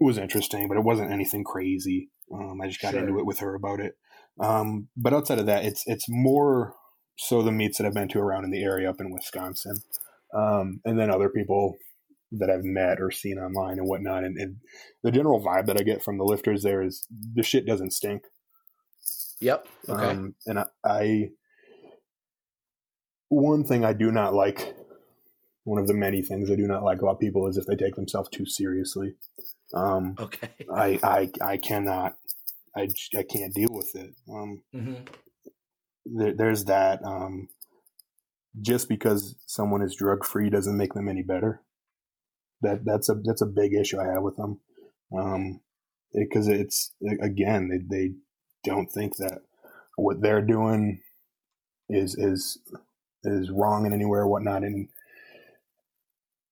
was 0.00 0.18
interesting, 0.18 0.68
but 0.68 0.76
it 0.76 0.84
wasn't 0.84 1.12
anything 1.12 1.44
crazy. 1.44 2.10
Um, 2.32 2.60
I 2.62 2.68
just 2.68 2.80
got 2.80 2.92
sure. 2.92 3.00
into 3.00 3.18
it 3.18 3.26
with 3.26 3.40
her 3.40 3.54
about 3.54 3.80
it. 3.80 3.96
Um, 4.40 4.88
but 4.96 5.12
outside 5.12 5.38
of 5.38 5.46
that, 5.46 5.64
it's 5.64 5.82
it's 5.86 6.06
more 6.08 6.74
so 7.16 7.42
the 7.42 7.52
meets 7.52 7.78
that 7.78 7.86
I've 7.86 7.94
been 7.94 8.08
to 8.08 8.20
around 8.20 8.44
in 8.44 8.50
the 8.50 8.62
area 8.62 8.88
up 8.88 9.00
in 9.00 9.12
Wisconsin, 9.12 9.76
um, 10.34 10.80
and 10.84 10.98
then 10.98 11.10
other 11.10 11.28
people 11.28 11.76
that 12.32 12.50
I've 12.50 12.64
met 12.64 13.00
or 13.00 13.10
seen 13.10 13.38
online 13.38 13.78
and 13.78 13.88
whatnot. 13.88 14.24
And, 14.24 14.36
and, 14.36 14.56
the 15.02 15.12
general 15.12 15.42
vibe 15.42 15.66
that 15.66 15.78
I 15.78 15.82
get 15.82 16.02
from 16.02 16.18
the 16.18 16.24
lifters 16.24 16.62
there 16.62 16.82
is 16.82 17.06
the 17.34 17.42
shit 17.42 17.64
doesn't 17.64 17.92
stink. 17.92 18.22
Yep. 19.40 19.68
Okay. 19.88 20.04
Um, 20.04 20.34
and 20.46 20.58
I, 20.58 20.64
I, 20.84 21.30
one 23.28 23.64
thing 23.64 23.84
I 23.84 23.92
do 23.92 24.10
not 24.10 24.34
like, 24.34 24.74
one 25.68 25.80
of 25.80 25.86
the 25.86 25.94
many 25.94 26.22
things 26.22 26.50
I 26.50 26.56
do 26.56 26.66
not 26.66 26.82
like 26.82 27.02
about 27.02 27.20
people 27.20 27.46
is 27.46 27.56
if 27.56 27.66
they 27.66 27.76
take 27.76 27.94
themselves 27.94 28.28
too 28.30 28.46
seriously. 28.46 29.14
Um, 29.74 30.14
okay. 30.18 30.50
I, 30.74 30.98
I, 31.02 31.30
I 31.42 31.56
cannot, 31.56 32.16
I, 32.76 32.88
I 33.16 33.22
can't 33.22 33.54
deal 33.54 33.70
with 33.70 33.94
it. 33.94 34.14
Um, 34.30 34.62
mm-hmm 34.74 35.04
there, 36.14 36.34
there's 36.34 36.64
that. 36.64 37.04
Um, 37.04 37.48
just 38.60 38.88
because 38.88 39.36
someone 39.46 39.82
is 39.82 39.94
drug 39.94 40.24
free 40.24 40.50
doesn't 40.50 40.76
make 40.76 40.94
them 40.94 41.08
any 41.08 41.22
better. 41.22 41.62
That 42.62 42.84
that's 42.84 43.08
a 43.08 43.14
that's 43.22 43.42
a 43.42 43.46
big 43.46 43.72
issue 43.72 44.00
I 44.00 44.06
have 44.06 44.22
with 44.22 44.36
them, 44.36 44.60
because 45.10 46.48
um, 46.48 46.52
it, 46.52 46.60
it's 46.60 46.92
again 47.22 47.68
they 47.68 47.78
they 47.78 48.14
don't 48.64 48.90
think 48.90 49.16
that 49.18 49.42
what 49.96 50.20
they're 50.20 50.42
doing 50.42 51.00
is 51.88 52.16
is 52.16 52.58
is 53.22 53.50
wrong 53.50 53.86
in 53.86 53.92
anywhere 53.92 54.22
or 54.22 54.28
whatnot, 54.28 54.64
and 54.64 54.88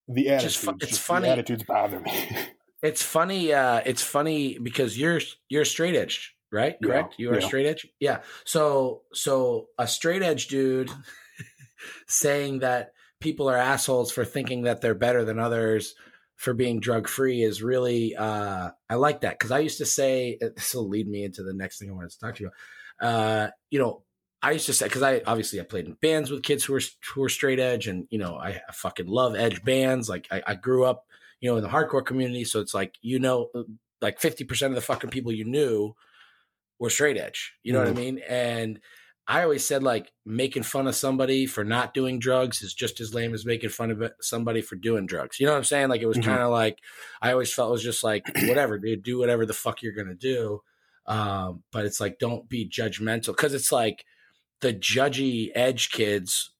the 0.08 0.28
attitudes, 0.28 0.56
fu- 0.56 0.76
it's 0.80 0.98
funny. 0.98 1.28
attitudes 1.28 1.64
bother 1.64 2.00
me. 2.00 2.12
it's 2.82 3.02
funny. 3.02 3.52
Uh, 3.52 3.82
it's 3.84 4.02
funny 4.02 4.58
because 4.58 4.98
you're 4.98 5.20
you're 5.48 5.64
straight 5.64 5.96
edge, 5.96 6.34
right? 6.52 6.76
Correct. 6.82 7.14
Yeah, 7.18 7.24
you 7.24 7.30
are 7.32 7.40
yeah. 7.40 7.46
straight 7.46 7.66
edge. 7.66 7.86
Yeah. 8.00 8.20
So 8.44 9.02
so 9.12 9.68
a 9.78 9.86
straight 9.86 10.22
edge 10.22 10.48
dude 10.48 10.90
saying 12.06 12.60
that 12.60 12.92
people 13.20 13.48
are 13.48 13.56
assholes 13.56 14.12
for 14.12 14.24
thinking 14.24 14.62
that 14.62 14.80
they're 14.80 14.94
better 14.94 15.24
than 15.24 15.38
others 15.38 15.94
for 16.36 16.52
being 16.52 16.80
drug 16.80 17.08
free 17.08 17.42
is 17.42 17.62
really 17.62 18.14
uh, 18.14 18.70
I 18.88 18.94
like 18.94 19.22
that 19.22 19.38
because 19.38 19.50
I 19.50 19.60
used 19.60 19.78
to 19.78 19.86
say 19.86 20.38
this 20.40 20.74
will 20.74 20.88
lead 20.88 21.08
me 21.08 21.24
into 21.24 21.42
the 21.42 21.54
next 21.54 21.78
thing 21.78 21.90
I 21.90 21.94
wanted 21.94 22.10
to 22.10 22.18
talk 22.18 22.36
to 22.36 22.42
you 22.42 22.48
about. 22.48 22.56
Uh, 22.98 23.50
you 23.70 23.78
know, 23.78 24.02
I 24.42 24.52
used 24.52 24.66
to 24.66 24.72
say 24.72 24.86
because 24.86 25.02
I 25.02 25.22
obviously 25.26 25.60
I 25.60 25.64
played 25.64 25.86
in 25.86 25.94
bands 25.94 26.30
with 26.30 26.42
kids 26.42 26.64
who 26.64 26.74
were 26.74 26.82
who 27.14 27.22
were 27.22 27.28
straight 27.28 27.58
edge, 27.58 27.86
and 27.86 28.06
you 28.10 28.18
know 28.18 28.36
I, 28.36 28.60
I 28.68 28.72
fucking 28.72 29.06
love 29.06 29.34
edge 29.34 29.62
bands. 29.64 30.08
Like 30.08 30.28
I, 30.30 30.42
I, 30.46 30.54
grew 30.54 30.84
up, 30.84 31.06
you 31.40 31.50
know, 31.50 31.56
in 31.56 31.62
the 31.62 31.70
hardcore 31.70 32.04
community, 32.04 32.44
so 32.44 32.60
it's 32.60 32.74
like 32.74 32.94
you 33.00 33.18
know, 33.18 33.48
like 34.00 34.20
fifty 34.20 34.44
percent 34.44 34.72
of 34.72 34.74
the 34.74 34.82
fucking 34.82 35.10
people 35.10 35.32
you 35.32 35.44
knew 35.44 35.94
were 36.78 36.90
straight 36.90 37.16
edge. 37.16 37.54
You 37.62 37.72
know 37.72 37.80
mm-hmm. 37.80 37.94
what 37.94 38.00
I 38.00 38.04
mm-hmm. 38.04 38.14
mean? 38.16 38.24
And 38.28 38.80
I 39.28 39.42
always 39.42 39.66
said 39.66 39.82
like 39.82 40.12
making 40.24 40.62
fun 40.62 40.86
of 40.86 40.94
somebody 40.94 41.46
for 41.46 41.64
not 41.64 41.94
doing 41.94 42.18
drugs 42.20 42.62
is 42.62 42.74
just 42.74 43.00
as 43.00 43.14
lame 43.14 43.34
as 43.34 43.44
making 43.44 43.70
fun 43.70 43.90
of 43.90 44.12
somebody 44.20 44.60
for 44.60 44.76
doing 44.76 45.06
drugs. 45.06 45.40
You 45.40 45.46
know 45.46 45.52
what 45.52 45.58
I'm 45.58 45.64
saying? 45.64 45.88
Like 45.88 46.02
it 46.02 46.06
was 46.06 46.18
mm-hmm. 46.18 46.30
kind 46.30 46.42
of 46.42 46.50
like 46.50 46.78
I 47.20 47.32
always 47.32 47.52
felt 47.52 47.70
it 47.70 47.72
was 47.72 47.82
just 47.82 48.04
like 48.04 48.24
whatever, 48.46 48.78
dude, 48.78 49.02
do 49.02 49.18
whatever 49.18 49.44
the 49.44 49.54
fuck 49.54 49.82
you're 49.82 49.94
gonna 49.94 50.14
do. 50.14 50.60
Um, 51.06 51.62
but 51.72 51.86
it's 51.86 52.00
like 52.00 52.18
don't 52.18 52.48
be 52.48 52.68
judgmental 52.68 53.28
because 53.28 53.54
it's 53.54 53.72
like 53.72 54.04
the 54.60 54.72
judgy 54.72 55.50
edge 55.54 55.90
kids 55.90 56.50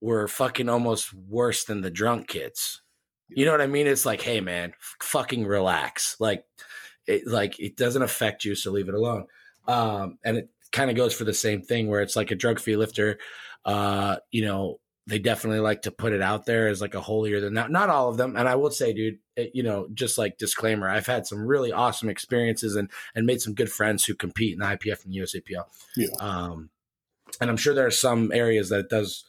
were 0.00 0.28
fucking 0.28 0.68
almost 0.68 1.14
worse 1.14 1.64
than 1.64 1.80
the 1.80 1.90
drunk 1.90 2.28
kids. 2.28 2.82
You 3.28 3.46
know 3.46 3.52
what 3.52 3.60
I 3.60 3.66
mean? 3.66 3.86
It's 3.86 4.06
like, 4.06 4.20
hey 4.20 4.40
man, 4.40 4.70
f- 4.70 4.96
fucking 5.02 5.46
relax. 5.46 6.16
Like, 6.20 6.44
it 7.06 7.26
like 7.26 7.58
it 7.58 7.76
doesn't 7.76 8.02
affect 8.02 8.44
you, 8.44 8.54
so 8.54 8.70
leave 8.70 8.88
it 8.88 8.94
alone. 8.94 9.26
Um, 9.66 10.18
and 10.24 10.36
it 10.36 10.50
kind 10.72 10.90
of 10.90 10.96
goes 10.96 11.14
for 11.14 11.24
the 11.24 11.34
same 11.34 11.62
thing 11.62 11.88
where 11.88 12.02
it's 12.02 12.16
like 12.16 12.30
a 12.30 12.36
drug 12.36 12.60
free 12.60 12.76
lifter. 12.76 13.18
Uh, 13.64 14.16
you 14.30 14.44
know, 14.44 14.78
they 15.06 15.18
definitely 15.18 15.60
like 15.60 15.82
to 15.82 15.90
put 15.90 16.12
it 16.12 16.22
out 16.22 16.46
there 16.46 16.68
as 16.68 16.80
like 16.80 16.94
a 16.94 17.00
holier 17.00 17.40
than 17.40 17.54
that. 17.54 17.70
Not 17.70 17.90
all 17.90 18.08
of 18.08 18.16
them. 18.16 18.36
And 18.36 18.48
I 18.48 18.54
will 18.56 18.70
say, 18.70 18.92
dude, 18.92 19.18
it, 19.36 19.50
you 19.54 19.62
know, 19.62 19.86
just 19.92 20.16
like 20.16 20.38
disclaimer, 20.38 20.88
I've 20.88 21.06
had 21.06 21.26
some 21.26 21.46
really 21.46 21.72
awesome 21.72 22.08
experiences 22.08 22.74
and, 22.74 22.90
and 23.14 23.26
made 23.26 23.42
some 23.42 23.54
good 23.54 23.70
friends 23.70 24.04
who 24.04 24.14
compete 24.14 24.54
in 24.54 24.60
the 24.60 24.66
IPF 24.66 25.04
and 25.04 25.14
USAPL. 25.14 25.64
Yeah. 25.96 26.08
Um, 26.20 26.70
and 27.40 27.50
I'm 27.50 27.56
sure 27.56 27.74
there 27.74 27.86
are 27.86 27.92
some 27.92 28.32
areas 28.32 28.68
that 28.68 28.80
it 28.80 28.88
does, 28.88 29.24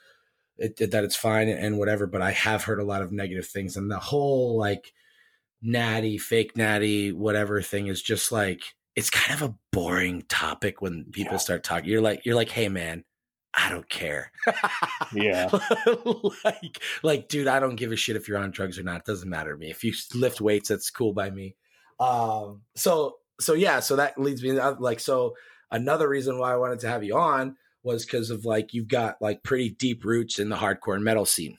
it, 0.57 0.77
that 0.91 1.03
it's 1.03 1.15
fine 1.15 1.49
and 1.49 1.77
whatever, 1.77 2.07
but 2.07 2.21
I 2.21 2.31
have 2.31 2.63
heard 2.63 2.79
a 2.79 2.85
lot 2.85 3.01
of 3.01 3.11
negative 3.11 3.47
things. 3.47 3.75
And 3.75 3.89
the 3.89 3.99
whole 3.99 4.57
like 4.57 4.93
natty, 5.61 6.17
fake 6.17 6.55
natty, 6.55 7.11
whatever 7.11 7.61
thing 7.61 7.87
is 7.87 8.01
just 8.01 8.31
like, 8.31 8.61
it's 8.95 9.09
kind 9.09 9.41
of 9.41 9.49
a 9.49 9.55
boring 9.71 10.23
topic 10.29 10.81
when 10.81 11.05
people 11.11 11.33
yeah. 11.33 11.39
start 11.39 11.63
talking. 11.63 11.89
You're 11.89 12.01
like, 12.01 12.25
you're 12.25 12.35
like, 12.35 12.49
hey 12.49 12.69
man, 12.69 13.03
I 13.53 13.69
don't 13.69 13.89
care. 13.89 14.31
yeah. 15.13 15.49
like, 16.43 16.81
like, 17.03 17.27
dude, 17.27 17.47
I 17.47 17.59
don't 17.59 17.75
give 17.75 17.91
a 17.91 17.95
shit 17.95 18.15
if 18.15 18.27
you're 18.27 18.37
on 18.37 18.51
drugs 18.51 18.79
or 18.79 18.83
not. 18.83 19.01
It 19.01 19.05
doesn't 19.05 19.29
matter 19.29 19.53
to 19.53 19.57
me. 19.57 19.69
If 19.69 19.83
you 19.83 19.93
lift 20.13 20.41
weights, 20.41 20.69
that's 20.69 20.89
cool 20.89 21.13
by 21.13 21.29
me. 21.29 21.55
Um, 21.99 22.61
so, 22.75 23.17
so 23.39 23.53
yeah, 23.53 23.79
so 23.79 23.97
that 23.97 24.19
leads 24.19 24.43
me 24.43 24.53
like, 24.53 24.99
so 24.99 25.35
another 25.71 26.07
reason 26.07 26.37
why 26.37 26.53
I 26.53 26.57
wanted 26.57 26.79
to 26.79 26.89
have 26.89 27.03
you 27.03 27.17
on 27.17 27.57
was 27.86 28.05
because 28.05 28.29
of 28.29 28.45
like, 28.45 28.73
you've 28.73 28.88
got 28.88 29.21
like 29.21 29.43
pretty 29.43 29.69
deep 29.69 30.03
roots 30.03 30.39
in 30.39 30.49
the 30.49 30.57
hardcore 30.57 31.01
metal 31.01 31.25
scene. 31.25 31.57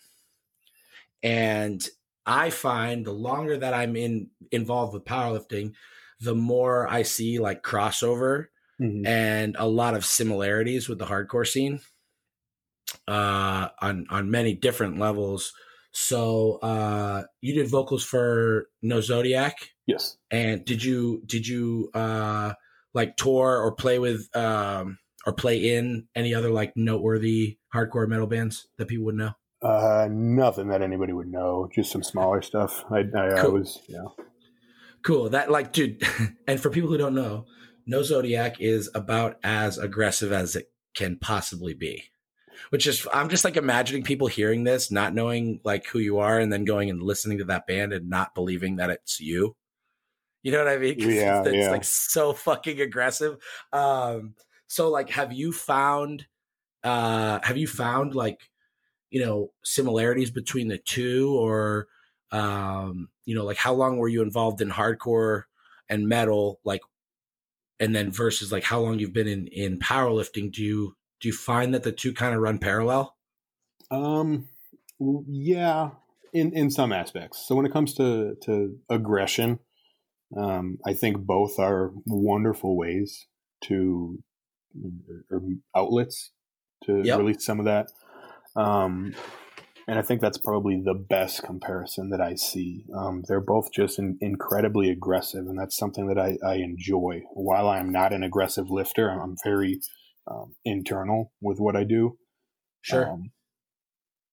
And 1.23 1.87
I 2.27 2.51
find 2.51 3.05
the 3.07 3.13
longer 3.13 3.57
that 3.57 3.73
I'm 3.73 3.97
in 3.97 4.29
involved 4.51 4.95
with 4.95 5.05
powerlifting, 5.05 5.73
the 6.21 6.35
more 6.35 6.89
I 6.89 7.03
see 7.03 7.39
like 7.39 7.63
crossover 7.63 8.47
mm-hmm. 8.81 9.07
and 9.07 9.57
a 9.59 9.67
lot 9.67 9.95
of 9.95 10.05
similarities 10.05 10.89
with 10.89 10.99
the 10.99 11.07
hardcore 11.07 11.47
scene 11.47 11.81
uh, 13.09 13.69
on 13.81 14.07
on 14.11 14.31
many 14.31 14.55
different 14.55 14.99
levels. 14.99 15.53
So 15.93 16.59
uh, 16.63 17.25
you 17.41 17.55
did 17.55 17.71
vocals 17.71 18.05
for 18.05 18.69
No 18.83 19.01
Zodiac, 19.01 19.57
yes. 19.87 20.17
And 20.31 20.65
did 20.65 20.83
you 20.85 21.23
did 21.27 21.47
you 21.47 21.91
uh, 21.95 22.53
like 22.93 23.17
tour 23.17 23.59
or 23.59 23.73
play 23.73 23.99
with 23.99 24.29
um, 24.37 24.99
or 25.27 25.33
play 25.33 25.75
in 25.75 26.07
any 26.15 26.33
other 26.33 26.51
like 26.51 26.73
noteworthy 26.77 27.59
hardcore 27.75 28.09
metal 28.09 28.29
bands 28.29 28.69
that 28.79 28.87
people 28.87 29.05
would 29.07 29.17
know? 29.17 29.33
Uh, 29.61 30.09
nothing 30.11 30.69
that 30.69 30.83
anybody 30.83 31.13
would 31.13 31.27
know. 31.27 31.69
Just 31.75 31.91
some 31.91 32.03
smaller 32.03 32.41
stuff. 32.41 32.85
I, 32.91 33.01
I, 33.01 33.41
Cool. 33.41 33.53
Was, 33.53 33.81
yeah. 33.89 34.05
Cool. 35.03 35.31
That 35.31 35.51
like, 35.51 35.73
dude. 35.73 36.03
And 36.49 36.61
for 36.61 36.71
people 36.71 36.89
who 36.89 36.99
don't 36.99 37.15
know, 37.15 37.47
No 37.87 38.05
Zodiac 38.05 38.61
is 38.61 38.89
about 38.95 39.39
as 39.43 39.79
aggressive 39.79 40.33
as 40.33 40.55
it 40.55 40.71
can 40.95 41.19
possibly 41.19 41.75
be. 41.75 42.05
Which 42.71 42.87
is, 42.87 43.07
I'm 43.13 43.29
just 43.29 43.45
like 43.45 43.57
imagining 43.57 44.03
people 44.03 44.29
hearing 44.29 44.65
this, 44.65 44.91
not 44.91 45.13
knowing 45.13 45.61
like 45.65 45.87
who 45.87 45.99
you 45.99 46.19
are, 46.19 46.39
and 46.39 46.53
then 46.53 46.65
going 46.65 46.89
and 46.89 47.03
listening 47.03 47.39
to 47.39 47.45
that 47.47 47.67
band 47.67 47.93
and 47.93 48.09
not 48.09 48.35
believing 48.35 48.77
that 48.77 48.91
it's 48.91 49.21
you. 49.21 49.57
You 50.43 50.53
know 50.53 50.59
what 50.59 50.69
I 50.69 50.79
mean? 50.79 50.97
Yeah, 51.01 51.41
it's, 51.41 51.49
it's 51.49 51.57
yeah. 51.57 51.71
like 51.71 51.85
so 51.85 52.33
fucking 52.33 52.81
aggressive. 52.81 53.37
Um, 53.73 54.35
so 54.67 54.91
like, 54.91 55.11
have 55.11 55.33
you 55.33 55.53
found, 55.53 56.27
uh, 56.85 57.41
have 57.43 57.57
you 57.57 57.67
found 57.67 58.15
like, 58.15 58.41
you 59.11 59.25
know, 59.25 59.53
similarities 59.65 60.31
between 60.31 60.69
the 60.69 60.79
two, 60.79 61.35
or, 61.39 61.89
um, 62.33 63.09
you 63.25 63.35
know, 63.35 63.45
like 63.45 63.57
how 63.57 63.73
long 63.73 63.99
were 63.99 64.09
you 64.09 64.23
involved 64.23 64.61
in 64.61 64.71
hardcore 64.71 65.45
and 65.89 66.09
metal, 66.09 66.61
like, 66.65 66.81
and 67.79 67.95
then 67.95 68.11
versus 68.11 68.51
like 68.51 68.65
how 68.65 68.81
long 68.81 68.99
you've 68.99 69.13
been 69.13 69.29
in 69.29 69.47
in 69.49 69.79
powerlifting? 69.79 70.51
Do 70.51 70.63
you 70.63 70.97
do 71.21 71.29
you 71.29 71.35
find 71.35 71.75
that 71.75 71.83
the 71.83 71.93
two 71.93 72.13
kind 72.13 72.35
of 72.35 72.41
run 72.41 72.59
parallel? 72.59 73.15
Um, 73.91 74.49
yeah, 75.29 75.91
in 76.33 76.53
in 76.53 76.71
some 76.71 76.93
aspects. 76.93 77.47
So 77.47 77.55
when 77.55 77.67
it 77.67 77.73
comes 77.73 77.95
to 77.95 78.37
to 78.43 78.79
aggression, 78.89 79.61
um, 80.37 80.79
I 80.87 80.95
think 80.95 81.19
both 81.19 81.59
are 81.59 81.93
wonderful 82.07 82.77
ways 82.77 83.27
to 83.65 84.23
or 85.31 85.43
outlets 85.75 86.33
to 86.85 87.03
Yep. 87.03 87.19
release 87.19 87.45
some 87.45 87.59
of 87.59 87.67
that. 87.67 87.89
Um, 88.55 89.15
and 89.89 89.99
I 89.99 90.03
think 90.03 90.21
that's 90.21 90.39
probably 90.39 90.81
the 90.85 90.95
best 90.95 91.43
comparison 91.45 92.11
that 92.11 92.21
I 92.21 92.35
see. 92.35 92.85
Um, 92.97 93.23
they're 93.29 93.41
both 93.41 93.73
just 93.73 93.99
in, 93.99 94.19
incredibly 94.21 94.91
aggressive, 94.91 95.47
and 95.47 95.59
that's 95.59 95.77
something 95.77 96.09
that 96.09 96.19
I, 96.19 96.39
I 96.45 96.57
enjoy. 96.57 97.23
While 97.33 97.69
I 97.69 97.79
am 97.79 97.93
not 97.93 98.13
an 98.13 98.25
aggressive 98.25 98.69
lifter, 98.69 99.11
I'm, 99.11 99.21
I'm 99.21 99.37
very 99.45 99.81
um, 100.29 100.55
internal 100.65 101.33
with 101.41 101.59
what 101.61 101.77
I 101.77 101.85
do. 101.85 102.19
Sure. 102.83 103.09
Um, 103.09 103.31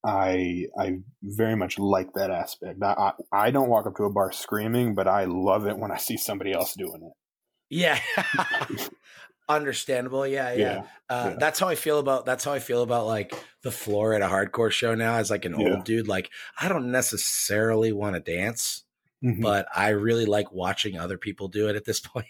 I 0.05 0.65
I 0.77 0.97
very 1.21 1.55
much 1.55 1.79
like 1.79 2.13
that 2.15 2.29
aspect. 2.31 2.81
I, 2.83 2.93
I 2.93 3.11
I 3.31 3.51
don't 3.51 3.69
walk 3.69 3.85
up 3.85 3.95
to 3.97 4.03
a 4.03 4.09
bar 4.11 4.31
screaming, 4.31 4.95
but 4.95 5.07
I 5.07 5.25
love 5.25 5.67
it 5.67 5.77
when 5.77 5.91
I 5.91 5.97
see 5.97 6.17
somebody 6.17 6.51
else 6.51 6.73
doing 6.73 7.03
it. 7.03 7.13
yeah. 7.69 7.99
Understandable. 9.49 10.25
Yeah, 10.25 10.53
yeah. 10.53 10.83
Uh, 11.09 11.29
yeah. 11.31 11.35
That's 11.39 11.59
how 11.59 11.67
I 11.67 11.75
feel 11.75 11.99
about. 11.99 12.25
That's 12.25 12.43
how 12.43 12.53
I 12.53 12.59
feel 12.59 12.81
about 12.81 13.05
like 13.05 13.33
the 13.61 13.71
floor 13.71 14.13
at 14.13 14.21
a 14.21 14.27
hardcore 14.27 14.71
show 14.71 14.95
now. 14.95 15.15
As 15.15 15.29
like 15.29 15.45
an 15.45 15.59
Yeah. 15.59 15.75
old 15.75 15.83
dude, 15.85 16.07
like 16.07 16.29
I 16.59 16.69
don't 16.69 16.91
necessarily 16.91 17.91
want 17.91 18.15
to 18.15 18.19
dance, 18.21 18.83
Mhm. 19.23 19.41
but 19.41 19.67
I 19.75 19.89
really 19.89 20.25
like 20.25 20.51
watching 20.51 20.97
other 20.97 21.17
people 21.17 21.47
do 21.49 21.67
it. 21.69 21.75
At 21.75 21.85
this 21.85 21.99
point, 21.99 22.27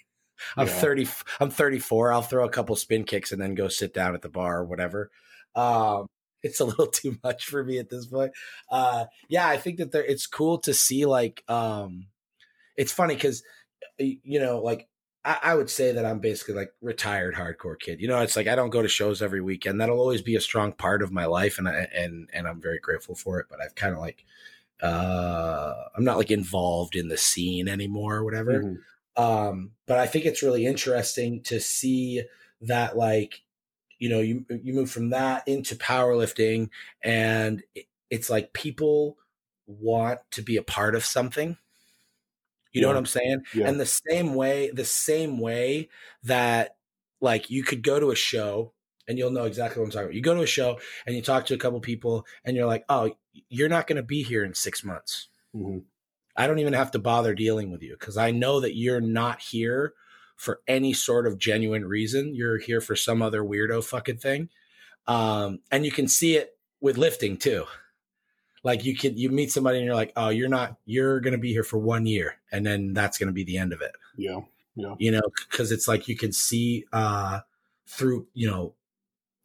I'm 0.58 0.68
Yeah. 0.68 0.74
30. 0.74 1.08
I'm 1.40 1.50
34. 1.52 2.12
I'll 2.12 2.22
throw 2.22 2.46
a 2.46 2.50
couple 2.50 2.76
spin 2.76 3.04
kicks 3.04 3.32
and 3.32 3.42
then 3.42 3.54
go 3.56 3.68
sit 3.68 3.94
down 3.94 4.16
at 4.16 4.22
the 4.24 4.30
bar 4.30 4.60
or 4.60 4.66
whatever. 4.66 5.12
Um, 5.56 6.08
it's 6.42 6.60
a 6.60 6.66
little 6.66 6.88
too 6.88 7.18
much 7.24 7.46
for 7.46 7.64
me 7.64 7.78
at 7.78 7.90
this 7.90 8.08
point. 8.08 8.32
Uh, 8.72 9.06
yeah, 9.30 9.48
I 9.48 9.58
think 9.58 9.78
that 9.78 9.92
there. 9.92 10.04
It's 10.04 10.26
cool 10.28 10.58
to 10.60 10.74
see 10.74 11.06
like. 11.06 11.44
Um, 11.48 12.08
it's 12.76 12.92
funny 12.92 13.14
because 13.14 13.44
you 14.00 14.40
know 14.40 14.60
like 14.60 14.88
I, 15.26 15.40
I 15.44 15.56
would 15.56 15.70
say 15.70 15.92
that 15.94 16.06
I'm 16.06 16.20
basically 16.20 16.56
like 16.56 16.74
retired 16.82 17.36
hardcore 17.36 17.80
kid. 17.80 18.02
You 18.02 18.08
know, 18.08 18.20
it's 18.22 18.36
like 18.36 18.48
I 18.48 18.56
don't 18.56 18.70
go 18.72 18.82
to 18.82 18.88
shows 18.90 19.22
every 19.22 19.42
weekend. 19.42 19.80
That'll 19.80 20.00
always 20.00 20.22
be 20.22 20.36
a 20.36 20.42
strong 20.42 20.74
part 20.74 21.02
of 21.02 21.12
my 21.12 21.26
life, 21.26 21.58
and 21.58 21.68
I 21.68 21.88
and 21.96 22.30
and 22.34 22.48
I'm 22.48 22.62
very 22.62 22.80
grateful 22.80 23.16
for 23.16 23.40
it. 23.40 23.48
But 23.50 23.62
I've 23.62 23.76
kind 23.76 23.94
of 23.94 24.00
like, 24.00 24.26
uh, 24.82 25.74
I'm 25.96 26.04
not 26.04 26.18
like 26.18 26.32
involved 26.32 26.96
in 26.96 27.08
the 27.08 27.18
scene 27.18 27.68
anymore 27.68 28.16
or 28.18 28.24
whatever. 28.24 28.62
Mhm. 28.64 28.78
Um, 29.16 29.72
but 29.86 30.00
I 30.00 30.08
think 30.08 30.26
it's 30.26 30.44
really 30.44 30.66
interesting 30.66 31.42
to 31.44 31.60
see 31.60 32.24
that 32.62 32.98
like, 32.98 33.44
you 34.00 34.10
know, 34.10 34.20
you 34.22 34.46
you 34.50 34.74
move 34.74 34.92
from 34.92 35.10
that 35.12 35.48
into 35.48 35.76
powerlifting, 35.76 36.70
and 37.02 37.64
it- 37.76 37.88
it's 38.10 38.30
like 38.30 38.54
people 38.54 39.18
want 39.66 40.20
to 40.32 40.42
be 40.44 40.58
a 40.58 40.64
part 40.64 40.94
of 40.96 41.04
something. 41.06 41.58
You 42.74 42.82
know 42.82 42.88
what 42.88 42.98
I'm 42.98 43.06
saying? 43.06 43.44
Yeah. 43.54 43.68
And 43.68 43.80
the 43.80 43.86
same 43.86 44.34
way, 44.34 44.72
the 44.72 44.86
same 44.86 45.40
way 45.40 45.90
that 46.24 46.76
like 47.22 47.50
you 47.50 47.64
could 47.64 47.84
go 47.84 48.00
to 48.00 48.12
a 48.12 48.16
show 48.16 48.74
and 49.08 49.18
you'll 49.18 49.32
know 49.32 49.46
exactly 49.46 49.80
what 49.80 49.86
I'm 49.86 49.92
talking 49.92 50.06
about. 50.06 50.16
You 50.16 50.22
go 50.22 50.36
to 50.36 50.42
a 50.42 50.48
show 50.48 50.80
and 51.06 51.16
you 51.16 51.22
talk 51.22 51.46
to 51.48 51.54
a 51.54 51.58
couple 51.58 51.80
people 51.80 52.26
and 52.44 52.56
you're 52.58 52.66
like, 52.66 52.84
oh, 52.90 53.16
you're 53.50 53.70
not 53.70 53.88
going 53.88 53.98
to 53.98 54.04
be 54.04 54.24
here 54.24 54.44
in 54.44 54.54
six 54.54 54.84
months. 54.84 55.28
Mhm. 55.56 55.84
I 56.36 56.48
don't 56.48 56.60
even 56.60 56.74
have 56.74 56.92
to 56.92 57.00
bother 57.00 57.36
dealing 57.36 57.72
with 57.72 57.84
you 57.84 57.96
because 58.00 58.18
I 58.18 58.32
know 58.32 58.60
that 58.60 58.76
you're 58.76 59.02
not 59.02 59.40
here 59.40 59.94
for 60.36 60.62
any 60.68 60.92
sort 60.94 61.28
of 61.28 61.38
genuine 61.38 61.86
reason. 61.86 62.34
You're 62.34 62.58
here 62.58 62.82
for 62.82 62.96
some 62.96 63.22
other 63.22 63.44
weirdo 63.44 63.84
fucking 63.84 64.18
thing. 64.18 64.50
Um, 65.06 65.60
and 65.72 65.86
you 65.86 65.92
can 65.92 66.08
see 66.08 66.36
it 66.38 66.58
with 66.82 66.98
lifting 66.98 67.38
too. 67.38 67.66
Like 68.64 68.86
you 68.86 68.96
can 68.96 69.18
you 69.18 69.30
meet 69.30 69.52
somebody 69.52 69.78
and 69.78 69.86
you're 69.86 69.96
like, 69.96 70.14
oh, 70.16 70.30
you're 70.30 70.50
not 70.50 70.78
you're 70.86 71.20
gonna 71.20 71.38
be 71.38 71.52
here 71.52 71.64
for 71.64 71.78
one 71.78 72.06
year, 72.06 72.36
and 72.52 72.66
then 72.66 72.94
that's 72.94 73.18
gonna 73.18 73.34
be 73.34 73.44
the 73.44 73.58
end 73.58 73.74
of 73.74 73.82
it. 73.82 73.92
Yeah. 74.18 74.42
Yeah. 74.76 74.96
You 74.98 75.12
know, 75.12 75.22
because 75.50 75.72
it's 75.72 75.88
like 75.88 76.08
you 76.08 76.16
can 76.16 76.32
see 76.32 76.86
uh 76.94 77.42
through, 77.88 78.28
you 78.34 78.50
know, 78.50 78.74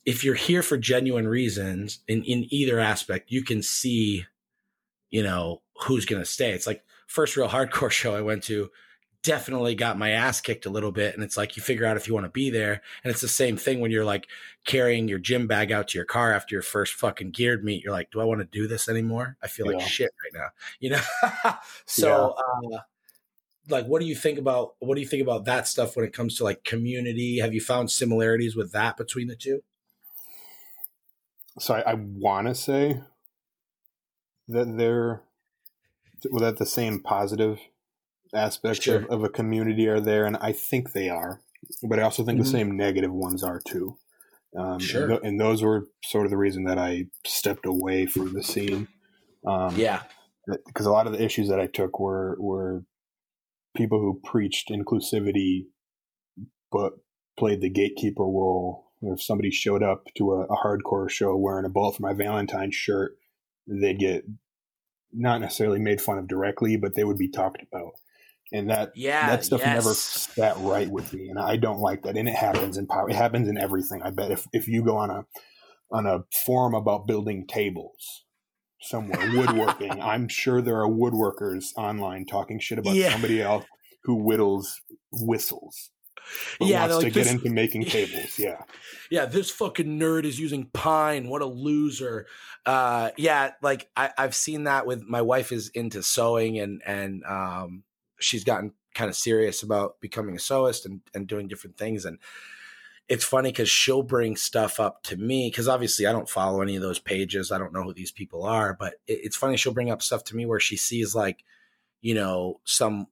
if 0.07 0.25
you're 0.25 0.35
here 0.35 0.63
for 0.63 0.79
genuine 0.79 1.27
reasons 1.27 1.99
in, 2.07 2.23
in 2.23 2.47
either 2.51 2.79
aspect, 2.79 3.31
you 3.31 3.43
can 3.43 3.63
see, 3.63 4.25
you 5.11 5.23
know, 5.23 5.63
who's 5.83 6.07
gonna 6.07 6.25
stay. 6.25 6.53
It's 6.53 6.67
like 6.67 6.85
first 7.07 7.37
real 7.37 7.49
hardcore 7.49 7.91
show 7.91 8.15
I 8.15 8.23
went 8.23 8.45
to, 8.45 8.71
definitely 9.23 9.75
got 9.75 9.99
my 9.99 10.11
ass 10.11 10.41
kicked 10.41 10.67
a 10.67 10.71
little 10.71 10.93
bit. 10.93 11.15
And 11.15 11.23
it's 11.23 11.37
like 11.37 11.57
you 11.57 11.63
figure 11.63 11.85
out 11.85 11.97
if 11.97 12.07
you 12.07 12.15
want 12.15 12.27
to 12.27 12.31
be 12.31 12.51
there. 12.51 12.83
And 13.03 13.11
it's 13.11 13.21
the 13.21 13.29
same 13.29 13.57
thing 13.57 13.81
when 13.81 13.91
you're 13.91 14.05
like 14.05 14.29
carrying 14.65 15.09
your 15.09 15.19
gym 15.19 15.47
bag 15.47 15.73
out 15.73 15.89
to 15.89 15.99
your 15.99 16.05
car 16.05 16.33
after 16.33 16.55
your 16.55 16.63
first 16.63 16.95
fucking 16.95 17.31
geared 17.31 17.65
meet. 17.65 17.83
You're 17.83 17.93
like, 17.93 18.11
do 18.11 18.21
I 18.21 18.25
want 18.25 18.41
to 18.41 18.47
do 18.47 18.67
this 18.67 18.89
anymore? 18.89 19.37
I 19.43 19.49
feel 19.49 19.67
like 19.67 19.81
shit 19.81 20.11
right 20.25 20.41
now. 20.41 20.49
You 20.81 20.91
know? 20.91 21.55
so 21.87 22.35
uh 22.37 22.79
like 23.71 23.87
what 23.87 24.01
do 24.01 24.07
you 24.07 24.15
think 24.15 24.39
about 24.39 24.75
what 24.79 24.95
do 24.95 25.01
you 25.01 25.07
think 25.07 25.23
about 25.23 25.45
that 25.45 25.69
stuff 25.69 25.97
when 25.97 26.05
it 26.05 26.13
comes 26.13 26.37
to 26.37 26.45
like 26.45 26.65
community? 26.65 27.39
Have 27.39 27.53
you 27.53 27.61
found 27.61 27.91
similarities 27.91 28.57
with 28.57 28.73
that 28.73 28.97
between 28.97 29.29
the 29.29 29.37
two? 29.37 29.63
So 31.59 31.75
I, 31.75 31.93
I 31.93 31.95
want 31.95 32.47
to 32.47 32.55
say 32.55 33.01
that 34.49 34.77
they're 34.77 35.23
that 36.39 36.59
the 36.59 36.67
same 36.67 37.01
positive 37.01 37.61
aspects 38.35 38.83
Sure. 38.85 38.99
of, 38.99 39.11
of 39.11 39.25
a 39.25 39.29
community 39.29 39.87
are 39.89 40.01
there, 40.01 40.25
and 40.27 40.37
I 40.39 40.53
think 40.53 40.93
they 40.93 41.09
are. 41.09 41.41
But 41.83 41.99
I 41.99 42.03
also 42.03 42.25
think 42.25 42.39
Mhm. 42.39 42.45
the 42.45 42.49
same 42.51 42.77
negative 42.77 43.13
ones 43.13 43.43
are 43.43 43.61
too. 43.67 43.99
Um, 44.57 44.79
Sure. 44.79 45.03
and, 45.03 45.11
tho- 45.11 45.21
and 45.23 45.41
those 45.41 45.63
were 45.63 45.89
sort 46.05 46.25
of 46.25 46.31
the 46.31 46.37
reason 46.39 46.65
that 46.65 46.79
I 46.79 47.07
stepped 47.27 47.67
away 47.67 48.07
from 48.07 48.33
the 48.33 48.43
scene. 48.43 48.89
Um, 49.47 49.75
Yeah. 49.77 50.03
because 50.67 50.87
a 50.87 50.91
lot 50.91 51.07
of 51.07 51.13
the 51.13 51.23
issues 51.23 51.49
that 51.49 51.61
I 51.61 51.67
took 51.67 52.01
were 52.01 52.37
were 52.41 52.85
people 53.77 54.01
who 54.01 54.21
preached 54.25 54.71
inclusivity, 54.71 55.67
but 56.73 56.95
played 57.39 57.61
the 57.61 57.69
gatekeeper 57.71 58.23
role. 58.25 58.87
Or 59.01 59.15
if 59.15 59.23
somebody 59.23 59.51
showed 59.51 59.83
up 59.83 60.07
to 60.17 60.33
a, 60.33 60.45
a 60.47 60.57
hardcore 60.57 61.09
show 61.09 61.37
wearing 61.37 61.65
a 61.65 61.69
Bullet 61.69 61.97
for 61.97 62.03
My 62.03 62.13
Valentine 62.15 62.71
shirt, 62.73 63.17
they'd 63.67 63.99
get 63.99 64.25
not 65.13 65.41
necessarily 65.41 65.79
made 65.79 66.01
fun 66.01 66.19
of 66.19 66.27
directly, 66.27 66.77
but 66.77 66.95
they 66.95 67.05
would 67.05 67.17
be 67.19 67.29
talked 67.29 67.63
about, 67.63 67.93
and 68.53 68.71
that 68.71 68.93
Yeah. 68.95 69.29
that 69.29 69.45
stuff 69.45 69.63
never 69.63 69.95
sat 69.95 70.57
right 70.59 70.89
with 70.91 71.13
me, 71.13 71.29
and 71.29 71.39
I 71.39 71.57
don't 71.57 71.81
like 71.81 72.03
that. 72.03 72.17
And 72.17 72.29
it 72.29 72.35
happens 72.35 72.77
in 72.77 72.87
power. 72.87 73.09
It 73.11 73.17
happens 73.17 73.49
in 73.49 73.59
everything. 73.59 74.03
I 74.03 74.11
bet 74.11 74.31
if 74.31 74.47
if 74.53 74.69
you 74.69 74.85
go 74.85 74.97
on 74.97 75.11
a 75.11 75.25
on 75.91 76.07
a 76.07 76.25
forum 76.45 76.75
about 76.75 77.07
building 77.07 77.47
tables 77.47 78.25
somewhere, 78.83 79.31
woodworking, 79.37 80.01
I'm 80.01 80.29
sure 80.29 80.61
there 80.61 80.81
are 80.83 80.89
woodworkers 80.89 81.67
online 81.77 82.27
talking 82.27 82.59
shit 82.61 82.79
about 82.79 82.95
Yeah. 82.95 83.11
somebody 83.13 83.41
else 83.43 83.65
who 84.05 84.17
whittles 84.23 84.81
whistles. 85.13 85.91
But 86.59 86.69
Yeah, 86.69 86.81
wants 86.81 86.93
they're 86.97 87.01
to 87.01 87.07
like, 87.07 87.27
get 87.27 87.27
into 87.35 87.51
making 87.51 87.85
tables. 87.87 88.39
Yeah, 88.39 88.61
yeah, 89.11 89.25
this 89.25 89.51
fucking 89.51 89.99
nerd 89.99 90.25
is 90.25 90.39
using 90.39 90.67
pine. 90.75 91.29
What 91.29 91.41
a 91.41 91.47
loser. 91.47 92.27
Uh, 92.67 93.11
yeah, 93.17 93.53
like 93.63 93.89
I, 93.97 94.11
I've 94.19 94.35
seen 94.35 94.65
that 94.65 94.87
with 94.87 95.03
my 95.05 95.23
wife 95.23 95.53
is 95.53 95.69
into 95.71 96.03
sewing 96.03 96.59
and 96.59 96.83
and 96.85 97.25
um, 97.25 97.85
she's 98.21 98.45
gotten 98.45 98.73
kind 98.95 99.09
of 99.09 99.17
serious 99.17 99.63
about 99.63 100.01
becoming 100.01 100.35
a 100.35 100.39
sewist 100.39 100.85
and 100.85 101.01
and 101.15 101.27
doing 101.27 101.49
different 101.49 101.77
things. 101.77 102.05
And 102.05 102.19
it's 103.09 103.25
funny 103.25 103.51
because 103.51 103.69
she'll 103.69 104.03
bring 104.03 104.37
stuff 104.37 104.79
up 104.79 105.03
to 105.05 105.17
me 105.17 105.49
because 105.51 105.69
obviously 105.69 106.07
I 106.07 106.13
don't 106.13 106.29
follow 106.29 106.61
any 106.61 106.77
of 106.77 106.83
those 106.83 106.99
pages. 106.99 107.51
I 107.51 107.59
don't 107.59 107.73
know 107.73 107.83
who 107.83 107.95
these 107.95 108.13
people 108.13 108.45
are, 108.45 108.77
but 108.79 108.95
it, 109.07 109.21
it's 109.25 109.37
funny 109.37 109.57
she'll 109.57 109.73
bring 109.73 109.91
up 109.91 110.03
stuff 110.03 110.25
to 110.25 110.37
me 110.37 110.47
where 110.47 110.61
she 110.61 110.77
sees 110.77 111.15
like, 111.15 111.45
you 112.01 112.15
know, 112.15 112.61
some 112.65 113.07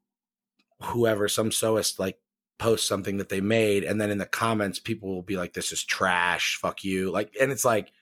whoever, 0.82 1.28
some 1.28 1.50
sewist 1.50 1.98
like 1.98 2.18
post 2.58 2.86
something 2.86 3.18
that 3.18 3.28
they 3.28 3.40
made 3.40 3.84
and 3.84 4.00
then 4.00 4.10
in 4.10 4.16
the 4.16 4.24
comments 4.24 4.78
people 4.78 5.14
will 5.14 5.22
be 5.22 5.36
like 5.36 5.52
this 5.52 5.72
is 5.72 5.84
trash 5.84 6.58
fuck 6.58 6.84
you 6.84 7.10
like 7.10 7.36
and 7.38 7.52
it's 7.52 7.66
like 7.66 7.92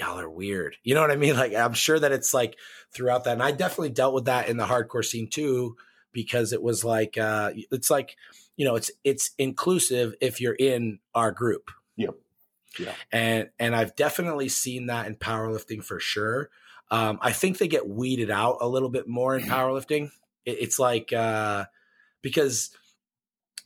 y'all 0.00 0.18
are 0.18 0.30
weird. 0.30 0.76
You 0.82 0.94
know 0.94 1.02
what 1.02 1.10
I 1.10 1.16
mean? 1.16 1.36
Like 1.40 1.54
I'm 1.54 1.74
sure 1.74 1.98
that 1.98 2.12
it's 2.12 2.34
like 2.34 2.56
throughout 2.92 3.24
that. 3.24 3.32
And 3.32 3.42
I 3.42 3.52
definitely 3.52 3.90
dealt 3.90 4.14
with 4.14 4.24
that 4.26 4.48
in 4.48 4.56
the 4.56 4.66
hardcore 4.66 5.04
scene 5.04 5.28
too, 5.28 5.76
because 6.12 6.52
it 6.52 6.62
was 6.62 6.84
like 6.84 7.18
uh 7.18 7.52
it's 7.70 7.90
like, 7.90 8.16
you 8.56 8.64
know, 8.64 8.76
it's 8.76 8.90
it's 9.04 9.30
inclusive 9.38 10.14
if 10.20 10.40
you're 10.40 10.54
in 10.54 10.98
our 11.14 11.32
group. 11.32 11.70
Yep. 11.96 12.14
Yeah. 12.78 12.94
And 13.12 13.50
and 13.58 13.74
I've 13.74 13.96
definitely 13.96 14.48
seen 14.48 14.86
that 14.86 15.06
in 15.06 15.16
powerlifting 15.16 15.84
for 15.84 16.00
sure. 16.00 16.50
Um, 16.90 17.18
I 17.22 17.32
think 17.32 17.58
they 17.58 17.68
get 17.68 17.88
weeded 17.88 18.30
out 18.30 18.58
a 18.60 18.68
little 18.68 18.88
bit 18.88 19.08
more 19.08 19.36
in 19.36 19.44
powerlifting. 19.44 20.10
It, 20.44 20.58
it's 20.60 20.78
like 20.78 21.12
uh 21.12 21.66
because 22.22 22.70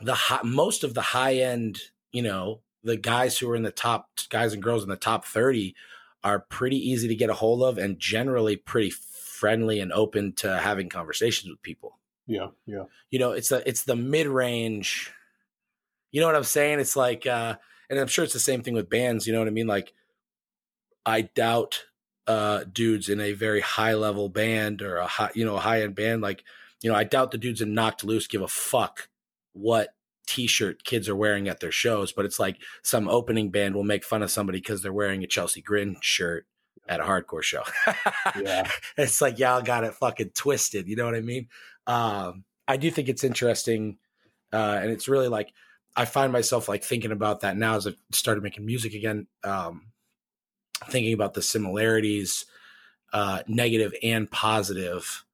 the 0.01 0.15
high, 0.15 0.41
most 0.43 0.85
of 0.85 0.95
the 0.95 1.01
high 1.01 1.37
end, 1.37 1.81
you 2.13 2.23
know, 2.23 2.61
the 2.83 2.97
guys 2.97 3.39
who 3.39 3.51
are 3.51 3.57
in 3.57 3.63
the 3.63 3.71
top 3.71 4.09
guys 4.29 4.53
and 4.53 4.63
girls 4.63 4.83
in 4.83 4.89
the 4.89 4.97
top 4.97 5.25
30 5.25 5.75
are 6.23 6.41
pretty 6.41 6.77
easy 6.77 7.09
to 7.09 7.15
get 7.15 7.31
a 7.31 7.35
hold 7.35 7.63
of 7.63 7.79
and 7.79 7.99
generally 7.99 8.57
pretty 8.57 8.91
friendly 8.91 9.81
and 9.81 9.93
open 9.93 10.33
to 10.33 10.59
having 10.59 10.89
conversations 10.89 11.51
with 11.51 11.63
people. 11.63 11.99
Yeah, 12.27 12.49
yeah. 12.67 12.85
You 13.11 13.19
know, 13.19 13.33
it's 13.33 13.49
the 13.49 13.67
it's 13.69 13.85
the 13.85 13.97
mid 13.97 14.27
range. 14.27 15.13
You 16.11 16.21
know 16.21 16.27
what 16.27 16.37
I'm 16.37 16.45
saying? 16.45 16.81
It's 16.81 16.97
like, 16.97 17.27
uh, 17.27 17.57
and 17.91 17.99
I'm 17.99 18.07
sure 18.07 18.25
it's 18.25 18.33
the 18.33 18.39
same 18.39 18.63
thing 18.63 18.75
with 18.75 18.89
bands. 18.89 19.27
You 19.27 19.33
know 19.33 19.41
what 19.41 19.49
I 19.49 19.53
mean? 19.53 19.67
Like, 19.67 19.93
I 21.05 21.23
doubt 21.23 21.85
uh, 22.27 22.65
dudes 22.73 23.09
in 23.09 23.21
a 23.21 23.33
very 23.33 23.61
high 23.61 23.95
level 23.95 24.29
band 24.29 24.81
or 24.81 24.97
a 24.97 25.07
high, 25.07 25.31
you 25.35 25.45
know, 25.45 25.57
a 25.57 25.61
high 25.61 25.83
end 25.83 25.95
band. 25.95 26.23
Like, 26.23 26.45
you 26.83 26.91
know, 26.91 26.97
I 26.97 27.05
doubt 27.05 27.31
the 27.31 27.39
dudes 27.39 27.61
in 27.61 27.75
Knocked 27.75 28.05
Loose 28.05 28.27
give 28.27 28.43
a 28.43 28.49
fuck 28.49 29.09
what 29.53 29.95
t-shirt 30.27 30.85
kids 30.85 31.09
are 31.09 31.17
wearing 31.17 31.49
at 31.49 31.61
their 31.61 31.73
shows, 31.73 32.13
but 32.13 32.25
it's 32.25 32.41
like 32.41 32.57
some 32.83 33.09
opening 33.09 33.51
band 33.51 33.75
will 33.75 33.85
make 33.85 34.05
fun 34.05 34.23
of 34.23 34.31
somebody 34.31 34.59
because 34.59 34.83
they're 34.83 34.93
wearing 34.93 35.23
a 35.23 35.27
Chelsea 35.27 35.61
Grin 35.61 35.97
shirt 36.01 36.47
at 36.89 37.01
a 37.01 37.05
hardcore 37.05 37.43
show. 37.43 37.63
yeah. 38.41 38.71
It's 38.97 39.21
like 39.21 39.39
y'all 39.39 39.63
got 39.63 39.85
it 39.85 39.95
fucking 39.95 40.31
twisted. 40.35 40.89
You 40.89 40.97
know 40.97 41.05
what 41.05 41.15
I 41.15 41.21
mean? 41.21 41.49
Um, 41.87 42.45
I 42.67 42.77
do 42.77 42.91
think 42.91 43.09
it's 43.09 43.25
interesting. 43.25 43.99
Uh, 44.53 44.79
and 44.81 44.91
it's 44.91 45.09
really 45.09 45.29
like, 45.29 45.53
I 45.97 46.05
find 46.05 46.33
myself 46.33 46.69
like 46.69 46.83
thinking 46.83 47.13
about 47.13 47.41
that 47.41 47.57
now 47.57 47.77
as 47.77 47.87
I 47.87 47.93
started 48.13 48.43
making 48.43 48.67
music 48.67 48.95
again, 48.95 49.27
um, 49.43 49.93
thinking 50.89 51.13
about 51.13 51.35
the 51.35 51.43
similarities, 51.43 52.47
uh, 53.13 53.43
negative 53.47 53.95
and 54.03 54.31
positive, 54.31 55.25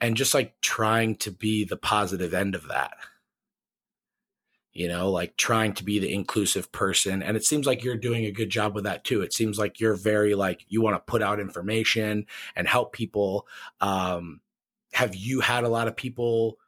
and 0.00 0.16
just 0.16 0.34
like 0.34 0.60
trying 0.60 1.16
to 1.16 1.32
be 1.32 1.64
the 1.64 1.76
positive 1.76 2.32
end 2.32 2.54
of 2.54 2.68
that 2.68 2.94
you 4.78 4.86
know, 4.86 5.10
like 5.10 5.36
trying 5.36 5.72
to 5.72 5.82
be 5.82 5.98
the 5.98 6.12
inclusive 6.14 6.70
person. 6.70 7.20
And 7.20 7.36
it 7.36 7.44
seems 7.44 7.66
like 7.66 7.82
you're 7.82 7.96
doing 7.96 8.26
a 8.26 8.30
good 8.30 8.48
job 8.48 8.76
with 8.76 8.84
that 8.84 9.02
too. 9.02 9.22
It 9.22 9.32
seems 9.32 9.58
like 9.58 9.80
you're 9.80 9.96
very 9.96 10.36
like 10.36 10.64
you 10.68 10.80
want 10.80 10.94
to 10.94 11.10
put 11.10 11.20
out 11.20 11.40
information 11.40 12.26
and 12.54 12.68
help 12.68 12.92
people. 12.92 13.48
Um, 13.80 14.40
have 14.92 15.14
you 15.14 15.40
had 15.40 15.64
a 15.64 15.68
lot 15.68 15.88
of 15.88 15.96
people 15.96 16.58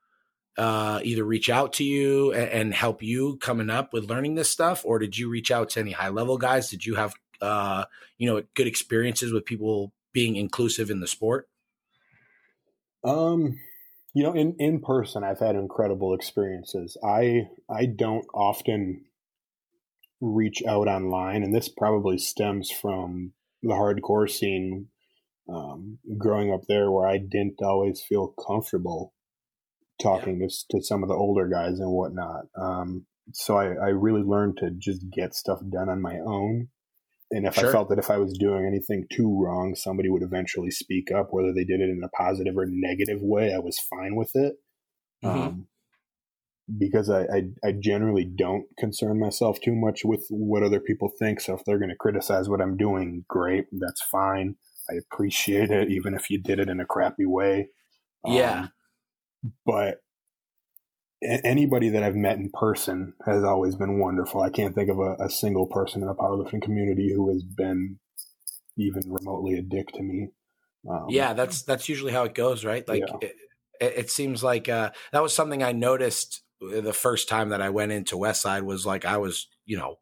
uh, 0.56 1.00
either 1.02 1.24
reach 1.24 1.48
out 1.48 1.72
to 1.74 1.84
you 1.84 2.32
and, 2.32 2.50
and, 2.50 2.74
help 2.74 3.02
you 3.02 3.36
coming 3.36 3.70
up 3.70 3.92
with 3.92 4.10
learning 4.10 4.34
this 4.34 4.50
stuff, 4.50 4.82
or 4.84 4.98
did 4.98 5.16
you 5.16 5.30
reach 5.30 5.50
out 5.50 5.70
to 5.70 5.80
any 5.80 5.92
high 5.92 6.08
level 6.08 6.36
guys? 6.36 6.68
Did 6.68 6.84
you 6.84 6.96
have 6.96 7.14
uh, 7.40 7.84
you 8.18 8.28
know 8.28 8.42
good 8.54 8.66
experiences 8.66 9.32
with 9.32 9.46
people 9.46 9.92
being 10.12 10.36
inclusive 10.36 10.90
in 10.90 11.00
the 11.00 11.06
sport? 11.06 11.48
Um, 13.04 13.58
you 14.12 14.22
know, 14.22 14.32
in 14.32 14.56
in 14.58 14.80
person, 14.80 15.24
I've 15.24 15.38
had 15.38 15.54
incredible 15.54 16.12
experiences. 16.14 16.96
I 17.02 17.48
I 17.70 17.86
don't 17.86 18.26
often 18.34 19.04
reach 20.20 20.62
out 20.66 20.88
online, 20.88 21.42
and 21.42 21.54
this 21.54 21.68
probably 21.68 22.18
stems 22.18 22.70
from 22.70 23.32
the 23.62 23.70
hardcore 23.70 24.28
scene. 24.28 24.88
Um, 25.52 25.98
growing 26.16 26.52
up 26.52 26.62
there, 26.68 26.90
where 26.90 27.08
I 27.08 27.18
didn't 27.18 27.60
always 27.62 28.02
feel 28.02 28.34
comfortable 28.46 29.12
talking 30.00 30.40
yeah. 30.40 30.46
to 30.48 30.78
to 30.78 30.84
some 30.84 31.02
of 31.02 31.08
the 31.08 31.14
older 31.14 31.48
guys 31.48 31.80
and 31.80 31.90
whatnot. 31.90 32.44
Um, 32.56 33.06
so 33.32 33.56
I, 33.56 33.66
I 33.66 33.88
really 33.88 34.22
learned 34.22 34.58
to 34.58 34.70
just 34.70 35.10
get 35.10 35.34
stuff 35.34 35.60
done 35.70 35.88
on 35.88 36.00
my 36.00 36.18
own 36.18 36.68
and 37.30 37.46
if 37.46 37.54
sure. 37.54 37.68
I 37.68 37.72
felt 37.72 37.88
that 37.90 37.98
if 37.98 38.10
I 38.10 38.16
was 38.16 38.36
doing 38.36 38.66
anything 38.66 39.06
too 39.10 39.40
wrong, 39.40 39.74
somebody 39.76 40.08
would 40.08 40.22
eventually 40.22 40.70
speak 40.70 41.12
up, 41.12 41.28
whether 41.30 41.52
they 41.52 41.64
did 41.64 41.80
it 41.80 41.88
in 41.88 42.02
a 42.04 42.08
positive 42.08 42.56
or 42.56 42.66
negative 42.68 43.22
way. 43.22 43.54
I 43.54 43.58
was 43.58 43.78
fine 43.78 44.16
with 44.16 44.32
it. 44.34 44.54
Mm-hmm. 45.24 45.40
Um, 45.40 45.66
because 46.78 47.10
I, 47.10 47.22
I, 47.22 47.42
I, 47.64 47.72
generally 47.72 48.24
don't 48.24 48.64
concern 48.78 49.18
myself 49.18 49.60
too 49.60 49.74
much 49.74 50.02
with 50.04 50.24
what 50.30 50.62
other 50.62 50.78
people 50.78 51.10
think. 51.18 51.40
So 51.40 51.54
if 51.54 51.64
they're 51.64 51.80
going 51.80 51.90
to 51.90 51.96
criticize 51.96 52.48
what 52.48 52.60
I'm 52.60 52.76
doing, 52.76 53.24
great, 53.28 53.64
that's 53.72 54.00
fine. 54.00 54.54
I 54.90 54.94
appreciate 54.96 55.70
it, 55.70 55.90
even 55.90 56.14
if 56.14 56.30
you 56.30 56.38
did 56.38 56.58
it 56.58 56.68
in 56.68 56.80
a 56.80 56.86
crappy 56.86 57.26
way. 57.26 57.68
Yeah. 58.26 58.68
Um, 59.44 59.52
but 59.64 59.98
anybody 61.22 61.90
that 61.90 62.02
I've 62.02 62.16
met 62.16 62.38
in 62.38 62.50
person 62.52 63.14
has 63.26 63.44
always 63.44 63.76
been 63.76 63.98
wonderful. 63.98 64.40
I 64.40 64.50
can't 64.50 64.74
think 64.74 64.90
of 64.90 64.98
a, 64.98 65.16
a, 65.20 65.30
single 65.30 65.66
person 65.66 66.02
in 66.02 66.08
the 66.08 66.14
powerlifting 66.14 66.62
community 66.62 67.12
who 67.14 67.30
has 67.32 67.42
been 67.42 67.98
even 68.76 69.02
remotely 69.06 69.58
a 69.58 69.62
dick 69.62 69.92
to 69.92 70.02
me. 70.02 70.28
Um, 70.88 71.06
yeah, 71.10 71.34
that's 71.34 71.62
that's 71.62 71.88
usually 71.90 72.12
how 72.12 72.24
it 72.24 72.34
goes, 72.34 72.64
right? 72.64 72.86
Like 72.88 73.04
yeah. 73.06 73.28
it, 73.80 73.92
it, 73.98 74.10
seems 74.10 74.42
like 74.42 74.68
uh, 74.68 74.90
that 75.12 75.22
was 75.22 75.34
something 75.34 75.62
I 75.62 75.72
noticed 75.72 76.42
the 76.60 76.92
first 76.94 77.28
time 77.28 77.50
that 77.50 77.60
I 77.60 77.68
went 77.68 77.92
into 77.92 78.16
Westside 78.16 78.62
was 78.62 78.86
like 78.86 79.04
I 79.04 79.18
was, 79.18 79.46
you 79.66 79.76
know, 79.76 79.96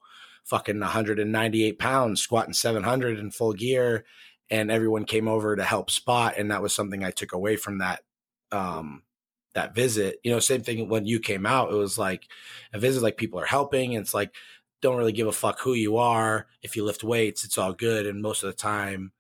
fucking 0.44 0.80
198 0.80 1.78
pounds, 1.78 2.20
squatting 2.20 2.54
700 2.54 3.18
in 3.18 3.30
full 3.30 3.52
gear, 3.52 4.04
and 4.50 4.70
everyone 4.70 5.04
came 5.04 5.28
over 5.28 5.56
to 5.56 5.64
help 5.64 5.90
spot, 5.90 6.34
and 6.38 6.50
that 6.50 6.62
was 6.62 6.74
something 6.74 7.04
I 7.04 7.10
took 7.10 7.32
away 7.32 7.56
from 7.56 7.78
that 7.78 8.00
um, 8.50 9.02
that 9.54 9.74
visit. 9.74 10.18
You 10.22 10.32
know, 10.32 10.40
same 10.40 10.62
thing 10.62 10.88
when 10.88 11.06
you 11.06 11.20
came 11.20 11.46
out. 11.46 11.72
It 11.72 11.76
was 11.76 11.98
like 11.98 12.28
a 12.72 12.78
visit, 12.78 13.02
like 13.02 13.16
people 13.16 13.40
are 13.40 13.46
helping. 13.46 13.94
And 13.94 14.02
it's 14.02 14.14
like, 14.14 14.34
don't 14.80 14.96
really 14.96 15.12
give 15.12 15.26
a 15.26 15.32
fuck 15.32 15.60
who 15.60 15.74
you 15.74 15.96
are. 15.96 16.46
If 16.62 16.76
you 16.76 16.84
lift 16.84 17.04
weights, 17.04 17.44
it's 17.44 17.58
all 17.58 17.72
good. 17.72 18.06
And 18.06 18.22
most 18.22 18.42
of 18.42 18.50
the 18.50 18.56
time, 18.56 19.12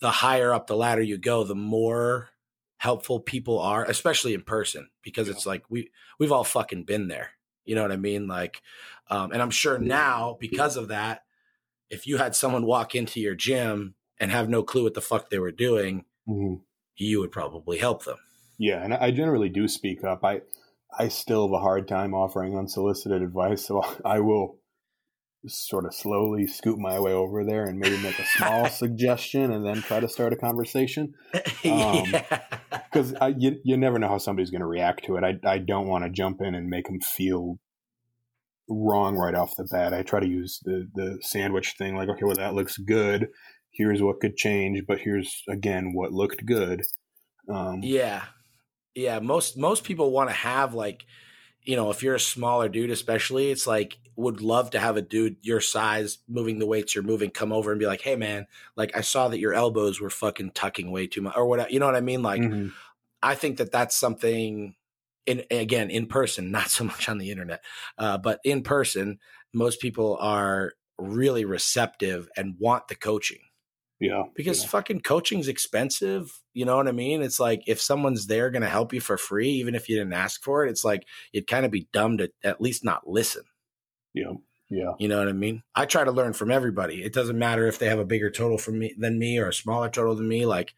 the 0.00 0.10
higher 0.10 0.52
up 0.52 0.66
the 0.66 0.76
ladder 0.76 1.02
you 1.02 1.16
go, 1.16 1.44
the 1.44 1.54
more 1.54 2.30
helpful 2.78 3.20
people 3.20 3.58
are, 3.60 3.84
especially 3.84 4.34
in 4.34 4.42
person, 4.42 4.90
because 5.02 5.28
yeah. 5.28 5.34
it's 5.34 5.46
like 5.46 5.62
we 5.70 5.90
we've 6.18 6.32
all 6.32 6.44
fucking 6.44 6.84
been 6.84 7.08
there. 7.08 7.30
You 7.64 7.74
know 7.74 7.82
what 7.82 7.92
I 7.92 7.96
mean? 7.96 8.26
Like, 8.26 8.60
um, 9.08 9.32
and 9.32 9.40
I'm 9.40 9.50
sure 9.50 9.78
now 9.78 10.36
because 10.38 10.76
of 10.76 10.88
that, 10.88 11.22
if 11.88 12.06
you 12.06 12.18
had 12.18 12.34
someone 12.34 12.66
walk 12.66 12.94
into 12.94 13.20
your 13.20 13.34
gym 13.34 13.94
and 14.20 14.30
have 14.30 14.48
no 14.48 14.62
clue 14.62 14.84
what 14.84 14.94
the 14.94 15.00
fuck 15.00 15.30
they 15.30 15.38
were 15.38 15.52
doing, 15.52 16.04
mm-hmm. 16.28 16.62
you 16.96 17.20
would 17.20 17.32
probably 17.32 17.78
help 17.78 18.04
them. 18.04 18.18
Yeah, 18.58 18.82
and 18.82 18.94
I 18.94 19.10
generally 19.10 19.48
do 19.48 19.66
speak 19.66 20.04
up. 20.04 20.24
I 20.24 20.42
I 20.96 21.08
still 21.08 21.48
have 21.48 21.54
a 21.54 21.62
hard 21.62 21.88
time 21.88 22.14
offering 22.14 22.56
unsolicited 22.56 23.22
advice, 23.22 23.66
so 23.66 23.82
I 24.04 24.20
will 24.20 24.58
sort 25.46 25.84
of 25.84 25.94
slowly 25.94 26.46
scoot 26.46 26.78
my 26.78 26.98
way 26.98 27.12
over 27.12 27.44
there 27.44 27.64
and 27.66 27.78
maybe 27.78 27.98
make 27.98 28.18
a 28.18 28.24
small 28.24 28.66
suggestion 28.70 29.52
and 29.52 29.66
then 29.66 29.82
try 29.82 30.00
to 30.00 30.08
start 30.08 30.32
a 30.32 30.36
conversation. 30.36 31.14
Because 31.62 33.14
um, 33.20 33.34
you, 33.38 33.58
you 33.62 33.76
never 33.76 33.98
know 33.98 34.08
how 34.08 34.18
somebody's 34.18 34.50
going 34.50 34.62
to 34.62 34.66
react 34.66 35.04
to 35.04 35.16
it. 35.16 35.24
I, 35.24 35.34
I 35.46 35.58
don't 35.58 35.88
want 35.88 36.04
to 36.04 36.10
jump 36.10 36.40
in 36.40 36.54
and 36.54 36.68
make 36.68 36.86
them 36.86 37.00
feel 37.00 37.58
wrong 38.68 39.16
right 39.16 39.34
off 39.34 39.56
the 39.56 39.68
bat. 39.70 39.92
I 39.92 40.02
try 40.02 40.20
to 40.20 40.26
use 40.26 40.60
the, 40.64 40.88
the 40.94 41.18
sandwich 41.20 41.74
thing 41.76 41.96
like, 41.96 42.08
okay, 42.08 42.24
well, 42.24 42.36
that 42.36 42.54
looks 42.54 42.78
good. 42.78 43.28
Here's 43.74 44.02
what 44.02 44.20
could 44.20 44.36
change, 44.36 44.84
but 44.86 45.00
here's, 45.00 45.42
again, 45.48 45.92
what 45.94 46.12
looked 46.12 46.46
good. 46.46 46.82
Um, 47.48 47.80
yeah 47.82 48.24
yeah, 48.94 49.18
most 49.18 49.56
most 49.56 49.84
people 49.84 50.10
want 50.10 50.30
to 50.30 50.34
have 50.34 50.74
like, 50.74 51.04
you 51.62 51.76
know, 51.76 51.90
if 51.90 52.02
you're 52.02 52.14
a 52.14 52.20
smaller 52.20 52.68
dude, 52.68 52.90
especially, 52.90 53.50
it's 53.50 53.66
like 53.66 53.98
would 54.16 54.40
love 54.40 54.70
to 54.70 54.78
have 54.78 54.96
a 54.96 55.02
dude 55.02 55.36
your 55.42 55.60
size 55.60 56.18
moving 56.28 56.60
the 56.60 56.66
weights 56.66 56.94
you're 56.94 57.02
moving 57.02 57.30
come 57.30 57.52
over 57.52 57.72
and 57.72 57.80
be 57.80 57.86
like, 57.86 58.00
hey 58.00 58.14
man, 58.14 58.46
like 58.76 58.96
I 58.96 59.00
saw 59.00 59.28
that 59.28 59.40
your 59.40 59.54
elbows 59.54 60.00
were 60.00 60.10
fucking 60.10 60.52
tucking 60.52 60.90
way 60.92 61.08
too 61.08 61.22
much 61.22 61.36
or 61.36 61.46
whatever. 61.46 61.70
You 61.70 61.80
know 61.80 61.86
what 61.86 61.96
I 61.96 62.00
mean? 62.00 62.22
Like, 62.22 62.40
mm-hmm. 62.40 62.68
I 63.22 63.34
think 63.34 63.58
that 63.58 63.72
that's 63.72 63.96
something. 63.96 64.74
In 65.26 65.42
again 65.50 65.88
in 65.88 66.06
person, 66.06 66.50
not 66.50 66.68
so 66.68 66.84
much 66.84 67.08
on 67.08 67.16
the 67.16 67.30
internet, 67.30 67.64
uh, 67.96 68.18
but 68.18 68.40
in 68.44 68.62
person, 68.62 69.18
most 69.54 69.80
people 69.80 70.18
are 70.20 70.74
really 70.98 71.46
receptive 71.46 72.28
and 72.36 72.56
want 72.58 72.88
the 72.88 72.94
coaching. 72.94 73.38
Yeah. 74.04 74.24
Because 74.34 74.62
yeah. 74.62 74.68
fucking 74.68 75.00
coaching's 75.00 75.48
expensive. 75.48 76.40
You 76.52 76.66
know 76.66 76.76
what 76.76 76.88
I 76.88 76.92
mean? 76.92 77.22
It's 77.22 77.40
like 77.40 77.62
if 77.66 77.80
someone's 77.80 78.26
there 78.26 78.50
going 78.50 78.62
to 78.62 78.68
help 78.68 78.92
you 78.92 79.00
for 79.00 79.16
free, 79.16 79.48
even 79.48 79.74
if 79.74 79.88
you 79.88 79.96
didn't 79.96 80.12
ask 80.12 80.42
for 80.42 80.64
it, 80.64 80.70
it's 80.70 80.84
like 80.84 81.06
it'd 81.32 81.48
kind 81.48 81.64
of 81.64 81.70
be 81.70 81.88
dumb 81.92 82.18
to 82.18 82.30
at 82.42 82.60
least 82.60 82.84
not 82.84 83.08
listen. 83.08 83.44
Yeah. 84.12 84.32
Yeah. 84.68 84.92
You 84.98 85.08
know 85.08 85.18
what 85.18 85.28
I 85.28 85.32
mean? 85.32 85.62
I 85.74 85.86
try 85.86 86.04
to 86.04 86.12
learn 86.12 86.34
from 86.34 86.50
everybody. 86.50 87.02
It 87.02 87.12
doesn't 87.14 87.38
matter 87.38 87.66
if 87.66 87.78
they 87.78 87.88
have 87.88 87.98
a 87.98 88.04
bigger 88.04 88.30
total 88.30 88.58
from 88.58 88.78
me 88.78 88.94
than 88.98 89.18
me 89.18 89.38
or 89.38 89.48
a 89.48 89.54
smaller 89.54 89.88
total 89.88 90.14
than 90.14 90.28
me. 90.28 90.44
Like, 90.46 90.74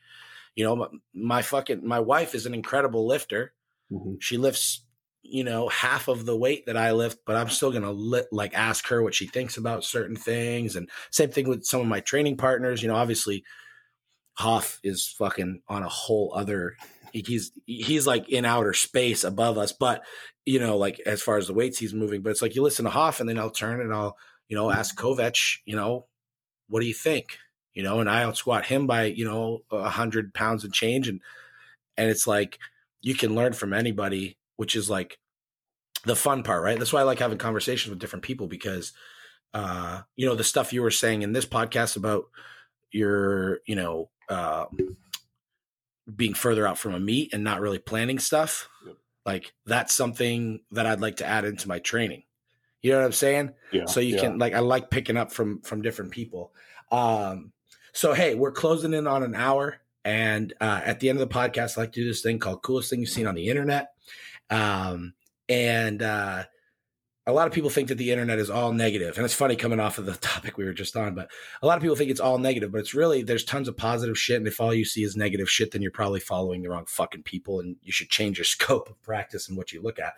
you 0.55 0.65
know, 0.65 0.77
my, 0.77 0.87
my 1.13 1.43
fucking 1.43 1.87
my 1.87 2.01
wife 2.01 2.35
is 2.35 2.47
an 2.47 2.55
incredible 2.55 3.07
lifter. 3.07 3.55
Mm-hmm. 3.91 4.15
She 4.21 4.37
lifts 4.37 4.83
you 5.31 5.45
know, 5.45 5.69
half 5.69 6.09
of 6.09 6.27
the 6.27 6.37
weight 6.37 6.67
that 6.67 6.77
I 6.77 6.93
lift, 6.93 7.19
but 7.27 7.37
I'm 7.37 7.49
still 7.49 7.73
gonna 7.73 7.93
li- 7.93 8.27
like 8.33 8.55
ask 8.55 8.87
her 8.89 9.03
what 9.03 9.15
she 9.15 9.27
thinks 9.27 9.57
about 9.57 9.85
certain 9.85 10.17
things. 10.17 10.77
And 10.77 10.89
same 11.11 11.31
thing 11.31 11.49
with 11.49 11.65
some 11.65 11.81
of 11.81 11.87
my 11.87 12.01
training 12.01 12.37
partners. 12.37 12.83
You 12.83 12.89
know, 12.89 12.97
obviously, 12.97 13.45
Hoff 14.35 14.81
is 14.83 15.07
fucking 15.07 15.63
on 15.69 15.83
a 15.83 15.89
whole 15.89 16.33
other. 16.37 16.77
He's 17.13 17.53
he's 17.67 18.07
like 18.07 18.29
in 18.29 18.45
outer 18.45 18.75
space 18.75 19.25
above 19.25 19.59
us, 19.59 19.73
but 19.73 20.03
you 20.45 20.61
know, 20.61 20.77
like 20.77 21.01
as 21.07 21.23
far 21.23 21.39
as 21.39 21.47
the 21.47 21.55
weights 21.55 21.79
he's 21.79 21.95
moving. 21.95 22.23
But 22.23 22.31
it's 22.31 22.43
like 22.43 22.55
you 22.55 22.63
listen 22.63 22.85
to 22.85 22.91
Hoff, 22.91 23.21
and 23.21 23.29
then 23.29 23.39
I'll 23.39 23.51
turn 23.51 23.81
and 23.81 23.93
I'll 23.93 24.17
you 24.49 24.57
know 24.57 24.71
ask 24.71 24.97
Kovac, 24.97 25.59
you 25.65 25.77
know, 25.77 26.07
what 26.69 26.81
do 26.81 26.87
you 26.87 26.95
think? 26.95 27.39
You 27.75 27.83
know, 27.83 28.01
and 28.01 28.09
I 28.09 28.23
out 28.23 28.37
squat 28.37 28.67
him 28.67 28.87
by 28.87 29.05
you 29.05 29.25
know 29.25 29.61
a 29.71 29.89
hundred 29.89 30.35
pounds 30.35 30.65
and 30.65 30.73
change, 30.73 31.09
and 31.09 31.21
and 31.97 32.11
it's 32.11 32.27
like 32.27 32.59
you 33.01 33.15
can 33.15 33.35
learn 33.35 33.53
from 33.53 33.73
anybody 33.73 34.37
which 34.57 34.77
is 34.77 34.91
like 34.91 35.19
the 36.05 36.17
fun 36.17 36.43
part, 36.43 36.63
right? 36.63 36.79
That's 36.79 36.93
why 36.93 37.01
I 37.01 37.05
like 37.05 37.19
having 37.19 37.39
conversations 37.39 37.91
with 37.91 37.99
different 37.99 38.25
people 38.25 38.47
because, 38.47 38.93
uh, 39.55 40.03
you 40.15 40.27
know, 40.27 40.35
the 40.35 40.45
stuff 40.45 40.73
you 40.73 40.83
were 40.83 40.91
saying 40.91 41.23
in 41.23 41.33
this 41.33 41.47
podcast 41.47 41.97
about 41.97 42.25
your, 42.91 43.61
you 43.67 43.75
know, 43.75 44.11
uh, 44.29 44.67
being 46.15 46.35
further 46.35 46.67
out 46.67 46.79
from 46.79 46.95
a 46.95 47.01
meet 47.01 47.33
and 47.33 47.43
not 47.43 47.61
really 47.61 47.79
planning 47.79 48.19
stuff, 48.19 48.69
yep. 48.87 48.97
like 49.25 49.53
that's 49.65 49.95
something 49.95 50.61
that 50.71 50.87
I'd 50.87 51.01
like 51.01 51.17
to 51.17 51.27
add 51.27 51.45
into 51.45 51.69
my 51.69 51.79
training. 51.79 52.23
You 52.83 52.93
know 52.93 52.99
what 52.99 53.07
I'm 53.07 53.13
saying? 53.13 53.53
Yeah. 53.73 53.87
So 53.87 54.01
you 54.01 54.15
yeah. 54.15 54.21
can 54.21 54.39
like 54.39 54.55
I 54.55 54.61
like 54.61 54.91
picking 54.91 55.17
up 55.17 55.33
from 55.33 55.61
from 55.63 55.83
different 55.83 56.13
people. 56.13 56.53
Um, 56.93 57.53
so 57.93 58.13
hey, 58.13 58.35
we're 58.35 58.53
closing 58.53 58.95
in 58.95 59.09
on 59.09 59.25
an 59.25 59.35
hour, 59.35 59.79
and 60.05 60.53
uh, 60.61 60.83
at 60.85 61.01
the 61.01 61.09
end 61.09 61.21
of 61.21 61.29
the 61.29 61.35
podcast, 61.35 61.77
I 61.77 61.83
like 61.83 61.93
to 61.93 62.01
do 62.01 62.07
this 62.07 62.23
thing 62.23 62.39
called 62.39 62.63
"Coolest 62.63 62.91
Thing 62.91 63.01
You've 63.01 63.09
Seen 63.09 63.27
on 63.27 63.35
the 63.35 63.49
Internet." 63.49 63.89
Um, 64.51 65.15
and 65.49 66.03
uh, 66.03 66.45
a 67.27 67.33
lot 67.33 67.49
of 67.49 67.53
people 67.53 67.71
think 67.71 67.89
that 67.89 67.99
the 67.99 68.13
internet 68.13 68.39
is 68.39 68.51
all 68.51 68.73
negative, 68.73 69.17
and 69.17 69.25
it's 69.25 69.35
funny 69.35 69.57
coming 69.57 69.81
off 69.81 69.99
of 69.99 70.07
the 70.07 70.15
topic 70.21 70.57
we 70.57 70.65
were 70.65 70.73
just 70.73 70.97
on. 70.97 71.15
But 71.15 71.29
a 71.61 71.67
lot 71.67 71.77
of 71.77 71.83
people 71.83 71.97
think 71.97 72.11
it's 72.11 72.21
all 72.21 72.39
negative, 72.39 72.71
but 72.71 72.79
it's 72.79 72.95
really 72.95 73.23
there's 73.23 73.45
tons 73.45 73.69
of 73.69 73.77
positive 73.77 74.19
shit. 74.19 74.37
And 74.37 74.47
if 74.47 74.61
all 74.61 74.73
you 74.73 74.85
see 74.85 75.03
is 75.03 75.17
negative 75.17 75.51
shit, 75.51 75.73
then 75.73 75.83
you're 75.83 75.91
probably 75.91 76.21
following 76.21 76.63
the 76.63 76.71
wrong 76.71 76.87
fucking 76.87 77.25
people, 77.25 77.61
and 77.61 77.77
you 77.83 77.93
should 77.93 78.11
change 78.11 78.39
your 78.39 78.45
scope 78.47 78.89
of 78.89 79.03
practice 79.03 79.49
and 79.49 79.57
what 79.57 79.73
you 79.73 79.83
look 79.83 79.99
at. 79.99 80.15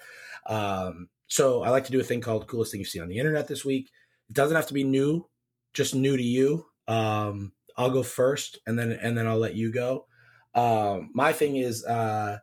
Um, 0.46 1.08
so 1.26 1.62
I 1.62 1.70
like 1.70 1.84
to 1.84 1.92
do 1.92 2.00
a 2.00 2.04
thing 2.04 2.20
called 2.20 2.46
"Coolest 2.46 2.72
Thing 2.72 2.80
You've 2.80 2.88
Seen 2.88 3.02
on 3.02 3.08
the 3.08 3.18
Internet" 3.18 3.48
this 3.48 3.64
week. 3.64 3.90
It 4.28 4.34
doesn't 4.34 4.56
have 4.56 4.66
to 4.66 4.74
be 4.74 4.84
new, 4.84 5.26
just 5.72 5.94
new 5.94 6.16
to 6.16 6.22
you. 6.22 6.66
Um, 6.86 7.52
I'll 7.76 7.90
go 7.90 8.02
first, 8.02 8.58
and 8.66 8.78
then 8.78 8.92
and 8.92 9.16
then 9.16 9.26
I'll 9.26 9.38
let 9.38 9.54
you 9.54 9.72
go. 9.72 10.06
Um, 10.54 11.10
my 11.14 11.32
thing 11.32 11.56
is 11.56 11.84
uh, 11.84 12.38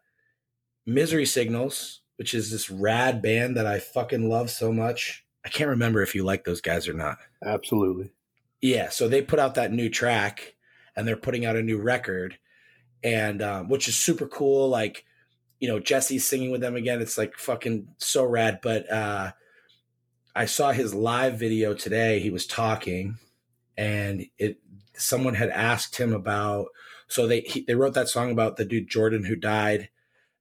Misery 0.86 1.26
Signals 1.26 2.02
which 2.18 2.34
is 2.34 2.52
this 2.52 2.70
rad 2.70 3.22
band 3.22 3.58
that 3.58 3.68
I 3.68 3.80
fucking 3.80 4.30
love 4.30 4.50
so 4.50 4.72
much. 4.72 5.26
I 5.46 5.50
can't 5.50 5.70
remember 5.70 6.02
if 6.02 6.16
you 6.16 6.24
like 6.24 6.44
those 6.44 6.62
guys 6.62 6.88
or 6.88 6.94
not. 6.94 7.18
Absolutely. 7.44 8.12
Yeah, 8.62 8.90
so 8.90 9.08
they 9.08 9.22
put 9.22 9.40
out 9.40 9.56
that 9.56 9.72
new 9.72 9.90
track 9.90 10.56
and 10.96 11.08
they're 11.08 11.18
putting 11.18 11.46
out 11.46 11.56
a 11.56 11.62
new 11.62 11.78
record 11.78 12.38
and 13.04 13.42
um, 13.42 13.70
which 13.70 13.88
is 13.88 13.96
super 13.96 14.28
cool 14.28 14.70
like 14.70 15.06
you 15.60 15.68
know 15.68 15.80
Jesse's 15.80 16.28
singing 16.28 16.52
with 16.52 16.62
them 16.62 16.76
again 16.76 17.02
it's 17.02 17.18
like 17.18 17.36
fucking 17.38 17.88
so 17.98 18.26
rad 18.26 18.60
but 18.64 18.90
uh 18.92 19.32
I 20.36 20.46
saw 20.46 20.72
his 20.72 20.96
live 20.96 21.38
video 21.38 21.74
today 21.74 22.20
he 22.20 22.30
was 22.30 22.48
talking 22.48 23.18
and 23.78 24.26
it 24.38 24.60
someone 24.96 25.36
had 25.36 25.50
asked 25.50 25.98
him 25.98 26.14
about 26.14 26.68
so 27.08 27.28
they 27.28 27.42
he, 27.42 27.62
they 27.62 27.76
wrote 27.76 27.94
that 27.94 28.08
song 28.08 28.32
about 28.32 28.56
the 28.56 28.66
dude 28.66 28.88
Jordan 28.88 29.26
who 29.26 29.36
died 29.36 29.90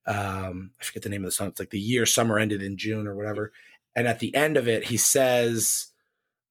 um, 0.07 0.71
I 0.81 0.85
forget 0.85 1.03
the 1.03 1.09
name 1.09 1.23
of 1.23 1.29
the 1.29 1.33
song. 1.33 1.49
It's 1.49 1.61
like 1.61 1.71
the 1.71 1.79
year 1.79 2.07
summer 2.07 2.39
ended 2.39 2.63
in 2.63 2.77
June 2.77 3.07
or 3.07 3.15
whatever. 3.15 3.53
And 3.97 4.07
at 4.07 4.19
the 4.19 4.35
end 4.35 4.57
of 4.57 4.69
it, 4.69 4.85
he 4.85 4.97
says 4.97 5.89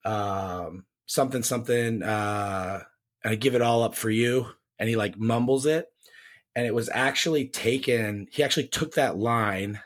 um, 0.05 0.85
something, 1.05 1.43
something, 1.43 2.01
uh, 2.01 2.83
and 3.23 3.31
I 3.31 3.35
give 3.35 3.55
it 3.55 3.61
all 3.61 3.83
up 3.83 3.95
for 3.95 4.09
you. 4.09 4.47
And 4.79 4.89
he 4.89 4.95
like 4.95 5.17
mumbles 5.17 5.65
it. 5.65 5.87
And 6.55 6.65
it 6.65 6.73
was 6.73 6.89
actually 6.93 7.47
taken, 7.47 8.27
he 8.31 8.43
actually 8.43 8.67
took 8.67 8.95
that 8.95 9.17
line 9.17 9.79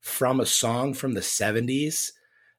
from 0.00 0.40
a 0.40 0.46
song 0.46 0.94
from 0.94 1.14
the 1.14 1.20
70s 1.20 2.10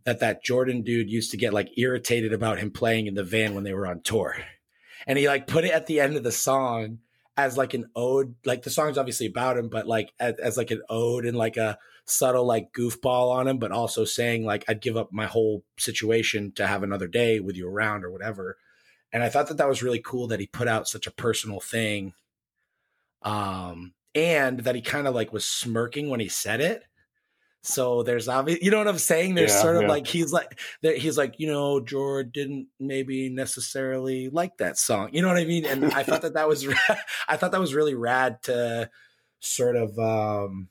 that 0.06 0.20
that 0.20 0.44
Jordan 0.44 0.82
dude 0.82 1.10
used 1.10 1.32
to 1.32 1.38
get 1.38 1.54
like 1.54 1.78
irritated 1.78 2.34
about 2.34 2.60
him 2.60 2.72
playing 2.72 3.08
in 3.08 3.16
the 3.16 3.24
van 3.24 3.54
when 3.54 3.64
they 3.64 3.74
were 3.74 3.88
on 3.88 4.02
tour. 4.02 4.36
And 5.08 5.18
he 5.18 5.28
like 5.28 5.48
put 5.48 5.66
it 5.66 5.72
at 5.72 5.88
the 5.88 6.00
end 6.00 6.16
of 6.16 6.24
the 6.24 6.32
song 6.32 7.00
as 7.38 7.58
like 7.58 7.74
an 7.74 7.90
ode. 7.96 8.36
Like 8.46 8.64
the 8.64 8.70
song's 8.70 8.98
obviously 8.98 9.28
about 9.28 9.58
him, 9.58 9.70
but 9.70 9.88
like 9.88 10.14
as, 10.20 10.36
as, 10.36 10.58
like 10.58 10.72
an 10.72 10.82
ode 10.90 11.26
and 11.26 11.38
like 11.38 11.58
a 11.58 11.78
subtle 12.06 12.46
like 12.46 12.74
goofball 12.74 13.32
on 13.32 13.48
him, 13.48 13.58
but 13.58 13.72
also 13.72 14.06
saying 14.06 14.46
like 14.46 14.64
I'd 14.68 14.82
give 14.82 14.98
up 14.98 15.12
my 15.12 15.26
whole 15.26 15.64
situation 15.78 16.52
to 16.54 16.68
have 16.68 16.84
another 16.84 17.08
day 17.08 17.40
with 17.40 17.56
you 17.56 17.68
around 17.68 18.04
or 18.04 18.12
whatever. 18.12 18.58
And 19.12 19.24
I 19.24 19.30
thought 19.30 19.48
that 19.48 19.58
that 19.58 19.70
was 19.70 19.84
really 19.84 20.02
cool 20.04 20.28
that 20.28 20.40
he 20.40 20.48
put 20.48 20.68
out 20.68 20.88
such 20.88 21.08
a 21.08 21.12
personal 21.12 21.60
thing. 21.60 22.14
Um, 23.22 23.94
and 24.16 24.60
that 24.60 24.76
he 24.76 24.82
kind 24.82 25.08
of 25.08 25.16
like 25.16 25.32
was 25.34 25.46
smirking 25.46 26.10
when 26.10 26.20
he 26.20 26.28
said 26.28 26.62
it. 26.62 26.84
So 27.66 28.04
there's 28.04 28.28
obvious, 28.28 28.62
you 28.62 28.72
know 28.72 28.78
what 28.78 28.90
I'm 28.90 28.98
saying? 28.98 29.36
There's 29.36 29.54
yeah, 29.54 29.62
sort 29.62 29.78
of 29.78 29.84
yeah. 29.84 29.88
like 29.88 30.06
he's 30.06 30.34
like 30.34 30.60
he's 30.82 31.18
like 31.18 31.36
you 31.38 31.48
know 31.48 31.80
George 31.80 32.34
didn't 32.34 32.68
maybe 32.78 33.30
necessarily 33.30 34.30
like 34.30 34.58
that 34.58 34.78
song. 34.78 35.10
You 35.14 35.22
know 35.22 35.30
what 35.30 35.38
I 35.38 35.46
mean? 35.46 35.66
And 35.66 35.86
I 35.94 36.04
thought 36.04 36.24
that 36.24 36.34
that 36.34 36.48
was 36.50 36.68
I 37.28 37.38
thought 37.38 37.54
that 37.54 37.62
was 37.62 37.74
really 37.74 37.96
rad 37.96 38.44
to 38.44 38.90
sort 39.40 39.78
of 39.78 39.98
um, 39.98 40.68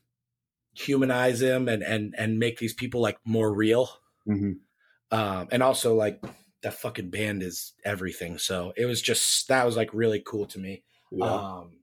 humanize 0.74 1.40
him 1.40 1.66
and 1.66 1.82
and 1.82 2.14
and 2.18 2.38
make 2.38 2.58
these 2.58 2.74
people 2.74 3.00
like 3.00 3.18
more 3.24 3.52
real. 3.52 3.88
Mm-hmm. 4.28 4.52
Um, 5.16 5.48
and 5.50 5.62
also 5.62 5.94
like 5.94 6.22
that 6.62 6.74
fucking 6.74 7.08
band 7.08 7.42
is 7.42 7.72
everything. 7.86 8.36
So 8.36 8.74
it 8.76 8.84
was 8.84 9.00
just 9.00 9.48
that 9.48 9.64
was 9.64 9.78
like 9.78 9.94
really 9.94 10.22
cool 10.24 10.44
to 10.46 10.58
me. 10.58 10.84
Yeah. 11.10 11.24
Um, 11.24 11.78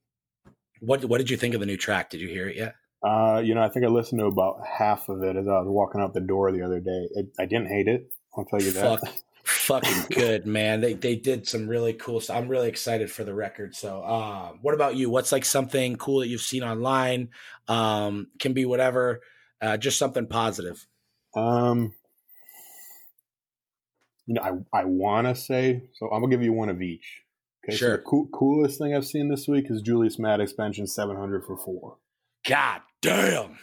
what 0.82 1.03
what 1.05 1.18
did 1.18 1.32
you 1.32 1.38
think 1.38 1.55
of 1.55 1.60
the 1.60 1.66
new 1.66 1.78
track? 1.78 2.12
Did 2.12 2.22
you 2.22 2.28
hear 2.28 2.47
it 2.47 2.57
yet? 2.57 2.76
Uh, 3.02 3.41
you 3.43 3.56
know, 3.56 3.62
I 3.62 3.70
think 3.70 3.86
I 3.86 3.89
listened 3.89 4.20
to 4.20 4.26
about 4.26 4.60
half 4.66 5.08
of 5.08 5.24
it 5.24 5.38
as 5.38 5.47
I 5.47 5.60
was 5.60 5.68
walking 5.68 6.02
out 6.02 6.14
the 6.14 6.20
door 6.20 6.52
the 6.52 6.64
other 6.64 6.80
day. 6.80 7.08
It, 7.16 7.28
I 7.39 7.45
didn't 7.45 7.68
hate 7.68 7.88
it. 7.88 8.12
I'll 8.38 8.45
tell 8.45 8.62
you 8.62 8.72
that. 8.72 9.00
Fuck, 9.00 9.14
fucking 9.43 10.06
good, 10.12 10.45
man. 10.45 10.82
They 10.82 10.93
they 10.93 11.16
did 11.16 11.47
some 11.47 11.68
really 11.68 11.93
cool 11.93 12.20
stuff. 12.20 12.36
I'm 12.38 12.50
really 12.50 12.68
excited 12.68 13.10
for 13.10 13.24
the 13.24 13.34
record. 13.34 13.74
So, 13.74 14.04
um, 14.04 14.60
what 14.62 14.74
about 14.74 14.97
you? 14.97 15.10
What's 15.10 15.32
like 15.32 15.45
something 15.45 15.95
cool 15.95 16.20
that 16.20 16.28
you've 16.28 16.41
seen 16.41 16.64
online? 16.64 17.30
Um, 17.70 18.28
can 18.38 18.52
be 18.52 18.66
whatever, 18.66 19.22
uh, 19.62 19.78
just 19.78 19.97
something 19.97 20.28
positive. 20.28 20.86
Um, 21.38 21.93
you 24.26 24.34
know, 24.34 24.66
I 24.74 24.82
I 24.82 24.86
want 24.86 25.28
to 25.28 25.36
say 25.36 25.84
so. 25.93 26.08
I'm 26.08 26.22
gonna 26.22 26.32
give 26.32 26.43
you 26.43 26.54
one 26.54 26.68
of 26.68 26.82
each. 26.82 27.24
Okay, 27.64 27.78
Sure. 27.78 27.91
So 27.91 27.97
the 27.97 28.04
cool, 28.04 28.28
coolest 28.34 28.78
thing 28.78 28.93
I've 28.93 29.06
seen 29.06 29.30
this 29.30 29.47
week 29.47 29.68
is 29.70 29.82
Julius 29.82 30.20
Maddox 30.20 30.54
benching 30.54 30.88
700 30.88 31.45
for 31.45 31.58
four. 31.58 31.97
God 32.45 32.82
damn, 33.02 33.58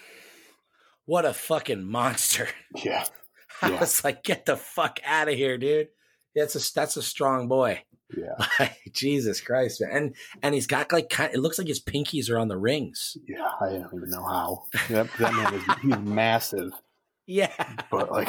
what 1.04 1.24
a 1.24 1.32
fucking 1.32 1.84
monster! 1.84 2.48
Yeah, 2.74 3.04
I 3.62 3.70
Yeah. 3.70 3.80
was 3.80 4.02
like, 4.04 4.22
get 4.24 4.46
the 4.46 4.56
fuck 4.56 5.00
out 5.06 5.28
of 5.28 5.34
here, 5.34 5.58
dude. 5.58 5.88
That's 6.34 6.54
a 6.54 6.72
that's 6.74 6.96
a 6.96 7.02
strong 7.02 7.48
boy. 7.48 7.82
yeah, 8.16 8.34
Like, 8.60 8.76
Jesus 8.92 9.40
Christ, 9.40 9.80
man. 9.80 9.90
And 9.92 10.14
and 10.42 10.54
he's 10.54 10.66
got 10.66 10.92
like 10.92 11.08
kind 11.08 11.32
it 11.34 11.40
looks 11.40 11.58
like 11.58 11.66
his 11.68 11.82
pinkies 11.82 12.30
are 12.30 12.38
on 12.38 12.48
the 12.48 12.58
rings. 12.58 13.16
yeah. 13.26 13.48
I 13.60 13.70
don't 13.70 13.94
even 13.94 14.10
know 14.10 14.24
how. 14.24 14.62
That, 14.90 15.08
that 15.18 15.32
man 15.34 15.54
is 15.54 15.62
he's 15.82 15.98
massive, 15.98 16.72
Yeah. 17.26 17.52
but 17.90 18.12
like, 18.12 18.28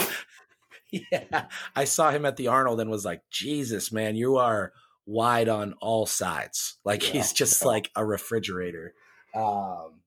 yeah. 0.92 1.46
I 1.76 1.84
saw 1.84 2.12
him 2.12 2.26
at 2.26 2.38
the 2.38 2.48
Arnold 2.48 2.80
and 2.80 2.90
was 2.90 3.04
like, 3.06 3.22
Jesus, 3.30 3.92
man, 3.92 4.16
you 4.16 4.38
are 4.38 4.72
wide 5.06 5.50
on 5.50 5.74
all 5.82 6.06
sides. 6.06 6.78
Like 6.86 7.04
Yeah, 7.06 7.12
he's 7.22 7.34
just 7.34 7.62
yeah. 7.62 7.68
like 7.68 7.92
a 7.96 8.06
refrigerator. 8.06 8.94
Um 9.36 10.00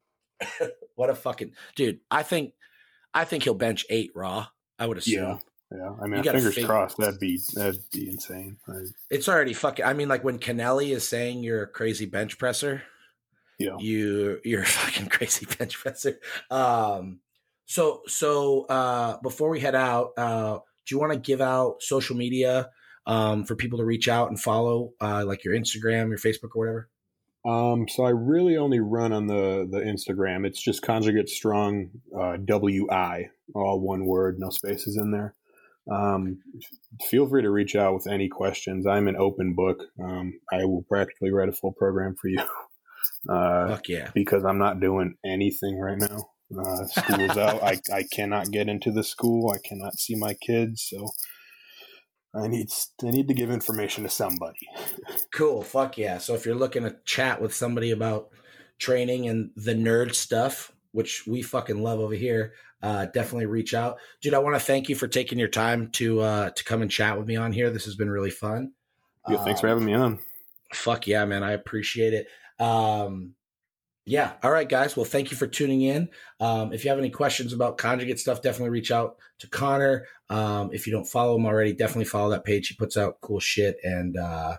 what 1.01 1.09
a 1.09 1.15
fucking 1.15 1.53
dude. 1.77 2.01
I 2.11 2.23
think 2.23 2.53
I 3.15 3.25
think 3.25 3.43
he'll 3.45 3.55
bench 3.55 3.87
eight 3.89 4.11
raw. 4.15 4.47
I 4.79 4.87
would 4.87 4.99
assume. 4.99 5.23
yeah, 5.25 5.39
yeah. 5.79 5.91
I 6.03 6.07
mean, 6.07 6.23
fingers 6.23 6.55
figure- 6.55 6.69
crossed. 6.69 6.99
That'd 6.99 7.19
be 7.19 7.41
that'd 7.55 7.81
be 7.93 8.09
insane. 8.11 8.59
I, 8.69 8.75
It's 9.09 9.27
already 9.29 9.55
fucking 9.55 9.85
I 9.85 9.95
mean, 9.95 10.09
like 10.09 10.25
when 10.25 10.39
Kennelly 10.39 10.91
is 10.95 11.09
saying 11.09 11.43
you're 11.43 11.63
a 11.63 11.67
crazy 11.67 12.05
bench 12.05 12.37
presser, 12.39 12.83
yeah. 13.59 13.77
you 13.79 14.41
you're 14.45 14.63
a 14.65 14.67
fucking 14.67 15.09
crazy 15.09 15.47
bench 15.59 15.79
presser. 15.79 16.21
Um 16.51 17.21
so 17.67 18.03
so 18.07 18.67
uh 18.67 19.17
before 19.23 19.49
we 19.49 19.61
head 19.61 19.75
out, 19.75 20.11
uh 20.19 20.59
do 20.87 20.95
you 20.95 21.01
want 21.01 21.13
to 21.15 21.19
give 21.19 21.41
out 21.41 21.83
social 21.83 22.17
media 22.17 22.69
um 23.07 23.45
for 23.45 23.57
people 23.57 23.79
to 23.79 23.85
reach 23.87 24.09
out 24.09 24.29
and 24.29 24.39
follow 24.39 24.93
uh 25.01 25.25
like 25.27 25.45
your 25.45 25.55
Instagram, 25.55 26.11
your 26.11 26.19
Facebook 26.19 26.51
or 26.55 26.59
whatever? 26.61 26.89
Um, 27.47 27.87
so 27.89 28.05
I 28.05 28.11
really 28.11 28.57
only 28.57 28.81
run 28.81 29.13
on 29.13 29.27
the 29.27 29.67
the 29.71 29.81
Instagram. 29.81 30.47
It's 30.47 30.61
just 30.61 30.83
conjugate 30.83 31.29
strong 31.29 31.91
uh, 32.19 32.37
W 32.45 32.91
I, 32.91 33.31
all 33.55 33.81
one 33.81 34.05
word, 34.05 34.37
no 34.39 34.51
spaces 34.51 34.97
in 34.97 35.11
there. 35.11 35.35
Um, 35.91 36.39
feel 37.09 37.29
free 37.29 37.43
to 37.43 37.51
reach 37.51 37.75
out 37.75 37.95
with 37.95 38.07
any 38.07 38.29
questions. 38.29 38.87
I'm 38.87 39.09
an 39.09 39.17
open 39.17 39.55
book. 39.55 39.83
Um, 40.03 40.35
I 40.53 40.65
will 40.65 40.85
practically 40.89 41.33
write 41.33 41.49
a 41.49 41.53
full 41.53 41.73
program 41.73 42.15
for 42.21 42.29
you 42.29 42.39
uh, 43.29 43.69
Fuck 43.69 43.89
yeah. 43.89 44.11
because 44.15 44.45
I'm 44.45 44.59
not 44.59 44.81
doing 44.81 45.15
anything 45.25 45.79
right 45.79 45.99
now. 45.99 46.31
Uh, 46.57 46.85
school's 46.87 47.37
out. 47.37 47.63
I, 47.63 47.81
I 47.93 48.05
cannot 48.13 48.51
get 48.51 48.69
into 48.69 48.93
the 48.93 49.03
school. 49.05 49.51
I 49.51 49.67
cannot 49.67 49.99
see 49.99 50.15
my 50.15 50.35
kids. 50.35 50.87
So 50.89 51.09
I 52.35 52.47
need 52.47 52.69
I 53.03 53.11
need 53.11 53.29
to 53.29 53.35
give 53.35 53.51
information 53.51 54.05
to 54.05 54.11
somebody. 54.11 54.69
Cool. 55.33 55.63
Fuck 55.63 55.99
yeah. 55.99 56.19
So 56.19 56.35
if 56.35 56.47
you're 56.47 56.55
looking 56.55 56.85
to 56.85 56.97
chat 57.05 57.41
with 57.41 57.55
somebody 57.55 57.91
about 57.91 58.31
training 58.79 59.29
and 59.29 59.51
the 59.57 59.75
nerd 59.75 60.15
stuff, 60.15 60.73
which 60.93 61.27
we 61.27 61.43
fucking 61.43 61.83
love 61.83 61.99
over 61.99 62.15
here, 62.15 62.53
uh, 62.83 63.07
definitely 63.07 63.47
reach 63.47 63.75
out. 63.75 63.99
Dude, 64.21 64.35
I 64.35 64.39
want 64.39 64.55
to 64.55 64.65
thank 64.65 64.89
you 64.89 64.95
for 64.95 65.09
taking 65.09 65.39
your 65.39 65.49
time 65.49 65.91
to 65.93 66.21
uh, 66.21 66.51
to 66.51 66.65
come 66.65 66.83
and 66.83 66.91
chat 66.91 67.19
with 67.19 67.27
me 67.27 67.37
on 67.37 67.53
here. 67.53 67.71
This 67.71 67.85
has 67.87 67.97
been 67.97 68.11
really 68.11 68.31
fun. 68.31 68.73
Yeah, 69.29 69.45
thanks 69.45 69.61
for 69.61 69.69
having 69.69 69.85
me 69.85 69.95
on. 69.95 70.21
Fuck 70.73 71.07
yeah, 71.07 71.25
man. 71.25 71.43
I 71.43 71.53
appreciate 71.53 72.15
it. 72.15 72.29
Um, 72.63 73.35
yeah. 74.11 74.33
All 74.43 74.51
right, 74.51 74.69
guys. 74.69 74.97
Well, 74.97 75.05
thank 75.05 75.31
you 75.31 75.37
for 75.37 75.47
tuning 75.47 75.83
in. 75.83 76.09
Um, 76.41 76.73
if 76.73 76.83
you 76.83 76.91
have 76.91 76.99
any 76.99 77.11
questions 77.11 77.53
about 77.53 77.79
conjugate 77.79 78.19
stuff, 78.19 78.43
definitely 78.43 78.71
reach 78.71 78.91
out 78.91 79.19
to 79.39 79.49
Connor. 79.49 80.05
Um, 80.29 80.71
if 80.73 80.89
you 80.89 80.93
don't 80.93 81.07
follow 81.07 81.37
him 81.37 81.47
already, 81.47 81.73
definitely 81.73 82.07
follow 82.07 82.31
that 82.31 82.45
page. 82.45 82.67
He 82.67 82.75
puts 82.75 82.97
out 82.97 83.21
cool 83.21 83.39
shit 83.39 83.77
and 83.85 84.17
uh, 84.17 84.57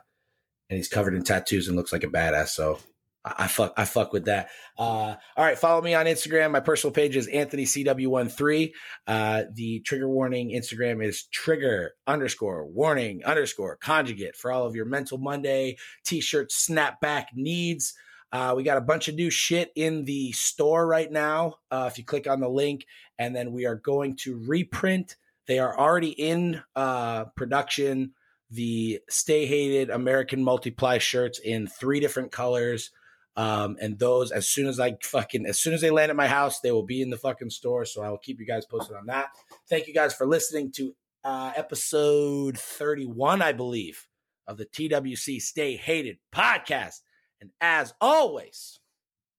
and 0.70 0.78
he's 0.78 0.88
covered 0.88 1.16
in 1.16 1.24
tattoos 1.26 1.68
and 1.68 1.76
looks 1.76 1.92
like 1.92 2.06
a 2.06 2.08
badass. 2.08 2.48
So 2.48 2.80
I, 3.26 3.50
fuck 3.50 3.74
I 3.76 3.84
fuck 3.84 4.14
with 4.14 4.24
that. 4.26 4.52
Uh, 4.80 5.16
all 5.36 5.44
right, 5.44 5.60
follow 5.60 5.82
me 5.82 5.96
on 5.96 6.06
Instagram. 6.06 6.52
My 6.52 6.62
personal 6.62 6.94
page 6.94 7.18
is 7.18 7.28
Anthony 7.28 7.66
CW13. 7.66 8.72
Uh, 9.06 9.44
the 9.54 9.82
trigger 9.82 10.08
warning 10.08 10.52
Instagram 10.52 11.06
is 11.06 11.26
trigger 11.26 11.92
underscore 12.08 12.66
warning 12.68 13.26
underscore 13.26 13.76
conjugate 13.76 14.38
for 14.38 14.50
all 14.50 14.66
of 14.66 14.76
your 14.76 14.86
mental 14.86 15.18
Monday 15.18 15.76
t-shirt 16.06 16.52
snapback 16.52 17.26
needs. 17.36 17.94
Uh, 18.32 18.54
we 18.56 18.64
got 18.64 18.78
a 18.78 18.82
bunch 18.82 19.08
of 19.08 19.16
new 19.16 19.30
shit 19.30 19.72
in 19.76 20.06
the 20.06 20.32
store 20.32 20.88
right 20.88 21.12
now. 21.12 21.56
Uh, 21.70 21.90
if 21.92 21.98
you 21.98 22.06
click 22.06 22.28
on 22.28 22.40
the 22.40 22.50
link, 22.50 22.86
and 23.20 23.36
then 23.36 23.52
we 23.52 23.66
are 23.66 23.76
going 23.76 24.16
to 24.18 24.42
reprint. 24.48 25.18
They 25.48 25.60
are 25.60 25.78
already 25.78 26.12
in 26.12 26.62
uh, 26.76 27.26
production. 27.36 28.14
The 28.50 29.00
Stay 29.10 29.46
Hated 29.46 29.90
American 29.90 30.44
Multiply 30.44 30.98
shirts 30.98 31.40
in 31.40 31.68
three 31.68 32.00
different 32.00 32.32
colors. 32.32 32.92
Um, 33.38 33.78
and 33.82 33.98
those, 33.98 34.32
as 34.32 34.50
soon 34.50 34.68
as 34.68 34.80
I 34.80 34.98
fucking, 35.02 35.46
as 35.46 35.60
soon 35.60 35.74
as 35.74 35.82
they 35.82 35.90
land 35.90 36.10
at 36.10 36.18
my 36.18 36.28
house, 36.28 36.60
they 36.60 36.72
will 36.72 36.84
be 36.84 37.02
in 37.02 37.10
the 37.10 37.18
fucking 37.18 37.50
store. 37.50 37.86
So 37.86 38.02
I 38.02 38.10
will 38.10 38.18
keep 38.18 38.40
you 38.40 38.46
guys 38.46 38.66
posted 38.66 38.98
on 38.98 39.06
that. 39.08 39.30
Thank 39.70 39.88
you 39.88 39.94
guys 39.94 40.14
for 40.14 40.28
listening 40.28 40.72
to 40.74 40.94
uh, 41.24 41.54
episode 41.56 42.58
31, 42.58 43.42
I 43.42 43.54
believe, 43.54 44.08
of 44.48 44.58
the 44.58 44.66
TWC 44.66 45.42
Stay 45.42 45.76
Hated 45.76 46.18
podcast. 46.34 47.02
And 47.42 47.50
as 47.60 47.94
always, 48.00 48.80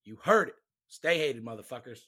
you 0.05 0.19
heard 0.23 0.49
it. 0.49 0.57
Stay 0.89 1.19
hated, 1.19 1.45
motherfuckers. 1.45 2.01